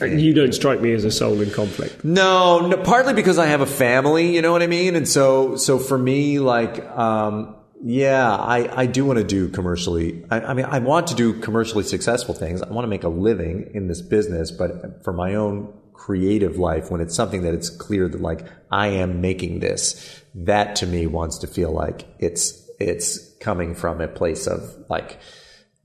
[0.00, 2.04] You don't strike me as a soul in conflict.
[2.04, 4.94] No, no, partly because I have a family, you know what I mean?
[4.96, 10.24] And so, so for me, like, um, yeah, I, I do want to do commercially.
[10.30, 12.62] I, I mean, I want to do commercially successful things.
[12.62, 16.90] I want to make a living in this business, but for my own creative life,
[16.90, 21.06] when it's something that it's clear that like I am making this, that to me
[21.06, 25.18] wants to feel like it's, it's coming from a place of like,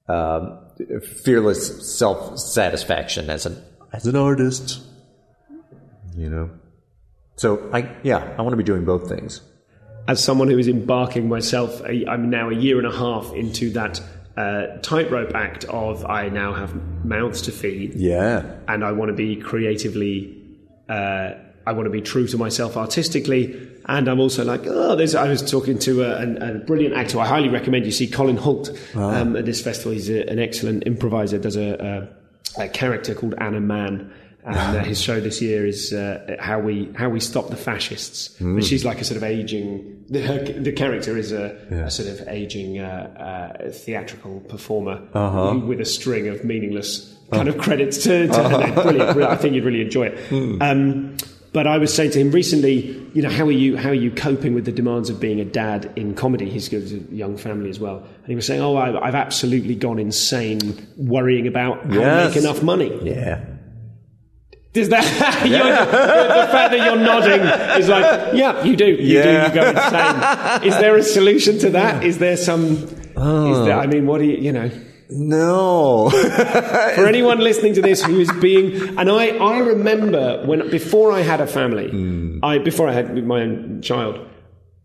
[0.07, 0.60] um,
[1.23, 3.64] fearless self satisfaction as an,
[3.96, 4.82] as an artist
[6.16, 6.50] you know
[7.36, 9.42] so i yeah i want to be doing both things
[10.08, 11.82] As someone who is embarking myself,
[12.14, 14.00] I'm now a year and a half into that
[14.38, 16.72] uh, tightrope act of I now have
[17.04, 17.96] mouths to feed.
[17.96, 20.14] yeah and I want to be creatively,
[20.88, 21.28] uh,
[21.66, 23.42] I want to be true to myself artistically.
[23.88, 27.20] And I'm also like, oh, there's, I was talking to a, an- a brilliant actor.
[27.20, 29.92] I highly recommend you see Colin Hoult um, at this festival.
[29.94, 31.70] He's a, an excellent improviser, does a,
[32.58, 34.12] a, character called Anna Mann.
[34.44, 38.36] And uh, his show this year is uh, how we how we stop the fascists.
[38.40, 40.06] But she's like a sort of aging.
[40.08, 45.02] The, her, the character is a, a sort of aging uh, uh, theatrical performer
[45.66, 48.74] with a string of meaningless kind of credits to, to her name.
[48.84, 49.22] Brilliant.
[49.24, 50.62] I think you'd really enjoy it.
[50.62, 51.18] Um,
[51.56, 52.76] but I was saying to him recently,
[53.15, 55.45] you know, how are you how are you coping with the demands of being a
[55.45, 56.49] dad in comedy?
[56.49, 59.76] He's got a young family as well, and he was saying, "Oh, I, I've absolutely
[59.76, 60.60] gone insane
[60.98, 62.34] worrying about how Yes.
[62.34, 63.40] to make enough money." yeah
[64.73, 65.06] Does that
[65.53, 67.41] you're, the fact that you're nodding
[67.82, 69.23] is like, yeah, you do, you Yeah.
[69.23, 70.68] do, you go insane.
[70.69, 72.03] Is there a solution to that?
[72.03, 72.64] Is there some?
[72.76, 74.69] Is there, I mean, what do you, you know?
[75.10, 76.10] No
[76.95, 81.22] For anyone listening to this who is being, and I, I remember when before I
[81.22, 84.19] had a family, I before I had my own child,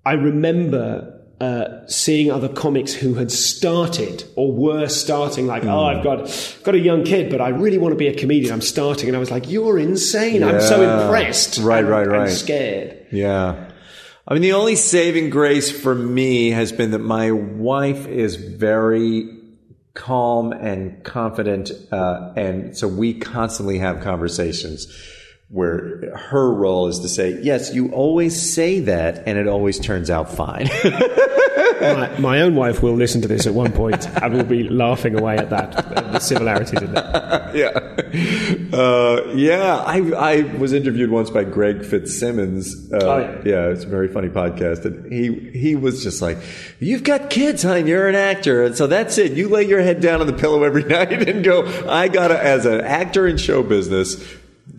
[0.05, 6.05] I remember uh, seeing other comics who had started or were starting, like, oh, I've
[6.05, 8.52] got got a young kid, but I really want to be a comedian.
[8.52, 10.42] I'm starting, and I was like, you're insane.
[10.42, 12.28] I'm so impressed, Right, and- right, and right.
[12.30, 13.06] scared.
[13.10, 13.68] yeah
[14.28, 19.40] i mean the only saving grace for me has been that my wife is very
[20.01, 24.86] calm and confident uh, and so we constantly have conversations
[25.48, 30.09] where her role is to say yes you always say that and it always turns
[30.09, 30.70] out fine
[31.81, 35.19] my, my own wife will listen to this at one point and will be laughing
[35.19, 35.73] away at that,
[36.12, 37.55] the similarities in that.
[38.73, 39.77] yeah, uh, yeah.
[39.86, 42.93] I I was interviewed once by Greg Fitzsimmons.
[42.93, 43.43] Uh, Oh, yeah.
[43.44, 46.39] yeah, it's a very funny podcast, and he he was just like,
[46.78, 49.32] "You've got kids, and You're an actor, and so that's it.
[49.32, 52.66] You lay your head down on the pillow every night and go, I gotta, as
[52.66, 54.23] an actor in show business."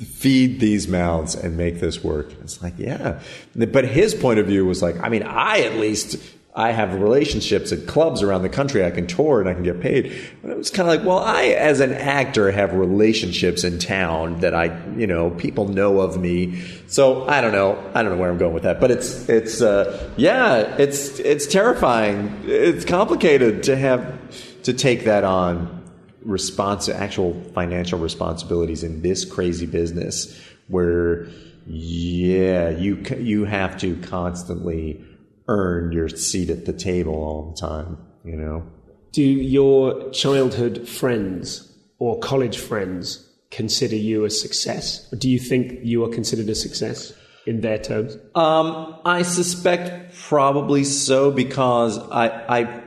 [0.07, 2.31] Feed these mouths and make this work.
[2.41, 3.19] It's like, yeah.
[3.55, 6.15] But his point of view was like, I mean, I at least
[6.53, 8.83] I have relationships at clubs around the country.
[8.83, 10.13] I can tour and I can get paid.
[10.41, 14.41] But it was kind of like, well, I, as an actor, have relationships in town
[14.41, 16.61] that I, you know, people know of me.
[16.87, 17.81] So I don't know.
[17.93, 18.81] I don't know where I'm going with that.
[18.81, 22.41] But it's, it's, uh, yeah, it's, it's terrifying.
[22.45, 25.81] It's complicated to have to take that on
[26.23, 31.27] response actual financial responsibilities in this crazy business where
[31.65, 35.03] yeah you you have to constantly
[35.51, 38.63] earn your seat at the table all the time you know
[39.11, 41.67] Do your childhood friends
[41.99, 45.07] or college friends consider you a success?
[45.13, 47.13] Or do you think you are considered a success
[47.45, 48.17] in their terms?
[48.33, 52.83] Um, I suspect probably so because I, I,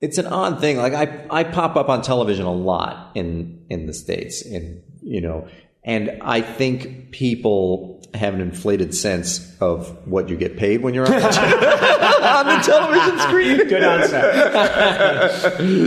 [0.00, 0.78] it's an odd thing.
[0.78, 5.20] Like I, I pop up on television a lot in in the states, and you
[5.20, 5.48] know,
[5.84, 11.06] and I think people have an inflated sense of what you get paid when you're
[11.06, 11.16] on the,
[12.36, 13.68] on the television screen.
[13.68, 14.26] Good answer.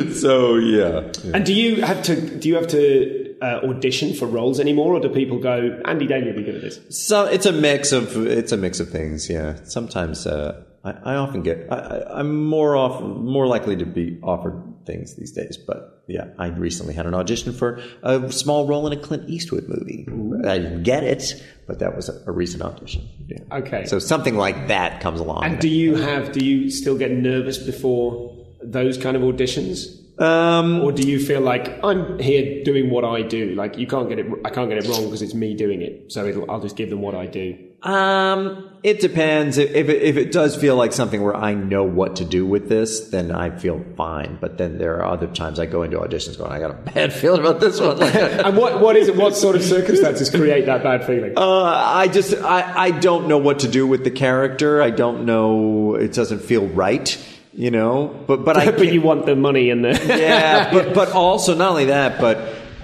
[0.19, 4.59] So yeah, and do you have to do you have to uh, audition for roles
[4.59, 6.79] anymore, or do people go, Andy Daly will be good at this?
[6.89, 9.29] So it's a mix of it's a mix of things.
[9.29, 13.85] Yeah, sometimes uh, I, I often get I, I, I'm more off more likely to
[13.85, 15.57] be offered things these days.
[15.57, 19.67] But yeah, I recently had an audition for a small role in a Clint Eastwood
[19.67, 20.07] movie.
[20.47, 23.07] I didn't get it, but that was a, a recent audition.
[23.27, 23.39] Yeah.
[23.51, 23.85] Okay.
[23.85, 25.43] So something like that comes along.
[25.43, 29.95] And do you have do you still get nervous before those kind of auditions?
[30.19, 33.55] Um, or do you feel like I'm here doing what I do?
[33.55, 36.11] Like you can't get it, I can't get it wrong because it's me doing it.
[36.11, 37.57] So it'll, I'll just give them what I do.
[37.81, 39.57] Um, it depends.
[39.57, 42.45] If if it, if it does feel like something where I know what to do
[42.45, 44.37] with this, then I feel fine.
[44.39, 47.13] But then there are other times I go into auditions going, I got a bad
[47.21, 48.01] feeling about this one.
[48.03, 49.15] and what what is it?
[49.15, 51.33] What sort of circumstances create that bad feeling?
[51.37, 54.81] Uh, I just I I don't know what to do with the character.
[54.81, 55.95] I don't know.
[55.95, 57.17] It doesn't feel right.
[57.51, 61.11] You know, but but I but you want the money and the yeah, but but
[61.11, 62.37] also not only that, but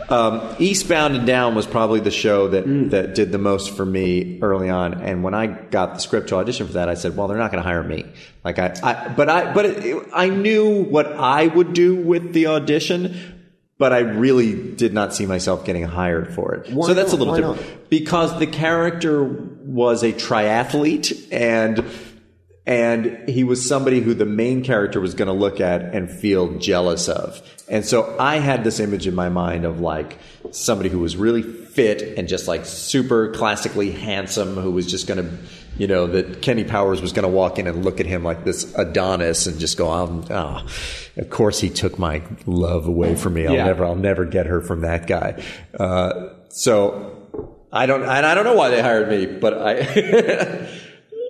[0.10, 4.40] um, Eastbound and Down was probably the show that that did the most for me
[4.41, 5.02] early on.
[5.02, 7.52] And when I got the script to audition for that, I said, "Well, they're not
[7.52, 8.06] going to hire me."
[8.44, 12.48] Like I, I but I but it, I knew what I would do with the
[12.48, 13.32] audition.
[13.77, 16.72] But I really did not see myself getting hired for it.
[16.72, 17.19] Why so that's not?
[17.19, 17.90] a little Why different.
[17.90, 21.84] Because the character was a triathlete and
[22.67, 26.57] and he was somebody who the main character was going to look at and feel
[26.57, 27.41] jealous of.
[27.69, 30.17] And so I had this image in my mind of like
[30.51, 35.23] somebody who was really fit and just like super classically handsome who was just going
[35.23, 35.37] to,
[35.77, 38.45] you know, that Kenny Powers was going to walk in and look at him like
[38.45, 40.67] this Adonis and just go, oh, oh,
[41.17, 43.45] of course he took my love away from me.
[43.45, 43.65] I'll Yeah.
[43.65, 45.43] never, I'll never get her from that guy.
[45.77, 47.27] Uh, so
[47.71, 50.67] I don't, and I don't know why they hired me, but I,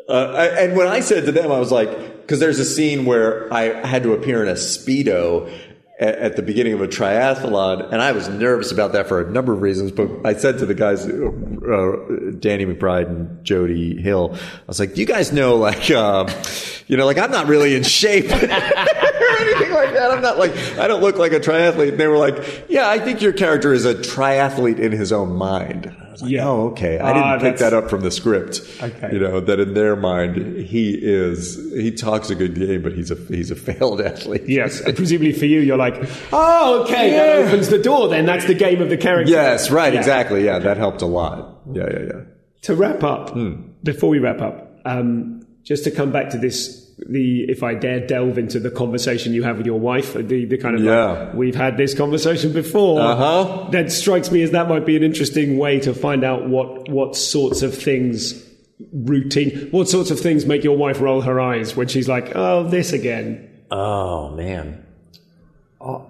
[0.07, 1.90] Uh, I, and when I said to them, I was like,
[2.22, 5.52] because there's a scene where I had to appear in a speedo
[5.99, 9.32] at, at the beginning of a triathlon, and I was nervous about that for a
[9.32, 9.91] number of reasons.
[9.91, 14.94] But I said to the guys, uh, Danny McBride and Jody Hill, I was like,
[14.94, 16.27] "Do you guys know, like, um,
[16.88, 20.11] you know, like I'm not really in shape." or anything like that.
[20.11, 21.90] I'm not like I don't look like a triathlete.
[21.90, 25.36] And they were like, "Yeah, I think your character is a triathlete in his own
[25.36, 26.48] mind." Was like, Yeah.
[26.48, 28.62] "Oh, okay." I didn't pick that up from the script.
[28.82, 29.10] Okay.
[29.14, 33.12] You know that in their mind he is he talks a good game, but he's
[33.12, 34.44] a he's a failed athlete.
[34.48, 35.96] Yes, and presumably for you, you're like,
[36.32, 38.08] oh, okay, that opens the door.
[38.10, 39.32] Then that's the game of the character.
[39.32, 40.00] Yes, right, Yeah.
[40.00, 40.46] exactly.
[40.46, 41.62] Yeah, that helped a lot.
[41.74, 42.22] Yeah, yeah, yeah.
[42.64, 43.54] To wrap up, Hmm.
[43.84, 48.06] before we wrap up, um, just to come back to this, the if I dare
[48.06, 51.06] delve into the conversation you have with your wife, the the kind of Yeah.
[51.12, 53.00] like, we've had this conversation before.
[53.02, 53.70] Uh-huh.
[53.72, 57.16] That strikes me as that might be an interesting way to find out what what
[57.16, 58.42] sorts of things
[58.92, 62.68] routine what sorts of things make your wife roll her eyes when she's like oh
[62.68, 64.86] this again Oh man.
[65.82, 66.06] Oh,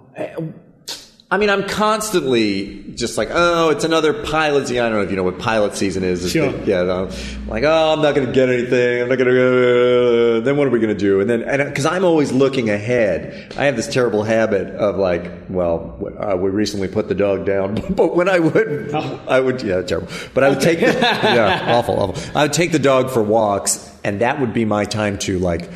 [1.30, 4.68] I- mean, I'm constantly just like, oh, it's another pilot.
[4.68, 4.84] season.
[4.84, 6.22] I don't know if you know what pilot season is.
[6.24, 6.50] It's Sure.
[6.52, 6.82] the- yeah.
[6.84, 7.10] no.
[7.48, 9.02] like, oh, I'm not going to get anything.
[9.02, 10.40] I'm not going to.
[10.44, 11.20] Then what are we going to do?
[11.20, 15.30] And then, and because I'm always looking ahead, I have this terrible habit of like,
[15.48, 19.82] well, uh, we recently put the dog down, but when I would, I would, yeah,
[19.82, 20.08] terrible.
[20.32, 22.38] But I would take, the, yeah, awful, awful.
[22.38, 25.68] I would take the dog for walks, and that would be my time to like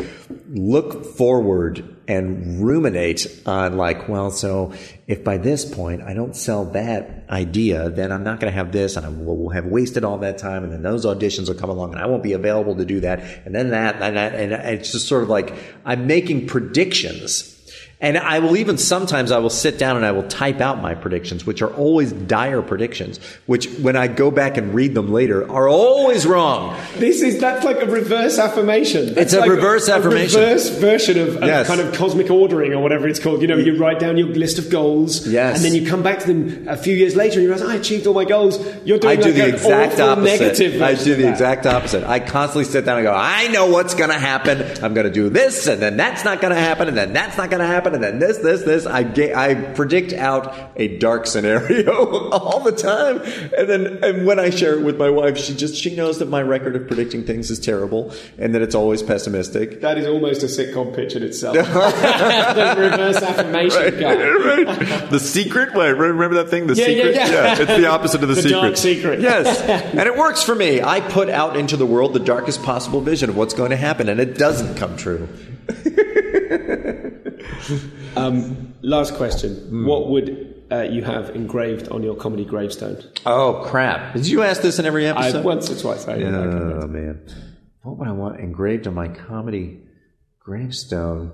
[0.49, 4.73] look forward and ruminate on like, well, so
[5.07, 8.73] if by this point I don't sell that idea, then I'm not going to have
[8.73, 11.71] this and I will have wasted all that time and then those auditions will come
[11.71, 13.21] along and I won't be available to do that.
[13.45, 15.55] And then that and that, and it's just sort of like
[15.85, 17.57] I'm making predictions.
[18.03, 20.95] And I will even sometimes I will sit down and I will type out my
[20.95, 25.51] predictions, which are always dire predictions, which when I go back and read them later
[25.51, 26.75] are always wrong.
[26.97, 29.15] This is that's like a reverse affirmation.
[29.15, 30.41] That's It's a like reverse affirmation.
[30.41, 31.67] reverse version of, of Yes.
[31.67, 33.43] kind of cosmic ordering or whatever it's called.
[33.43, 35.57] You know, you write down your list of goals, Yes.
[35.57, 37.75] and then you come back to them a few years later and you realize I
[37.75, 38.59] achieved all my goals.
[38.83, 40.81] You're doing I do like the an exact opposite.
[40.81, 42.05] I do the exact opposite.
[42.05, 44.63] I constantly sit down and go, I know what's going to happen.
[44.83, 47.37] I'm going to do this, and then that's not going to happen, and then that's
[47.37, 48.87] not going to happen, and then this, this, this.
[48.87, 51.93] I ga- I predict out a dark scenario
[52.31, 53.21] all the time,
[53.57, 56.29] and then and when I share it with my wife, she just she knows that
[56.29, 59.81] my record of predicting things is terrible, and that it's always pessimistic.
[59.81, 61.55] That is almost a sitcom pitch in itself.
[61.57, 64.15] the reverse affirmation guy.
[64.29, 65.11] right.
[65.11, 65.75] The secret.
[65.75, 66.67] Wait, remember that thing?
[66.67, 67.15] The Yeah, yeah, secret.
[67.15, 67.57] yeah.
[67.61, 68.61] it's the opposite of the, The secret.
[68.61, 69.21] dark secret.
[69.21, 70.81] Yes, and it works for me.
[70.83, 74.09] I put out into the world the darkest possible vision of what's going to happen,
[74.09, 75.29] and it doesn't come true.
[78.17, 79.87] Um, last question: Hmm.
[79.87, 83.03] What would uh, you have engraved on your comedy gravestone?
[83.25, 84.15] Oh crap!
[84.15, 85.45] Did you ask this in every I episode?
[85.45, 86.09] once or twice.
[86.09, 87.25] I, I Oh man,
[87.83, 89.81] what would I want engraved on my comedy
[90.41, 91.33] gravestone?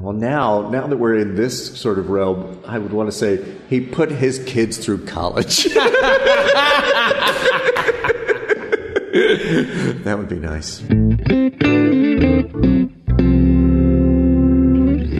[0.00, 3.44] Well, now, now that we're in this sort of realm, I would want to say
[3.68, 5.64] he put his kids through college.
[10.04, 10.80] that would be nice.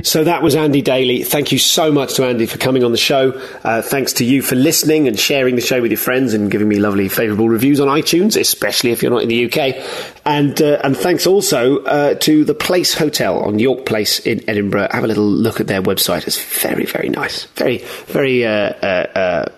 [0.08, 1.22] So that was Andy Daly.
[1.22, 3.32] Thank you so much to Andy for coming on the show.
[3.62, 6.66] Uh, thanks to you for listening and sharing the show with your friends and giving
[6.66, 9.86] me lovely, favourable reviews on iTunes, especially if you're not in the UK.
[10.24, 14.88] And uh, and thanks also uh, to the Place Hotel on York Place in Edinburgh.
[14.92, 16.26] Have a little look at their website.
[16.26, 17.44] It's very, very nice.
[17.56, 19.48] Very, very uh, uh, uh,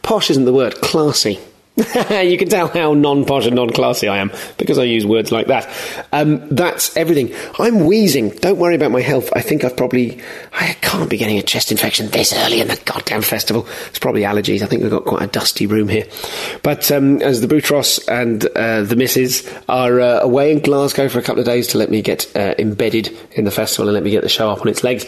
[0.00, 0.80] posh isn't the word.
[0.80, 1.38] Classy.
[1.76, 5.68] you can tell how non-posh and non-classy I am because I use words like that.
[6.12, 7.34] Um, that's everything.
[7.58, 8.30] I'm wheezing.
[8.30, 9.28] Don't worry about my health.
[9.34, 10.20] I think I've probably
[10.52, 13.66] I can't be getting a chest infection this early in the goddamn festival.
[13.88, 14.62] It's probably allergies.
[14.62, 16.06] I think we've got quite a dusty room here.
[16.62, 21.18] But um, as the Boutros and uh, the Misses are uh, away in Glasgow for
[21.18, 24.04] a couple of days to let me get uh, embedded in the festival and let
[24.04, 25.04] me get the show up on its legs.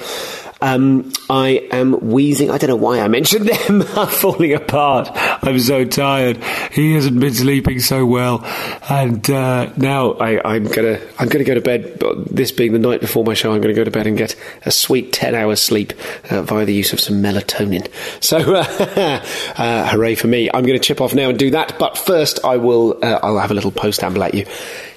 [0.61, 2.51] Um, I am wheezing.
[2.51, 3.83] I don't know why I mentioned them.
[4.09, 5.11] Falling apart.
[5.15, 6.43] I'm so tired.
[6.73, 8.43] He hasn't been sleeping so well,
[8.89, 12.03] and uh, now I, am gonna I'm gonna go to bed.
[12.31, 14.35] This being the night before my show, I'm gonna go to bed and get
[14.65, 15.93] a sweet ten hours sleep
[16.31, 17.89] uh, via the use of some melatonin.
[18.23, 18.39] So
[19.63, 20.49] uh, hooray for me!
[20.55, 21.79] I'm gonna chip off now and do that.
[21.79, 24.47] But first, I will uh, I'll have a little post amble at you.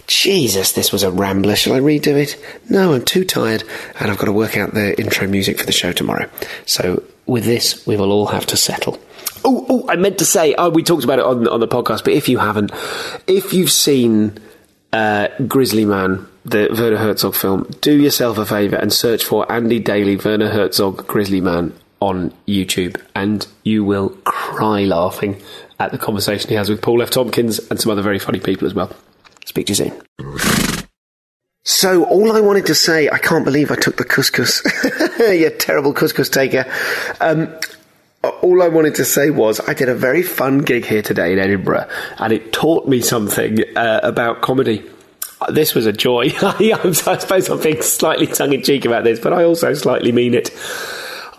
[0.10, 1.56] Jesus, this was a rambler.
[1.56, 2.44] Shall I redo it?
[2.68, 3.64] No, I'm too tired,
[4.00, 6.28] and I've got to work out the intro music for the show tomorrow.
[6.66, 9.00] So, with this, we will all have to settle.
[9.46, 12.04] Oh, oh, I meant to say, oh, we talked about it on, on the podcast,
[12.04, 12.72] but if you haven't,
[13.28, 14.40] if you've seen
[14.92, 19.80] uh, Grizzly Man, the Werner Herzog film, do yourself a favour and search for Andy
[19.80, 25.40] Daly, Werner Herzog, Grizzly Man on YouTube, and you will cry laughing
[25.80, 27.12] at the conversation he has with Paul F.
[27.12, 28.92] Tompkins and some other very funny people as well.
[29.50, 30.88] Speak to you soon.
[31.64, 34.62] So, all I wanted to say, I can't believe I took the couscous.
[35.20, 36.72] you terrible couscous taker.
[37.20, 37.52] Um,
[38.44, 41.40] all I wanted to say was I did a very fun gig here today in
[41.40, 41.90] Edinburgh,
[42.20, 44.88] and it taught me something uh, about comedy.
[45.52, 46.30] This was a joy.
[46.42, 50.36] I suppose I'm being slightly tongue in cheek about this, but I also slightly mean
[50.36, 50.52] it.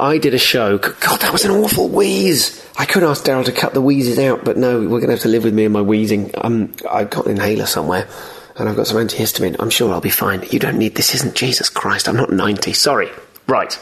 [0.00, 0.78] I did a show.
[0.78, 2.66] God, that was an awful wheeze.
[2.78, 5.20] I could ask Daryl to cut the wheezes out, but no, we're going to have
[5.20, 6.32] to live with me and my wheezing.
[6.40, 8.08] Um, I've got an inhaler somewhere,
[8.56, 9.56] and I've got some antihistamine.
[9.58, 10.42] I'm sure I'll be fine.
[10.50, 11.14] You don't need this.
[11.14, 12.08] Isn't Jesus Christ?
[12.08, 12.72] I'm not 90.
[12.72, 13.08] Sorry.
[13.46, 13.78] Right.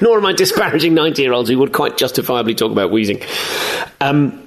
[0.00, 3.22] Nor am I disparaging 90 year olds who would quite justifiably talk about wheezing.
[4.00, 4.45] Um,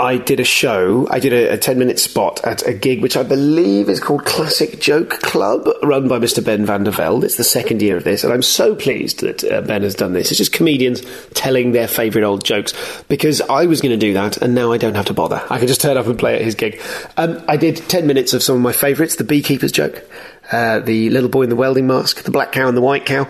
[0.00, 3.16] I did a show, I did a, a 10 minute spot at a gig which
[3.16, 6.44] I believe is called Classic Joke Club, run by Mr.
[6.44, 7.24] Ben van der Velde.
[7.24, 10.12] It's the second year of this, and I'm so pleased that uh, Ben has done
[10.12, 10.30] this.
[10.30, 11.02] It's just comedians
[11.34, 12.74] telling their favourite old jokes,
[13.08, 15.44] because I was going to do that, and now I don't have to bother.
[15.50, 16.80] I can just turn up and play at his gig.
[17.16, 20.08] Um, I did 10 minutes of some of my favourites the beekeeper's joke,
[20.52, 23.26] uh, the little boy in the welding mask, the black cow and the white cow,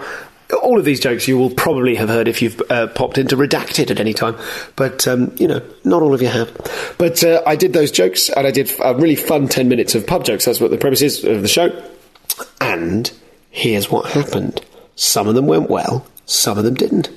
[0.62, 3.90] all of these jokes you will probably have heard if you've uh, popped into Redacted
[3.90, 4.36] at any time,
[4.76, 6.50] but um, you know, not all of you have.
[6.98, 10.06] But uh, I did those jokes, and I did a really fun ten minutes of
[10.06, 10.44] pub jokes.
[10.44, 11.70] That's what the premise is of the show.
[12.60, 13.10] And
[13.50, 14.64] here's what happened:
[14.96, 17.10] some of them went well, some of them didn't.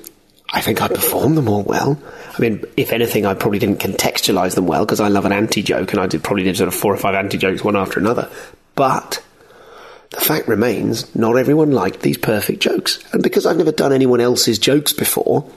[0.54, 1.98] I think I performed them all well.
[2.36, 5.62] I mean, if anything, I probably didn't contextualise them well because I love an anti
[5.62, 7.98] joke, and I did probably did sort of four or five anti jokes one after
[7.98, 8.30] another.
[8.74, 9.22] But
[10.12, 13.02] the fact remains, not everyone liked these perfect jokes.
[13.12, 15.50] And because I've never done anyone else's jokes before,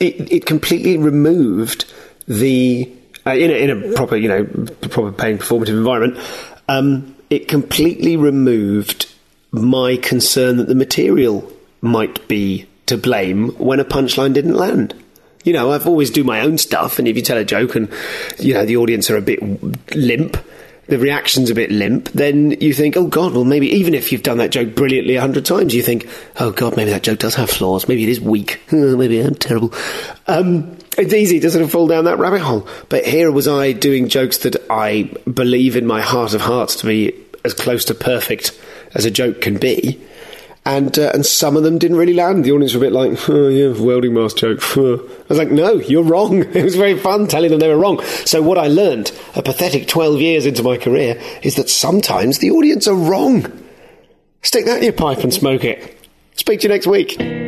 [0.00, 1.84] it, it completely removed
[2.26, 2.90] the,
[3.26, 4.44] uh, in, a, in a proper, you know,
[4.88, 6.18] proper paying performative environment,
[6.68, 9.12] um, it completely removed
[9.50, 11.50] my concern that the material
[11.80, 14.94] might be to blame when a punchline didn't land.
[15.44, 17.90] You know, I've always do my own stuff, and if you tell a joke and,
[18.38, 19.40] you know, the audience are a bit
[19.94, 20.36] limp,
[20.88, 24.22] the reaction's a bit limp, then you think, oh God, well maybe even if you've
[24.22, 26.08] done that joke brilliantly a hundred times, you think,
[26.38, 27.88] oh God, maybe that joke does have flaws.
[27.88, 28.60] Maybe it is weak.
[28.72, 29.72] maybe I'm terrible.
[30.26, 32.66] Um, it's easy to sort of fall down that rabbit hole.
[32.88, 36.86] But here was I doing jokes that I believe in my heart of hearts to
[36.86, 38.58] be as close to perfect
[38.94, 40.00] as a joke can be
[40.68, 42.44] and uh, and some of them didn't really land.
[42.44, 44.60] The audience were a bit like, oh, yeah, welding mask joke.
[44.76, 46.42] I was like, no, you're wrong.
[46.58, 48.02] It was very fun telling them they were wrong.
[48.26, 52.50] So what I learned, a pathetic 12 years into my career, is that sometimes the
[52.50, 53.46] audience are wrong.
[54.42, 55.96] Stick that in your pipe and smoke it.
[56.34, 57.47] Speak to you next week.